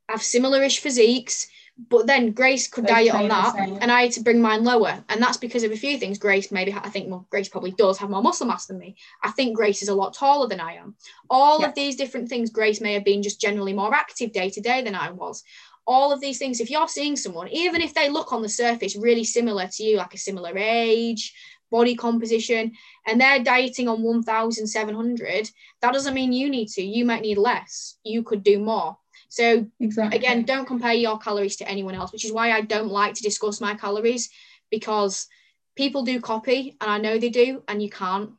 have 0.08 0.22
similar-ish 0.22 0.80
physiques 0.80 1.46
but 1.88 2.06
then 2.06 2.32
grace 2.32 2.68
could 2.68 2.84
They 2.84 3.08
diet 3.08 3.14
on 3.14 3.28
that 3.28 3.54
and 3.80 3.90
i 3.90 4.02
had 4.02 4.12
to 4.12 4.20
bring 4.20 4.42
mine 4.42 4.64
lower. 4.64 5.02
And 5.08 5.22
that's 5.22 5.38
because 5.38 5.62
of 5.62 5.72
a 5.72 5.76
few 5.76 5.96
things. 5.98 6.18
Grace 6.18 6.50
maybe 6.52 6.72
i 6.74 6.88
think 6.90 7.08
well 7.08 7.26
grace 7.30 7.48
probably 7.48 7.70
does 7.70 7.96
have 7.98 8.10
more 8.10 8.22
muscle 8.22 8.46
mass 8.46 8.66
than 8.66 8.78
me. 8.78 8.96
I 9.22 9.30
think 9.30 9.56
grace 9.56 9.80
is 9.82 9.88
a 9.88 9.94
lot 9.94 10.12
taller 10.12 10.46
than 10.48 10.60
i 10.60 10.74
am. 10.74 10.96
All 11.30 11.60
Yeah. 11.60 11.68
of 11.68 11.74
these 11.74 11.96
different 11.96 12.28
things 12.28 12.50
grace 12.50 12.80
may 12.80 12.92
have 12.94 13.04
been 13.04 13.22
just 13.22 13.40
generally 13.40 13.72
more 13.72 13.94
active 13.94 14.32
day 14.32 14.50
to 14.50 14.60
day 14.60 14.82
than 14.82 14.94
i 14.94 15.10
was. 15.10 15.42
All 15.86 16.12
of 16.12 16.20
these 16.20 16.38
things 16.38 16.60
if 16.60 16.70
you're 16.70 16.88
seeing 16.88 17.16
someone 17.16 17.48
even 17.48 17.80
if 17.80 17.94
they 17.94 18.10
look 18.10 18.32
on 18.32 18.42
the 18.42 18.48
surface 18.48 18.94
really 18.96 19.24
similar 19.24 19.66
to 19.68 19.82
you 19.82 19.96
like 19.96 20.12
a 20.14 20.18
similar 20.18 20.52
age 20.58 21.32
body 21.70 21.94
composition 21.94 22.72
and 23.06 23.20
they're 23.20 23.42
dieting 23.42 23.88
on 23.88 24.02
1700 24.02 25.50
that 25.80 25.92
doesn't 25.92 26.14
mean 26.14 26.32
you 26.32 26.48
need 26.50 26.68
to 26.68 26.82
you 26.82 27.04
might 27.04 27.22
need 27.22 27.38
less 27.38 27.96
you 28.04 28.22
could 28.22 28.42
do 28.42 28.58
more 28.58 28.96
so 29.28 29.66
Exactly. 29.78 30.16
again 30.18 30.44
don't 30.44 30.66
compare 30.66 30.92
your 30.92 31.18
calories 31.18 31.56
to 31.56 31.68
anyone 31.68 31.94
else 31.94 32.12
which 32.12 32.24
is 32.24 32.32
why 32.32 32.52
i 32.52 32.60
don't 32.60 32.90
like 32.90 33.14
to 33.14 33.22
discuss 33.22 33.60
my 33.60 33.74
calories 33.74 34.30
because 34.70 35.28
people 35.76 36.02
do 36.02 36.20
copy 36.20 36.76
and 36.80 36.90
i 36.90 36.98
know 36.98 37.18
they 37.18 37.28
do 37.30 37.62
and 37.68 37.82
you 37.82 37.90
can't 37.90 38.30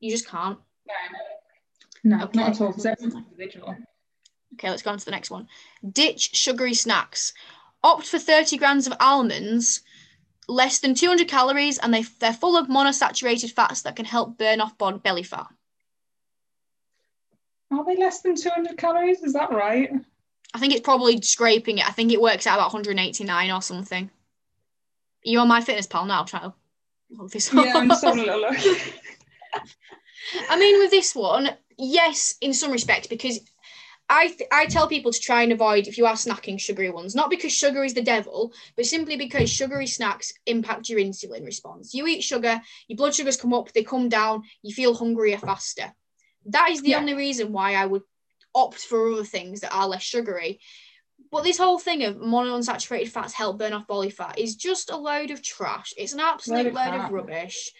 you 0.00 0.10
just 0.10 0.26
can't 0.26 0.58
no, 2.02 2.22
Okay. 2.24 2.38
not 2.38 2.50
at 2.50 2.60
all. 2.60 2.68
Because 2.68 2.86
everyone's 2.86 3.14
individual. 3.14 3.76
Okay, 4.54 4.70
let's 4.70 4.82
go 4.82 4.90
on 4.90 4.98
to 4.98 5.04
the 5.04 5.10
next 5.10 5.30
one. 5.30 5.48
Ditch 5.92 6.34
sugary 6.34 6.74
snacks. 6.74 7.32
Opt 7.82 8.06
for 8.06 8.18
30 8.18 8.56
grams 8.56 8.86
of 8.86 8.94
almonds, 9.00 9.82
less 10.48 10.80
than 10.80 10.94
200 10.94 11.28
calories, 11.28 11.78
and 11.78 11.92
they, 11.92 12.02
they're 12.18 12.32
full 12.32 12.56
of 12.56 12.68
monosaturated 12.68 13.52
fats 13.52 13.82
that 13.82 13.96
can 13.96 14.04
help 14.04 14.38
burn 14.38 14.60
off 14.60 14.76
belly 15.02 15.22
fat. 15.22 15.46
Are 17.70 17.84
they 17.84 17.96
less 17.96 18.20
than 18.20 18.34
200 18.34 18.76
calories? 18.76 19.22
Is 19.22 19.32
that 19.34 19.50
right? 19.50 19.90
I 20.52 20.58
think 20.58 20.72
it's 20.72 20.82
probably 20.82 21.20
scraping 21.22 21.78
it. 21.78 21.88
I 21.88 21.92
think 21.92 22.12
it 22.12 22.20
works 22.20 22.46
out 22.46 22.54
about 22.54 22.72
189 22.72 23.50
or 23.50 23.62
something. 23.62 24.10
You're 25.22 25.32
you 25.32 25.38
on 25.40 25.48
my 25.48 25.60
fitness 25.60 25.86
pal 25.86 26.06
now? 26.06 26.24
Try 26.24 26.40
to 26.40 26.54
look 27.10 27.30
this 27.30 27.52
Yeah, 27.52 27.74
I'm 27.76 27.88
just 27.88 28.04
having 28.04 28.20
a 28.20 28.24
little 28.24 28.40
look. 28.40 28.58
I 30.48 30.58
mean, 30.58 30.78
with 30.78 30.90
this 30.90 31.14
one, 31.14 31.50
yes, 31.78 32.34
in 32.40 32.52
some 32.54 32.72
respects, 32.72 33.06
because 33.06 33.38
I 34.12 34.26
th- 34.26 34.48
I 34.50 34.66
tell 34.66 34.88
people 34.88 35.12
to 35.12 35.20
try 35.20 35.42
and 35.44 35.52
avoid 35.52 35.86
if 35.86 35.96
you 35.96 36.04
are 36.04 36.14
snacking 36.14 36.58
sugary 36.58 36.90
ones, 36.90 37.14
not 37.14 37.30
because 37.30 37.52
sugar 37.52 37.84
is 37.84 37.94
the 37.94 38.02
devil, 38.02 38.52
but 38.76 38.84
simply 38.84 39.16
because 39.16 39.48
sugary 39.48 39.86
snacks 39.86 40.32
impact 40.46 40.88
your 40.88 40.98
insulin 40.98 41.46
response. 41.46 41.94
You 41.94 42.08
eat 42.08 42.24
sugar, 42.24 42.60
your 42.88 42.96
blood 42.96 43.14
sugars 43.14 43.36
come 43.36 43.54
up, 43.54 43.72
they 43.72 43.84
come 43.84 44.08
down, 44.08 44.42
you 44.62 44.74
feel 44.74 44.94
hungrier 44.94 45.38
faster. 45.38 45.94
That 46.46 46.70
is 46.70 46.82
the 46.82 46.90
Yeah. 46.90 46.98
only 46.98 47.14
reason 47.14 47.52
why 47.52 47.74
I 47.74 47.86
would 47.86 48.02
opt 48.52 48.80
for 48.80 49.12
other 49.12 49.24
things 49.24 49.60
that 49.60 49.72
are 49.72 49.86
less 49.86 50.02
sugary. 50.02 50.58
But 51.30 51.44
this 51.44 51.58
whole 51.58 51.78
thing 51.78 52.02
of 52.02 52.16
monounsaturated 52.16 53.10
fats 53.10 53.32
help 53.34 53.58
burn 53.58 53.72
off 53.72 53.86
body 53.86 54.10
fat 54.10 54.40
is 54.40 54.56
just 54.56 54.90
a 54.90 54.96
load 54.96 55.30
of 55.30 55.40
trash. 55.40 55.94
It's 55.96 56.14
an 56.14 56.20
absolute 56.20 56.66
of 56.66 56.74
load 56.74 56.94
of 56.94 57.12
rubbish. 57.12 57.70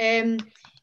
Um, 0.00 0.38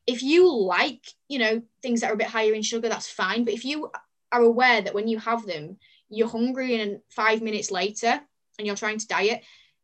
if 0.07 0.23
you 0.23 0.49
like, 0.53 1.03
you 1.27 1.39
know, 1.39 1.61
things 1.81 2.01
that 2.01 2.11
are 2.11 2.13
a 2.13 2.17
bit 2.17 2.27
higher 2.27 2.53
in 2.53 2.61
sugar, 2.61 2.87
that's 2.87 3.09
fine. 3.09 3.43
But 3.43 3.53
if 3.53 3.65
you 3.65 3.89
are 4.33 4.41
aware 4.41 4.81
that 4.81 4.93
when 4.93 5.07
you 5.07 5.19
have 5.19 5.45
them, 5.45 5.77
you're 6.09 6.27
hungry 6.27 6.81
and 6.81 6.99
five 7.09 7.41
minutes 7.41 7.71
later 7.71 8.19
and 8.57 8.67
you're 8.67 8.75
trying 8.75 8.97
to 8.97 9.07
diet, 9.07 9.43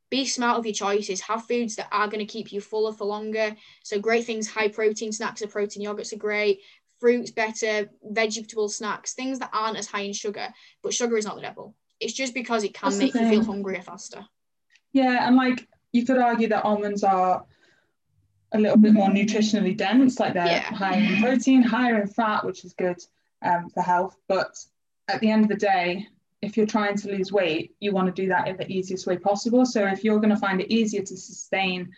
be 0.10 0.26
smart 0.26 0.58
of 0.58 0.66
your 0.66 0.74
choices. 0.74 1.22
Have 1.22 1.46
foods 1.46 1.76
that 1.76 1.88
are 1.92 2.08
going 2.08 2.26
to 2.26 2.32
keep 2.32 2.52
you 2.52 2.60
fuller 2.60 2.92
for 2.92 3.06
longer. 3.06 3.56
So 3.84 4.00
great 4.00 4.26
things, 4.26 4.50
high 4.50 4.68
protein 4.68 5.12
snacks 5.12 5.42
or 5.42 5.48
protein 5.48 5.86
yogurts 5.86 6.14
are 6.14 6.18
great. 6.18 6.62
Fruits 7.00 7.32
better, 7.32 7.90
vegetable 8.04 8.68
snacks, 8.68 9.14
things 9.14 9.40
that 9.40 9.52
aren't 9.54 9.78
as 9.78 9.88
high 9.88 10.02
in 10.02 10.14
sugar. 10.14 10.50
But 10.82 10.94
sugar 10.94 11.16
is 11.16 11.26
not 11.26 11.36
the 11.36 11.44
devil. 11.44 11.76
It's 12.00 12.14
just 12.14 12.34
because 12.34 12.64
it 12.64 12.74
can 12.74 12.90
That's 12.90 13.00
make 13.00 13.14
you 13.14 13.30
feel 13.30 13.44
hungrier 13.44 13.82
faster. 13.82 14.26
Yeah, 14.94 15.28
and 15.28 15.36
like 15.36 15.68
you 15.92 16.06
could 16.06 16.18
argue 16.18 16.48
that 16.50 16.66
almonds 16.66 17.04
are 17.04 17.46
a 18.52 18.60
little 18.60 18.78
bit 18.78 18.94
more 18.94 19.10
mm-hmm. 19.10 19.18
nutritionally 19.18 19.78
dense, 19.78 20.20
like 20.20 20.34
they're 20.34 20.46
Yeah. 20.48 20.62
higher 20.62 21.00
in 21.00 21.22
protein, 21.22 21.62
higher 21.62 22.02
in 22.02 22.08
fat, 22.08 22.44
which 22.44 22.66
is 22.66 22.74
good 22.74 23.00
um, 23.42 23.70
for 23.70 23.82
health. 23.82 24.16
But 24.28 24.58
at 25.08 25.20
the 25.20 25.30
end 25.30 25.44
of 25.44 25.50
the 25.50 25.56
day, 25.56 26.08
if 26.42 26.56
you're 26.56 26.66
trying 26.66 26.96
to 26.98 27.12
lose 27.12 27.32
weight, 27.32 27.76
you 27.80 27.92
want 27.92 28.14
to 28.14 28.22
do 28.22 28.30
that 28.30 28.48
in 28.48 28.58
the 28.58 28.72
easiest 28.72 29.06
way 29.06 29.18
possible. 29.18 29.66
So 29.66 29.86
if 29.88 30.04
you're 30.04 30.20
going 30.20 30.30
to 30.30 30.38
find 30.38 30.62
it 30.62 30.72
easier 30.72 31.02
to 31.02 31.18
sustain 31.18 31.92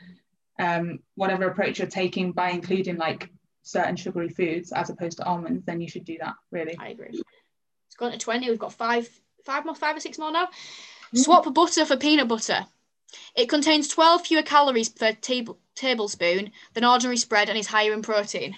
um, 0.60 0.99
whatever 1.15 1.47
approach 1.47 1.80
you're 1.80 1.88
taking 1.88 2.32
by 2.32 2.51
including 2.51 2.97
like 2.97 3.30
certain 3.63 3.95
sugary 3.95 4.30
foods 4.30 4.71
as 4.71 4.89
opposed 4.89 5.17
to 5.17 5.25
almonds, 5.25 5.63
then 5.65 5.80
you 5.82 5.88
should 5.88 6.06
do 6.06 6.17
that. 6.19 6.34
Really. 6.51 6.75
I 6.80 6.89
agree. 6.89 7.10
It's 7.12 7.95
gone 7.97 8.12
to 8.12 8.17
20. 8.17 8.49
We've 8.49 8.58
got 8.58 8.73
five, 8.73 9.08
five 9.45 9.65
more, 9.65 9.75
five 9.75 9.95
or 9.95 9.99
six 9.99 10.17
more 10.17 10.32
now. 10.32 10.49
Swap 11.13 11.54
butter 11.54 11.86
for 11.86 11.97
peanut 11.97 12.27
butter. 12.27 12.65
It 13.36 13.49
contains 13.49 13.89
12 13.89 14.27
fewer 14.27 14.43
calories 14.43 14.89
per 14.89 15.12
table, 15.12 15.60
tablespoon 15.75 16.51
than 16.73 16.86
ordinary 16.86 17.17
spread 17.17 17.49
and 17.49 17.58
is 17.58 17.67
higher 17.67 17.93
in 17.93 18.01
protein. 18.01 18.56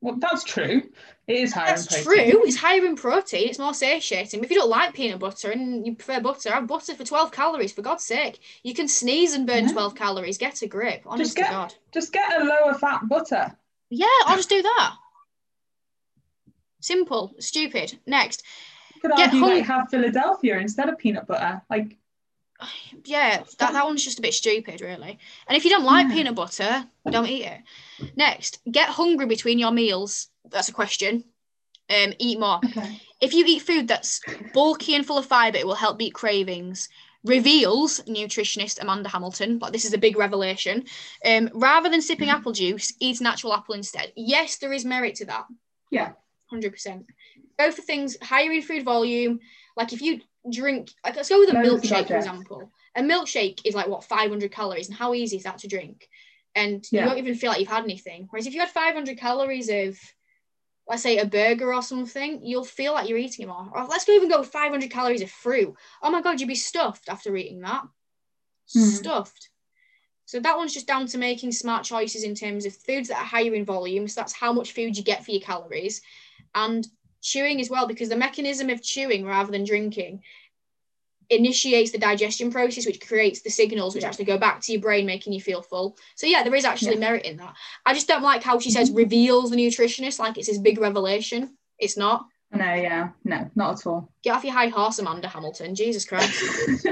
Well, 0.00 0.16
that's 0.18 0.44
true. 0.44 0.82
It 1.28 1.36
is 1.36 1.52
higher 1.52 1.66
That's 1.76 1.94
in 1.94 2.04
protein. 2.04 2.30
true. 2.30 2.42
It's 2.46 2.56
higher 2.56 2.84
in 2.86 2.96
protein. 2.96 3.48
It's 3.50 3.58
more 3.58 3.74
satiating. 3.74 4.42
If 4.42 4.50
you 4.50 4.56
don't 4.56 4.70
like 4.70 4.94
peanut 4.94 5.18
butter 5.20 5.50
and 5.50 5.86
you 5.86 5.94
prefer 5.94 6.20
butter, 6.20 6.50
have 6.50 6.66
butter 6.66 6.94
for 6.94 7.04
12 7.04 7.30
calories, 7.32 7.70
for 7.70 7.82
God's 7.82 8.04
sake. 8.04 8.40
You 8.62 8.72
can 8.74 8.88
sneeze 8.88 9.34
and 9.34 9.46
burn 9.46 9.66
Yeah. 9.66 9.72
12 9.72 9.94
calories. 9.94 10.38
Get 10.38 10.62
a 10.62 10.66
grip. 10.66 11.02
Honest 11.04 11.36
get- 11.36 11.46
to 11.48 11.52
God. 11.52 11.74
Just 11.92 12.12
get 12.14 12.40
a 12.40 12.44
lower 12.44 12.72
fat 12.74 13.06
butter. 13.08 13.54
Yeah, 13.90 14.06
I'll 14.24 14.36
just 14.36 14.48
do 14.48 14.62
that. 14.62 14.96
Simple. 16.80 17.34
Stupid. 17.38 17.98
Next. 18.06 18.42
You 18.94 19.00
could 19.02 19.10
Get 19.16 19.26
argue 19.28 19.40
hung- 19.40 19.50
like 19.50 19.64
have 19.66 19.88
Philadelphia 19.90 20.58
instead 20.58 20.88
of 20.88 20.98
peanut 20.98 21.26
butter. 21.26 21.60
Like 21.68 21.96
Yeah, 23.04 23.44
that, 23.58 23.72
that 23.72 23.84
one's 23.84 24.04
just 24.04 24.18
a 24.18 24.22
bit 24.22 24.34
stupid, 24.34 24.80
really. 24.80 25.18
And 25.46 25.56
if 25.56 25.64
you 25.64 25.70
don't 25.70 25.84
like 25.84 26.08
Yeah. 26.08 26.14
peanut 26.14 26.34
butter, 26.34 26.86
don't 27.10 27.28
eat 27.28 27.44
it. 27.44 27.60
Next, 28.16 28.58
get 28.70 28.88
hungry 28.88 29.26
between 29.26 29.58
your 29.58 29.70
meals. 29.70 30.28
That's 30.50 30.68
a 30.68 30.72
question. 30.72 31.24
Um, 31.90 32.12
eat 32.18 32.38
more. 32.38 32.60
okay. 32.64 33.00
If 33.20 33.32
you 33.34 33.44
eat 33.46 33.62
food 33.62 33.88
that's 33.88 34.20
bulky 34.52 34.94
and 34.94 35.06
full 35.06 35.18
of 35.18 35.26
fiber, 35.26 35.56
it 35.58 35.66
will 35.66 35.74
help 35.74 35.98
beat 35.98 36.14
cravings. 36.14 36.88
Reveals 37.24 38.00
nutritionist 38.08 38.80
Amanda 38.80 39.08
Hamilton, 39.08 39.58
but 39.58 39.72
this 39.72 39.84
is 39.84 39.92
a 39.92 39.98
big 39.98 40.16
revelation. 40.16 40.84
Um, 41.24 41.50
rather 41.54 41.88
than 41.88 42.00
sipping 42.02 42.28
apple 42.28 42.52
juice, 42.52 42.92
eat 43.00 43.20
an 43.20 43.26
actual 43.26 43.52
apple 43.54 43.74
instead. 43.74 44.12
Yes, 44.16 44.56
there 44.58 44.72
is 44.72 44.84
merit 44.84 45.16
to 45.16 45.24
that. 45.26 45.44
Yeah. 45.90 46.12
100%. 46.52 47.04
Go 47.58 47.70
for 47.72 47.82
things 47.82 48.16
higher 48.22 48.50
in 48.52 48.62
food 48.62 48.84
volume. 48.84 49.40
Like 49.76 49.92
if 49.92 50.00
you 50.00 50.20
drink, 50.50 50.90
like 51.04 51.16
let's 51.16 51.28
go 51.28 51.38
with 51.38 51.50
a 51.50 51.52
milkshake, 51.52 52.08
for 52.08 52.16
example. 52.16 52.72
A 52.96 53.02
milkshake 53.02 53.60
is 53.64 53.74
like 53.74 53.88
what 53.88 54.04
500 54.04 54.50
calories, 54.50 54.88
and 54.88 54.96
how 54.96 55.14
easy 55.14 55.36
is 55.36 55.44
that 55.44 55.58
to 55.58 55.68
drink? 55.68 56.08
And 56.54 56.86
Yeah. 56.90 57.02
you 57.02 57.08
don't 57.08 57.18
even 57.18 57.34
feel 57.34 57.50
like 57.50 57.60
you've 57.60 57.68
had 57.68 57.84
anything. 57.84 58.26
Whereas 58.30 58.46
if 58.46 58.54
you 58.54 58.60
had 58.60 58.70
500 58.70 59.18
calories 59.18 59.68
of, 59.68 59.98
let's 60.88 61.02
say, 61.02 61.18
a 61.18 61.26
burger 61.26 61.72
or 61.72 61.82
something, 61.82 62.40
you'll 62.42 62.64
feel 62.64 62.94
like 62.94 63.08
you're 63.08 63.18
eating 63.18 63.48
more. 63.48 63.70
Or 63.72 63.86
let's 63.86 64.04
go 64.04 64.12
even 64.12 64.28
go 64.28 64.40
with 64.40 64.48
500 64.48 64.90
calories 64.90 65.22
of 65.22 65.30
fruit. 65.30 65.74
Oh 66.02 66.10
my 66.10 66.22
god, 66.22 66.40
you'd 66.40 66.48
be 66.48 66.54
stuffed 66.54 67.08
after 67.08 67.36
eating 67.36 67.60
that. 67.60 67.82
Hmm. 68.72 68.80
Stuffed. 68.80 69.50
So 70.24 70.40
that 70.40 70.58
one's 70.58 70.74
just 70.74 70.86
down 70.86 71.06
to 71.06 71.18
making 71.18 71.52
smart 71.52 71.84
choices 71.84 72.22
in 72.22 72.34
terms 72.34 72.66
of 72.66 72.76
foods 72.76 73.08
that 73.08 73.18
are 73.18 73.24
higher 73.24 73.54
in 73.54 73.64
volume. 73.64 74.06
So 74.08 74.20
that's 74.20 74.34
how 74.34 74.52
much 74.52 74.72
food 74.72 74.96
you 74.96 75.02
get 75.02 75.24
for 75.24 75.30
your 75.30 75.40
calories. 75.40 76.02
And 76.54 76.86
chewing 77.20 77.60
as 77.60 77.70
well, 77.70 77.86
because 77.86 78.08
the 78.08 78.16
mechanism 78.16 78.70
of 78.70 78.82
chewing 78.82 79.24
rather 79.24 79.50
than 79.50 79.64
drinking 79.64 80.22
initiates 81.30 81.90
the 81.90 81.98
digestion 81.98 82.50
process, 82.50 82.86
which 82.86 83.06
creates 83.06 83.42
the 83.42 83.50
signals 83.50 83.94
which 83.94 84.04
actually 84.04 84.24
go 84.24 84.38
back 84.38 84.60
to 84.62 84.72
your 84.72 84.80
brain, 84.80 85.04
making 85.06 85.32
you 85.32 85.40
feel 85.40 85.62
full. 85.62 85.96
So 86.14 86.26
yeah, 86.26 86.42
there 86.42 86.54
is 86.54 86.64
actually 86.64 86.94
yeah. 86.94 87.00
merit 87.00 87.24
in 87.24 87.36
that. 87.38 87.54
I 87.84 87.94
just 87.94 88.08
don't 88.08 88.22
like 88.22 88.42
how 88.42 88.58
she 88.58 88.70
says 88.70 88.88
mm-hmm. 88.88 88.98
reveals 88.98 89.50
the 89.50 89.56
nutritionist 89.56 90.18
like 90.18 90.38
it's 90.38 90.48
this 90.48 90.58
big 90.58 90.78
revelation. 90.78 91.56
It's 91.78 91.96
not. 91.96 92.26
No, 92.50 92.74
yeah, 92.74 93.10
no, 93.24 93.50
not 93.54 93.80
at 93.80 93.86
all. 93.86 94.10
Get 94.22 94.34
off 94.34 94.44
your 94.44 94.54
high 94.54 94.68
horse, 94.68 94.98
Amanda 94.98 95.28
Hamilton. 95.28 95.74
Jesus 95.74 96.06
Christ. 96.06 96.42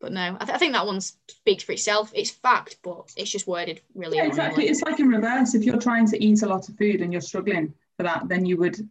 but 0.00 0.12
no, 0.12 0.36
I, 0.40 0.44
th- 0.44 0.54
I, 0.54 0.58
think 0.58 0.72
that 0.74 0.86
one 0.86 1.00
speaks 1.00 1.64
for 1.64 1.72
itself. 1.72 2.12
It's 2.14 2.30
fact, 2.30 2.76
but 2.84 3.12
it's 3.16 3.30
just 3.30 3.48
worded 3.48 3.80
really. 3.94 4.18
Yeah, 4.18 4.26
exactly. 4.26 4.68
It's 4.68 4.82
like 4.82 5.00
in 5.00 5.08
reverse. 5.08 5.54
If 5.54 5.64
you're 5.64 5.80
trying 5.80 6.06
to 6.08 6.24
eat 6.24 6.42
a 6.42 6.46
lot 6.46 6.68
of 6.68 6.76
food 6.76 7.00
and 7.00 7.12
you're 7.12 7.20
struggling 7.20 7.74
for 8.00 8.04
that, 8.04 8.28
then 8.28 8.46
you 8.46 8.56
would 8.56 8.88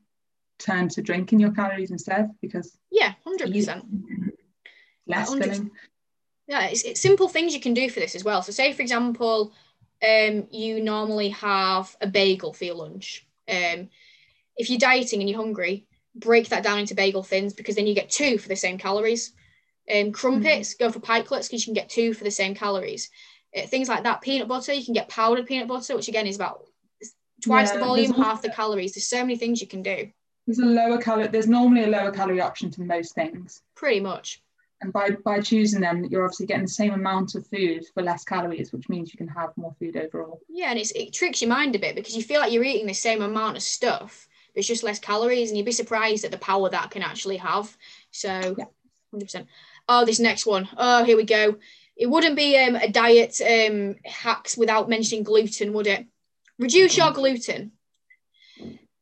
turn 0.59 0.87
to 0.89 1.01
drinking 1.01 1.39
your 1.39 1.51
calories 1.51 1.89
instead 1.89 2.29
because 2.41 2.77
yeah, 2.91 3.13
hundred 3.23 3.51
percent 3.51 3.85
less 5.07 5.33
filling. 5.33 5.71
Yeah, 6.47 6.67
it's, 6.67 6.83
it's 6.83 7.01
simple 7.01 7.27
things 7.27 7.55
you 7.55 7.59
can 7.59 7.73
do 7.73 7.89
for 7.89 7.99
this 7.99 8.13
as 8.13 8.23
well. 8.23 8.43
So, 8.43 8.51
say 8.51 8.71
for 8.73 8.83
example, 8.83 9.51
um, 10.07 10.47
you 10.51 10.81
normally 10.83 11.29
have 11.29 11.95
a 12.01 12.07
bagel 12.07 12.53
for 12.53 12.65
your 12.65 12.75
lunch. 12.75 13.25
Um, 13.49 13.89
if 14.57 14.69
you're 14.69 14.77
dieting 14.77 15.21
and 15.21 15.29
you're 15.29 15.39
hungry, 15.39 15.87
break 16.13 16.49
that 16.49 16.63
down 16.63 16.77
into 16.77 16.93
bagel 16.93 17.23
thins 17.23 17.53
because 17.53 17.75
then 17.75 17.87
you 17.87 17.95
get 17.95 18.11
two 18.11 18.37
for 18.37 18.47
the 18.47 18.55
same 18.55 18.77
calories. 18.77 19.33
Um, 19.91 20.11
crumpets, 20.11 20.75
mm-hmm. 20.75 20.85
go 20.85 20.91
for 20.91 20.99
pikelets 20.99 21.49
because 21.49 21.65
you 21.65 21.73
can 21.73 21.81
get 21.81 21.89
two 21.89 22.13
for 22.13 22.23
the 22.23 22.31
same 22.31 22.53
calories. 22.53 23.09
Uh, 23.57 23.65
things 23.65 23.89
like 23.89 24.03
that. 24.03 24.21
Peanut 24.21 24.47
butter, 24.47 24.73
you 24.73 24.85
can 24.85 24.93
get 24.93 25.09
powdered 25.09 25.47
peanut 25.47 25.67
butter, 25.67 25.95
which 25.95 26.09
again 26.09 26.27
is 26.27 26.35
about 26.35 26.68
twice 27.41 27.69
yeah, 27.69 27.75
the 27.75 27.85
volume, 27.85 28.13
half 28.13 28.41
the 28.41 28.49
calories. 28.49 28.93
There's 28.93 29.07
so 29.07 29.21
many 29.21 29.37
things 29.37 29.61
you 29.61 29.67
can 29.67 29.81
do. 29.81 30.09
There's 30.45 30.59
a 30.59 30.65
lower 30.65 30.97
calorie. 30.97 31.27
There's 31.27 31.47
normally 31.47 31.83
a 31.83 31.87
lower 31.87 32.11
calorie 32.11 32.41
option 32.41 32.71
to 32.71 32.81
most 32.81 33.13
things. 33.15 33.61
Pretty 33.75 33.99
much. 33.99 34.41
And 34.81 34.93
by 34.93 35.09
by 35.25 35.41
choosing 35.41 35.81
them, 35.81 36.05
you're 36.05 36.23
obviously 36.23 36.45
getting 36.45 36.63
the 36.63 36.71
same 36.71 36.93
amount 36.93 37.35
of 37.35 37.45
food 37.47 37.85
for 37.93 38.01
less 38.01 38.23
calories, 38.23 38.71
which 38.71 38.87
means 38.87 39.13
you 39.13 39.17
can 39.17 39.27
have 39.27 39.49
more 39.57 39.75
food 39.77 39.97
overall. 39.97 40.41
Yeah, 40.47 40.71
and 40.71 40.79
it 40.79 41.13
tricks 41.13 41.41
your 41.41 41.49
mind 41.49 41.75
a 41.75 41.79
bit 41.79 41.95
because 41.95 42.15
you 42.15 42.23
feel 42.23 42.39
like 42.39 42.51
you're 42.51 42.63
eating 42.63 42.87
the 42.87 42.93
same 42.93 43.21
amount 43.21 43.57
of 43.57 43.63
stuff, 43.63 44.27
but 44.53 44.59
it's 44.59 44.67
just 44.67 44.83
less 44.83 44.99
calories, 44.99 45.49
and 45.49 45.57
you'd 45.57 45.65
be 45.65 45.71
surprised 45.71 46.23
at 46.23 46.31
the 46.31 46.37
power 46.37 46.69
that 46.69 46.91
can 46.91 47.03
actually 47.03 47.37
have. 47.37 47.75
So, 48.11 48.55
yeah. 48.57 48.65
100%. 49.13 49.47
Oh, 49.87 50.05
this 50.05 50.19
next 50.19 50.45
one. 50.45 50.69
Oh, 50.77 51.03
here 51.03 51.17
we 51.17 51.23
go. 51.23 51.57
It 51.97 52.09
wouldn't 52.09 52.37
be 52.37 52.57
um, 52.57 52.75
a 52.75 52.87
diet 52.87 53.41
um, 53.41 53.95
hacks 54.05 54.55
without 54.55 54.87
mentioning 54.87 55.23
gluten, 55.23 55.73
would 55.73 55.87
it? 55.87 56.05
Reduce 56.59 56.97
your 56.97 57.07
mm-hmm. 57.07 57.15
gluten. 57.15 57.71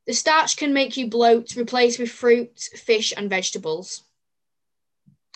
The 0.05 0.13
starch 0.13 0.55
can 0.55 0.73
make 0.73 0.95
you 0.95 1.09
bloat, 1.09 1.57
replace 1.57 1.99
with 1.99 2.09
fruit, 2.09 2.57
fish, 2.57 3.13
and 3.17 3.29
vegetables. 3.29 4.03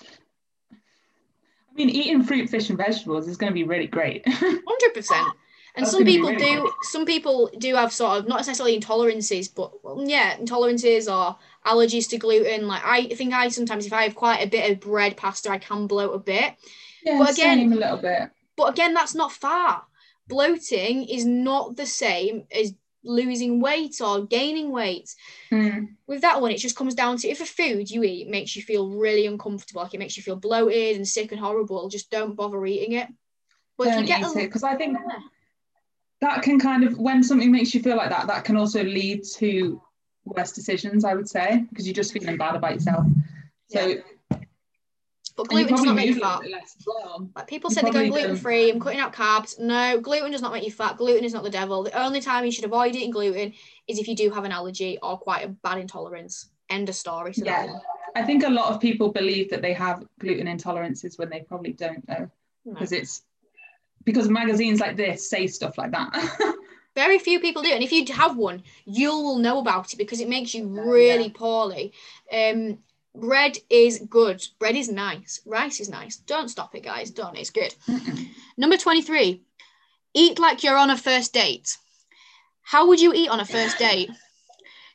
I 0.02 1.74
mean, 1.76 1.90
eating 1.90 2.24
fruit, 2.24 2.50
fish, 2.50 2.70
and 2.70 2.78
vegetables 2.78 3.28
is 3.28 3.38
going 3.38 3.52
to 3.52 3.54
be 3.54 3.64
really 3.64 3.88
great. 3.88 4.24
Hundred 4.28 4.94
percent. 4.94 5.28
And 5.76 5.86
That's 5.86 5.92
some 5.92 6.06
people 6.06 6.30
really 6.30 6.56
do. 6.56 6.72
Some 6.84 7.06
people 7.06 7.50
do 7.58 7.76
have 7.76 7.94
sort 7.94 8.20
of 8.20 8.28
not 8.28 8.38
necessarily 8.38 8.80
intolerances, 8.80 9.54
but 9.54 9.84
well, 9.84 10.04
yeah, 10.06 10.38
intolerances 10.38 11.12
or 11.12 11.38
allergies 11.66 12.10
to 12.10 12.18
gluten. 12.18 12.68
Like 12.68 12.86
I 12.86 13.08
think 13.08 13.34
I 13.34 13.48
sometimes, 13.48 13.86
if 13.86 13.94
I 13.94 14.04
have 14.04 14.16
quite 14.16 14.46
a 14.46 14.50
bit 14.50 14.70
of 14.70 14.80
bread, 14.82 15.18
pasta, 15.18 15.50
I 15.50 15.58
can 15.58 15.88
bloat 15.88 16.14
a 16.14 16.20
bit. 16.20 16.56
Yeah, 17.04 17.18
but 17.18 17.32
again, 17.32 17.60
same 17.60 17.74
a 17.74 17.78
little 17.78 17.98
bit. 17.98 18.30
But 18.58 18.70
again, 18.70 18.94
that's 18.94 19.16
not 19.16 19.32
far. 19.32 19.86
Bloating 20.32 21.04
is 21.04 21.26
not 21.26 21.76
the 21.76 21.86
same 21.86 22.46
as 22.56 22.74
losing 23.04 23.60
weight 23.60 24.00
or 24.00 24.26
gaining 24.26 24.72
weight. 24.72 25.14
Mm. 25.52 25.90
With 26.08 26.22
that 26.22 26.42
one, 26.42 26.52
it 26.52 26.58
just 26.58 26.78
comes 26.78 26.96
down 26.96 27.18
to 27.18 27.28
if 27.28 27.42
a 27.42 27.46
food 27.46 27.90
you 27.90 28.04
eat 28.04 28.30
makes 28.30 28.56
you 28.56 28.62
feel 28.62 28.90
really 28.90 29.26
uncomfortable, 29.28 29.82
like 29.82 29.94
it 29.94 30.00
makes 30.00 30.16
you 30.16 30.24
feel 30.24 30.38
bloated 30.38 30.96
and 30.96 31.08
sick 31.08 31.32
and 31.32 31.42
horrible, 31.42 31.90
just 31.90 32.10
don't 32.10 32.36
bother 32.36 32.66
eating 32.66 32.94
it. 32.94 33.08
But 33.78 33.86
don't 33.86 33.94
if 33.94 34.00
you 34.02 34.08
get 34.08 34.24
a, 34.24 34.40
it 34.40 34.48
because 34.48 34.64
I 34.64 34.76
think 34.76 34.98
that 36.22 36.42
can 36.44 36.60
kind 36.60 36.86
of 36.86 36.98
when 36.98 37.24
something 37.24 37.52
makes 37.52 37.74
you 37.76 37.82
feel 37.82 37.98
like 37.98 38.10
that, 38.10 38.28
that 38.28 38.46
can 38.46 38.56
also 38.56 38.84
lead 38.84 39.24
to 39.36 39.82
worse 40.24 40.54
decisions. 40.54 41.04
I 41.04 41.14
would 41.14 41.28
say 41.28 41.66
because 41.70 41.86
you're 41.86 41.94
just 41.94 42.14
feeling 42.14 42.38
bad 42.38 42.56
about 42.56 42.74
yourself. 42.76 43.06
So. 43.68 43.86
Yeah 43.88 43.96
but 45.36 45.48
gluten 45.48 45.76
does 45.76 45.84
not 45.84 45.96
make 45.96 46.08
you 46.08 46.20
fat. 46.20 46.42
Well. 46.86 47.30
Like 47.36 47.48
people 47.48 47.70
you 47.70 47.76
say 47.76 47.82
they're 47.82 47.92
going 47.92 48.12
gluten 48.12 48.36
free, 48.36 48.72
I'm 48.72 48.80
cutting 48.80 49.00
out 49.00 49.14
carbs. 49.14 49.60
No, 49.60 50.00
gluten 50.00 50.32
does 50.32 50.42
not 50.42 50.52
make 50.52 50.64
you 50.64 50.72
fat. 50.72 50.98
Gluten 50.98 51.24
is 51.24 51.34
not 51.34 51.44
the 51.44 51.50
devil. 51.50 51.84
The 51.84 52.00
only 52.00 52.22
time 52.22 52.46
you 52.46 52.52
should 52.52 52.66
avoid 52.66 52.96
eating 52.96 53.12
gluten 53.12 53.54
is 53.88 54.00
if 54.00 54.08
you 54.08 54.16
do 54.16 54.30
have 54.32 54.44
an 54.44 54.52
allergy 54.52 54.98
or 55.02 55.18
quite 55.18 55.46
a 55.46 55.50
bad 55.50 55.78
intolerance. 55.78 56.50
End 56.70 56.88
of 56.88 56.96
story. 56.96 57.34
So 57.34 57.46
yeah. 57.46 57.80
I 58.16 58.24
think 58.24 58.44
a 58.44 58.50
lot 58.50 58.74
of 58.74 58.80
people 58.80 59.12
believe 59.12 59.50
that 59.50 59.62
they 59.62 59.74
have 59.74 60.06
gluten 60.20 60.48
intolerances 60.48 61.18
when 61.18 61.30
they 61.30 61.42
probably 61.42 61.74
don't 61.74 62.08
know. 62.08 62.30
Because 62.66 62.92
no. 62.92 62.98
it's 63.00 63.24
because 64.04 64.30
magazines 64.30 64.80
like 64.80 64.96
this 64.96 65.30
say 65.30 65.48
stuff 65.48 65.78
like 65.78 65.92
that. 65.92 66.56
Very 66.96 67.20
few 67.20 67.40
people 67.40 67.62
do. 67.62 67.72
And 67.72 67.84
if 67.84 67.92
you 67.92 68.06
have 68.14 68.36
one, 68.36 68.64
you 68.86 69.12
will 69.12 69.38
know 69.38 69.60
about 69.60 69.94
it 69.94 69.98
because 69.98 70.20
it 70.20 70.28
makes 70.28 70.54
you 70.54 70.68
really 70.68 71.28
yeah. 71.28 71.34
poorly. 71.34 71.94
Um, 72.32 72.80
bread 73.16 73.58
is 73.70 74.00
good. 74.10 74.46
Bread 74.60 74.76
is 74.76 74.90
nice. 74.90 75.42
Rice 75.46 75.80
is 75.80 75.90
nice. 75.90 76.18
Don't 76.18 76.50
stop 76.50 76.76
it, 76.76 76.84
guys. 76.84 77.12
Don't. 77.12 77.38
It's 77.38 77.50
good. 77.50 77.74
Number 78.58 78.78
23. 78.78 79.42
Eat 80.14 80.40
like 80.40 80.64
you're 80.64 80.78
on 80.78 80.90
a 80.90 80.98
first 80.98 81.34
date. 81.34 81.78
How 82.64 82.88
would 82.88 83.02
you 83.02 83.14
eat 83.14 83.30
on 83.30 83.40
a 83.40 83.46
first 83.46 83.78
date? 83.78 84.10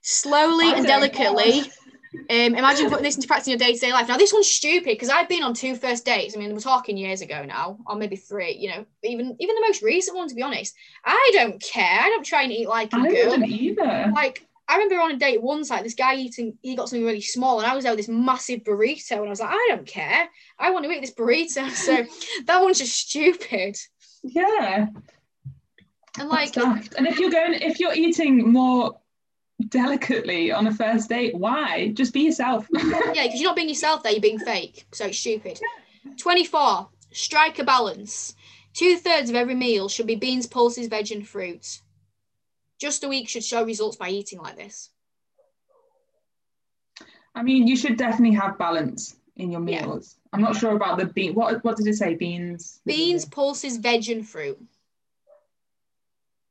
Slowly 0.03 0.73
and 0.73 0.87
delicately. 0.87 1.71
Um, 2.31 2.55
imagine 2.55 2.89
putting 2.89 3.05
this 3.05 3.17
into 3.17 3.29
practice 3.29 3.49
in 3.49 3.53
your 3.53 3.59
day-to-day 3.59 3.93
life. 3.93 4.09
Now, 4.09 4.17
this 4.17 4.33
one's 4.33 4.51
stupid 4.51 4.87
because 4.87 5.11
I've 5.11 5.29
been 5.29 5.43
on 5.43 5.53
two 5.53 5.77
first 5.77 6.05
dates. 6.05 6.35
I 6.35 6.39
mean, 6.39 6.55
we're 6.55 6.61
talking 6.61 6.97
years 6.97 7.21
ago 7.21 7.45
now, 7.45 7.79
or 7.87 7.97
maybe 7.97 8.17
three. 8.17 8.53
You 8.55 8.71
know, 8.71 8.87
even 9.03 9.37
even 9.39 9.55
the 9.55 9.61
most 9.67 9.83
recent 9.83 10.17
one. 10.17 10.29
To 10.29 10.35
be 10.35 10.43
honest, 10.43 10.75
I 11.05 11.31
don't 11.35 11.61
care. 11.61 12.01
I 12.01 12.09
don't 12.09 12.25
try 12.25 12.43
and 12.43 12.53
eat 12.53 12.69
like 12.69 12.93
a 12.93 12.97
I 12.97 13.09
girl. 13.09 13.43
either. 13.45 14.13
Like 14.15 14.46
I 14.69 14.75
remember 14.77 15.01
on 15.01 15.13
a 15.13 15.17
date 15.17 15.43
once, 15.43 15.71
like 15.71 15.85
this 15.85 15.95
guy 15.95 16.17
eating, 16.17 16.59
he 16.61 16.75
got 16.75 16.89
something 16.89 17.07
really 17.07 17.21
small, 17.21 17.61
and 17.61 17.67
I 17.67 17.75
was 17.75 17.85
there 17.85 17.93
with 17.93 18.05
this 18.05 18.09
massive 18.09 18.65
burrito, 18.65 19.13
and 19.13 19.27
I 19.27 19.31
was 19.31 19.41
like, 19.41 19.51
I 19.51 19.67
don't 19.69 19.87
care, 19.87 20.29
I 20.59 20.71
want 20.71 20.85
to 20.85 20.91
eat 20.91 21.01
this 21.01 21.15
burrito. 21.15 21.71
So 21.77 22.05
that 22.47 22.63
one's 22.63 22.79
just 22.79 22.97
stupid. 22.97 23.77
Yeah. 24.23 24.87
And 26.19 26.29
like, 26.29 26.57
and 26.57 27.07
if 27.07 27.19
you're 27.19 27.31
going, 27.31 27.55
if 27.55 27.79
you're 27.79 27.95
eating 27.95 28.51
more 28.53 28.99
delicately 29.69 30.51
on 30.53 30.67
a 30.67 30.75
first 30.75 31.09
date, 31.09 31.35
why? 31.35 31.93
Just 31.93 32.13
be 32.13 32.21
yourself. 32.21 32.67
yeah, 32.73 33.25
because 33.25 33.41
you're 33.41 33.51
not 33.51 33.57
being 33.57 33.69
yourself 33.69 34.03
there, 34.03 34.13
you're 34.13 34.21
being 34.21 34.39
fake. 34.39 34.87
So 34.93 35.07
it's 35.07 35.19
stupid. 35.19 35.61
24. 36.17 36.89
Strike 37.13 37.59
a 37.59 37.65
balance. 37.65 38.35
Two 38.73 38.97
thirds 38.97 39.31
of 39.31 39.37
every 39.37 39.55
meal 39.55 39.89
should 39.89 40.07
be 40.07 40.17
beans, 40.17 40.47
pulses, 40.47 40.89
veg, 40.89 41.11
and 41.13 41.27
fruits. 41.27 41.83
Just 42.79 43.05
a 43.05 43.09
week 43.09 43.29
should 43.29 43.45
show 43.45 43.65
results 43.65 43.97
by 43.97 44.11
eating 44.11 44.41
like 44.41 44.57
this. 44.57 44.91
I 47.35 47.43
mean, 47.43 47.67
you 47.67 47.77
should 47.77 47.97
definitely 47.97 48.37
have 48.37 48.59
balance 48.59 49.17
in 49.37 49.51
your 49.51 49.61
meals. 49.61 50.17
Yeah. 50.17 50.29
I'm 50.33 50.43
not 50.43 50.57
sure 50.57 50.75
about 50.75 50.99
the 50.99 51.07
bean. 51.07 51.35
What 51.35 51.63
what 51.65 51.77
did 51.77 51.87
it 51.87 51.95
say? 51.95 52.15
Beans. 52.15 52.81
Beans, 52.85 53.25
pulses, 53.25 53.77
veg, 53.77 54.09
and 54.09 54.27
fruit. 54.27 54.59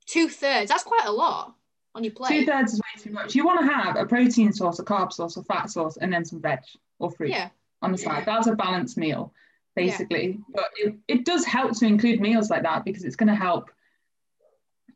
Two 0.05 0.29
thirds. 0.29 0.69
That's 0.69 0.83
quite 0.83 1.05
a 1.05 1.11
lot 1.11 1.55
on 1.95 2.03
your 2.03 2.13
plate. 2.13 2.39
Two 2.39 2.45
thirds 2.45 2.73
is 2.73 2.79
way 2.79 3.01
too 3.01 3.11
much. 3.11 3.35
You 3.35 3.45
want 3.45 3.59
to 3.67 3.73
have 3.73 3.95
a 3.95 4.05
protein 4.05 4.53
source, 4.53 4.79
a 4.79 4.83
carb 4.83 5.11
source, 5.11 5.37
a 5.37 5.43
fat 5.43 5.69
source, 5.69 5.97
and 5.97 6.13
then 6.13 6.23
some 6.23 6.41
veg 6.41 6.59
or 6.99 7.11
fruit 7.11 7.29
yeah. 7.29 7.49
on 7.81 7.91
the 7.91 7.97
side. 7.97 8.23
That's 8.25 8.47
a 8.47 8.55
balanced 8.55 8.97
meal, 8.97 9.33
basically. 9.75 10.27
Yeah. 10.27 10.43
But 10.53 10.69
it, 10.77 10.95
it 11.07 11.25
does 11.25 11.45
help 11.45 11.77
to 11.79 11.85
include 11.85 12.21
meals 12.21 12.49
like 12.49 12.63
that 12.63 12.85
because 12.85 13.03
it's 13.03 13.15
going 13.15 13.29
to 13.29 13.35
help. 13.35 13.71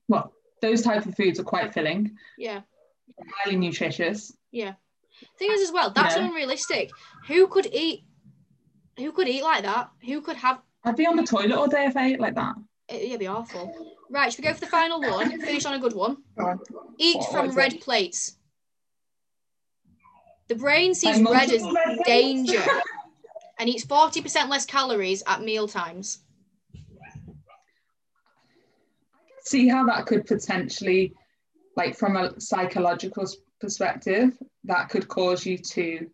Well, 0.07 0.31
those 0.61 0.81
type 0.81 1.05
of 1.05 1.15
foods 1.15 1.39
are 1.39 1.43
quite 1.43 1.73
filling. 1.73 2.17
Yeah. 2.37 2.61
Highly 3.43 3.57
nutritious. 3.57 4.33
Yeah. 4.51 4.73
Thing 5.37 5.51
is 5.51 5.61
as 5.61 5.71
well, 5.71 5.91
that's 5.91 6.15
you 6.15 6.21
know? 6.21 6.27
unrealistic. 6.27 6.91
Who 7.27 7.47
could 7.47 7.67
eat 7.71 8.03
who 8.97 9.11
could 9.11 9.27
eat 9.27 9.43
like 9.43 9.63
that? 9.63 9.89
Who 10.05 10.21
could 10.21 10.37
have 10.37 10.61
I'd 10.83 10.95
be 10.95 11.05
on 11.05 11.15
the 11.15 11.23
toilet 11.23 11.51
all 11.51 11.67
day 11.67 11.85
if 11.85 11.97
I 11.97 12.07
ate 12.07 12.19
like 12.19 12.35
that. 12.35 12.55
Uh, 12.91 12.95
it, 12.95 13.11
would 13.11 13.19
be 13.19 13.27
awful. 13.27 13.73
Right, 14.09 14.31
should 14.31 14.43
we 14.43 14.49
go 14.49 14.53
for 14.53 14.61
the 14.61 14.67
final 14.67 15.01
one? 15.01 15.29
Finish 15.41 15.65
on 15.65 15.73
a 15.73 15.79
good 15.79 15.93
one. 15.93 16.17
Eat 16.97 17.17
what, 17.17 17.31
from 17.31 17.51
red 17.51 17.73
it? 17.73 17.81
plates. 17.81 18.37
The 20.47 20.55
brain 20.55 20.95
sees 20.95 21.21
red 21.21 21.51
as 21.51 21.63
danger 22.05 22.63
and 23.59 23.69
eats 23.69 23.85
40% 23.85 24.49
less 24.49 24.65
calories 24.65 25.21
at 25.27 25.43
meal 25.43 25.67
times. 25.67 26.19
See 29.49 29.67
how 29.67 29.85
that 29.87 30.05
could 30.05 30.25
potentially, 30.25 31.13
like 31.75 31.97
from 31.97 32.15
a 32.15 32.39
psychological 32.39 33.25
perspective, 33.59 34.37
that 34.65 34.89
could 34.89 35.07
cause 35.07 35.45
you 35.45 35.57
to 35.57 36.09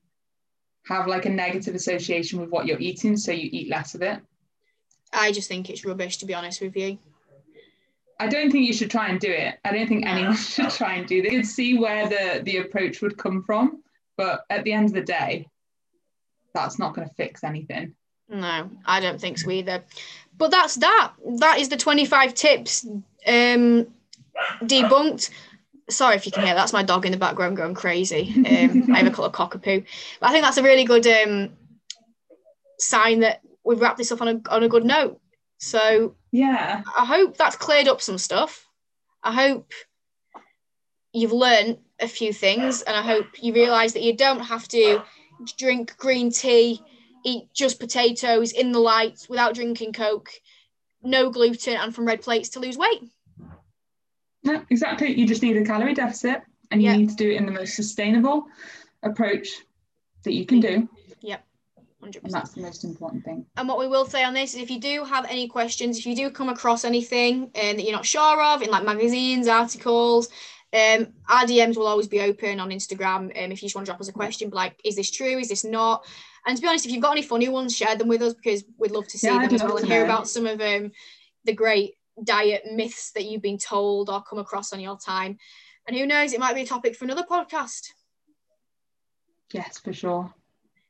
have 0.88 1.08
like 1.08 1.26
a 1.26 1.30
negative 1.30 1.76
association 1.76 2.40
with 2.40 2.50
what 2.50 2.66
you're 2.66 2.80
eating, 2.80 3.18
so 3.18 3.32
you 3.32 3.50
eat 3.52 3.70
less 3.70 3.96
of 3.96 4.02
it. 4.02 4.20
I 5.12 5.32
just 5.32 5.48
think 5.48 5.70
it's 5.70 5.86
rubbish, 5.86 6.18
to 6.18 6.26
be 6.26 6.34
honest 6.34 6.62
with 6.62 6.76
you. 6.76 6.98
I 8.20 8.28
don't 8.28 8.52
think 8.52 8.66
you 8.66 8.74
should 8.74 8.92
try 8.92 9.10
and 9.10 9.20
do 9.20 9.32
it. 9.32 9.56
I 9.66 9.72
don't 9.72 9.88
think 9.88 10.06
anyone 10.06 10.36
should 10.56 10.70
try 10.70 10.96
and 10.96 11.08
do 11.08 11.22
this. 11.22 11.32
You 11.32 11.40
could 11.40 11.48
see 11.48 11.78
where 11.78 12.08
the, 12.08 12.42
the 12.44 12.58
approach 12.58 13.02
would 13.02 13.18
come 13.18 13.44
from, 13.44 13.84
but 14.18 14.44
at 14.50 14.64
the 14.64 14.74
end 14.74 14.86
of 14.86 14.94
the 14.94 15.02
day, 15.02 15.48
that's 16.54 16.80
not 16.80 16.96
going 16.96 17.08
to 17.08 17.14
fix 17.16 17.44
anything. 17.44 17.96
No, 18.30 18.72
I 18.86 19.00
don't 19.02 19.20
think 19.20 19.38
so 19.38 19.52
either. 19.52 19.84
But 20.38 20.52
that's 20.52 20.76
that. 20.76 21.14
That 21.40 21.60
is 21.60 21.70
the 21.70 21.78
25 21.78 22.34
tips 22.34 22.88
um, 23.28 23.88
debunked. 24.62 25.30
Sorry 25.90 26.16
if 26.16 26.26
you 26.26 26.32
can 26.32 26.44
hear, 26.44 26.56
that's 26.56 26.74
my 26.74 26.84
dog 26.84 27.06
in 27.06 27.12
the 27.12 27.18
background 27.18 27.58
going 27.58 27.76
crazy. 27.76 28.34
Um, 28.38 28.92
I 28.94 29.00
have 29.00 29.08
a 29.08 29.24
of 29.24 29.32
cockapoo. 29.32 29.86
But 30.20 30.30
I 30.30 30.32
think 30.32 30.44
that's 30.44 30.58
a 30.58 30.64
really 30.64 30.84
good 30.84 31.06
um, 31.06 31.52
sign 32.80 33.20
that 33.20 33.42
we've 33.64 33.80
wrapped 33.80 33.98
this 33.98 34.12
up 34.12 34.22
on 34.22 34.28
a, 34.28 34.50
on 34.50 34.64
a 34.64 34.70
good 34.70 34.86
note. 34.86 35.20
So 35.58 36.16
yeah, 36.32 36.84
I 36.98 37.06
hope 37.06 37.38
that's 37.38 37.56
cleared 37.56 37.88
up 37.88 38.02
some 38.02 38.18
stuff. 38.18 38.68
I 39.24 39.34
hope 39.34 39.72
you've 41.14 41.32
learned 41.32 41.80
a 42.00 42.08
few 42.08 42.34
things, 42.34 42.82
and 42.82 42.96
I 42.96 43.02
hope 43.02 43.28
you 43.42 43.54
realise 43.54 43.94
that 43.94 44.04
you 44.04 44.16
don't 44.16 44.42
have 44.42 44.68
to 44.70 45.02
drink 45.58 45.96
green 45.98 46.32
tea, 46.32 46.82
eat 47.24 47.54
just 47.54 47.80
potatoes 47.80 48.52
in 48.52 48.72
the 48.72 48.80
light 48.80 49.26
without 49.30 49.56
drinking 49.56 49.94
Coke, 49.94 50.30
no 51.06 51.30
gluten, 51.30 51.76
and 51.76 51.94
from 51.94 52.06
red 52.06 52.22
plates 52.22 52.50
to 52.50 52.60
lose 52.60 52.78
weight. 52.78 53.04
No, 54.44 54.64
exactly. 54.70 55.14
You 55.18 55.28
just 55.28 55.42
need 55.42 55.58
a 55.58 55.66
calorie 55.66 55.94
deficit, 55.94 56.42
and 56.72 56.82
you 56.82 56.90
yeah. 56.90 56.98
need 56.98 57.10
to 57.10 57.16
do 57.16 57.30
it 57.30 57.36
in 57.36 57.46
the 57.46 57.52
most 57.52 57.76
sustainable 57.76 58.46
approach 59.04 59.48
that 60.24 60.34
you 60.34 60.46
can 60.46 60.60
do. 60.60 60.90
100. 62.06 62.24
And 62.24 62.34
that's 62.34 62.52
the 62.52 62.62
most 62.62 62.84
important 62.84 63.24
thing. 63.24 63.46
And 63.58 63.68
what 63.68 63.80
we 63.80 63.88
will 63.88 64.06
say 64.06 64.24
on 64.24 64.34
this 64.34 64.54
is 64.54 64.62
if 64.62 64.70
you 64.70 64.80
do 64.80 65.04
have 65.04 65.26
any 65.26 65.48
questions, 65.48 65.98
if 65.98 66.06
you 66.06 66.16
do 66.16 66.30
come 66.30 66.50
across 66.50 66.86
anything 66.86 67.44
um, 67.44 67.52
that 67.56 67.82
you're 67.84 67.92
not 67.92 68.06
sure 68.06 68.42
of 68.44 68.62
in 68.62 68.70
like 68.70 68.84
magazines, 68.84 69.48
articles, 69.48 70.30
um, 70.74 71.08
our 71.30 71.46
DMs 71.46 71.78
will 71.78 71.88
always 71.88 72.08
be 72.08 72.22
open 72.22 72.60
on 72.60 72.70
Instagram. 72.70 73.26
Um, 73.44 73.52
if 73.52 73.62
you 73.62 73.68
just 73.68 73.76
want 73.76 73.86
to 73.86 73.92
drop 73.92 74.02
us 74.02 74.10
a 74.10 74.14
question, 74.14 74.50
like, 74.52 74.80
is 74.84 74.96
this 74.96 75.10
true? 75.10 75.38
Is 75.40 75.50
this 75.50 75.64
not? 75.64 76.06
And 76.46 76.56
to 76.56 76.62
be 76.62 76.68
honest, 76.68 76.86
if 76.86 76.92
you've 76.92 77.02
got 77.02 77.14
any 77.14 77.24
funny 77.24 77.50
ones, 77.50 77.76
share 77.76 77.96
them 77.96 78.08
with 78.08 78.22
us 78.22 78.34
because 78.34 78.64
we'd 78.78 78.92
love 78.92 79.08
to 79.08 79.18
see 79.18 79.28
yeah, 79.28 79.42
them 79.42 79.54
as 79.54 79.64
well 79.64 79.78
and 79.78 79.88
hear 79.88 80.04
about 80.04 80.28
some 80.28 80.46
of 80.46 80.62
um, 80.62 80.92
the 81.44 81.54
great 81.54 81.96
diet 82.24 82.64
myths 82.72 83.12
that 83.12 83.26
you've 83.26 83.42
been 83.42 83.58
told 83.58 84.10
or 84.10 84.22
come 84.22 84.40
across 84.40 84.72
on 84.72 84.80
your 84.80 84.98
time. 84.98 85.38
And 85.88 85.98
who 85.98 86.06
knows, 86.06 86.34
it 86.34 86.40
might 86.40 86.56
be 86.56 86.62
a 86.62 86.68
topic 86.68 86.96
for 86.96 87.06
another 87.06 87.24
podcast. 87.24 87.90
Yes, 89.52 89.80
for 89.80 89.94
sure. 89.94 90.34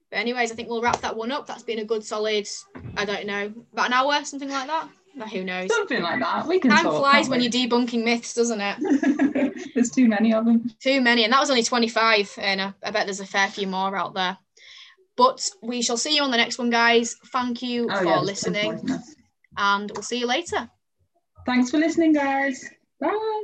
But 0.10 0.20
anyways, 0.20 0.52
I 0.52 0.56
think 0.56 0.70
we'll 0.70 0.82
wrap 0.82 1.02
that 1.02 1.16
one 1.16 1.32
up. 1.32 1.48
That's 1.48 1.64
been 1.64 1.80
a 1.80 1.86
good 1.86 2.04
solid, 2.04 2.48
I 2.96 3.06
don't 3.06 3.26
know, 3.26 3.54
about 3.74 3.88
an 3.88 3.94
hour, 3.94 4.24
something 4.24 4.50
like 4.50 4.68
that. 4.68 4.90
But 5.18 5.30
who 5.30 5.44
knows? 5.44 5.74
Something 5.74 6.02
like 6.02 6.20
that. 6.20 6.46
We 6.46 6.60
can 6.60 6.72
Time 6.72 6.84
talk, 6.84 7.00
flies 7.00 7.30
when 7.30 7.42
you're 7.42 7.52
debunking 7.52 8.04
myths, 8.04 8.34
doesn't 8.34 8.60
it? 8.62 9.72
there's 9.74 9.90
too 9.90 10.08
many 10.08 10.34
of 10.34 10.46
them. 10.46 10.70
Too 10.80 11.00
many, 11.02 11.24
and 11.24 11.32
that 11.32 11.40
was 11.40 11.50
only 11.50 11.64
25, 11.64 12.38
and 12.38 12.62
I, 12.62 12.74
I 12.84 12.92
bet 12.92 13.08
there's 13.08 13.22
a 13.22 13.26
fair 13.26 13.48
few 13.48 13.68
more 13.68 13.96
out 13.96 14.14
there. 14.14 14.38
But 15.18 15.50
we 15.62 15.82
shall 15.82 15.98
see 15.98 16.16
you 16.16 16.24
on 16.24 16.32
the 16.32 16.38
next 16.38 16.58
one, 16.58 16.70
guys. 16.70 17.16
Thank 17.32 17.62
you 17.62 17.88
oh, 17.90 17.98
for 17.98 18.06
yeah, 18.06 18.20
listening, 18.20 18.86
and 19.58 19.92
we'll 19.92 20.04
see 20.04 20.20
you 20.20 20.28
later. 20.28 20.70
Thanks 21.46 21.72
for 21.72 21.78
listening, 21.78 22.14
guys. 22.14 22.64
Bye. 23.00 23.42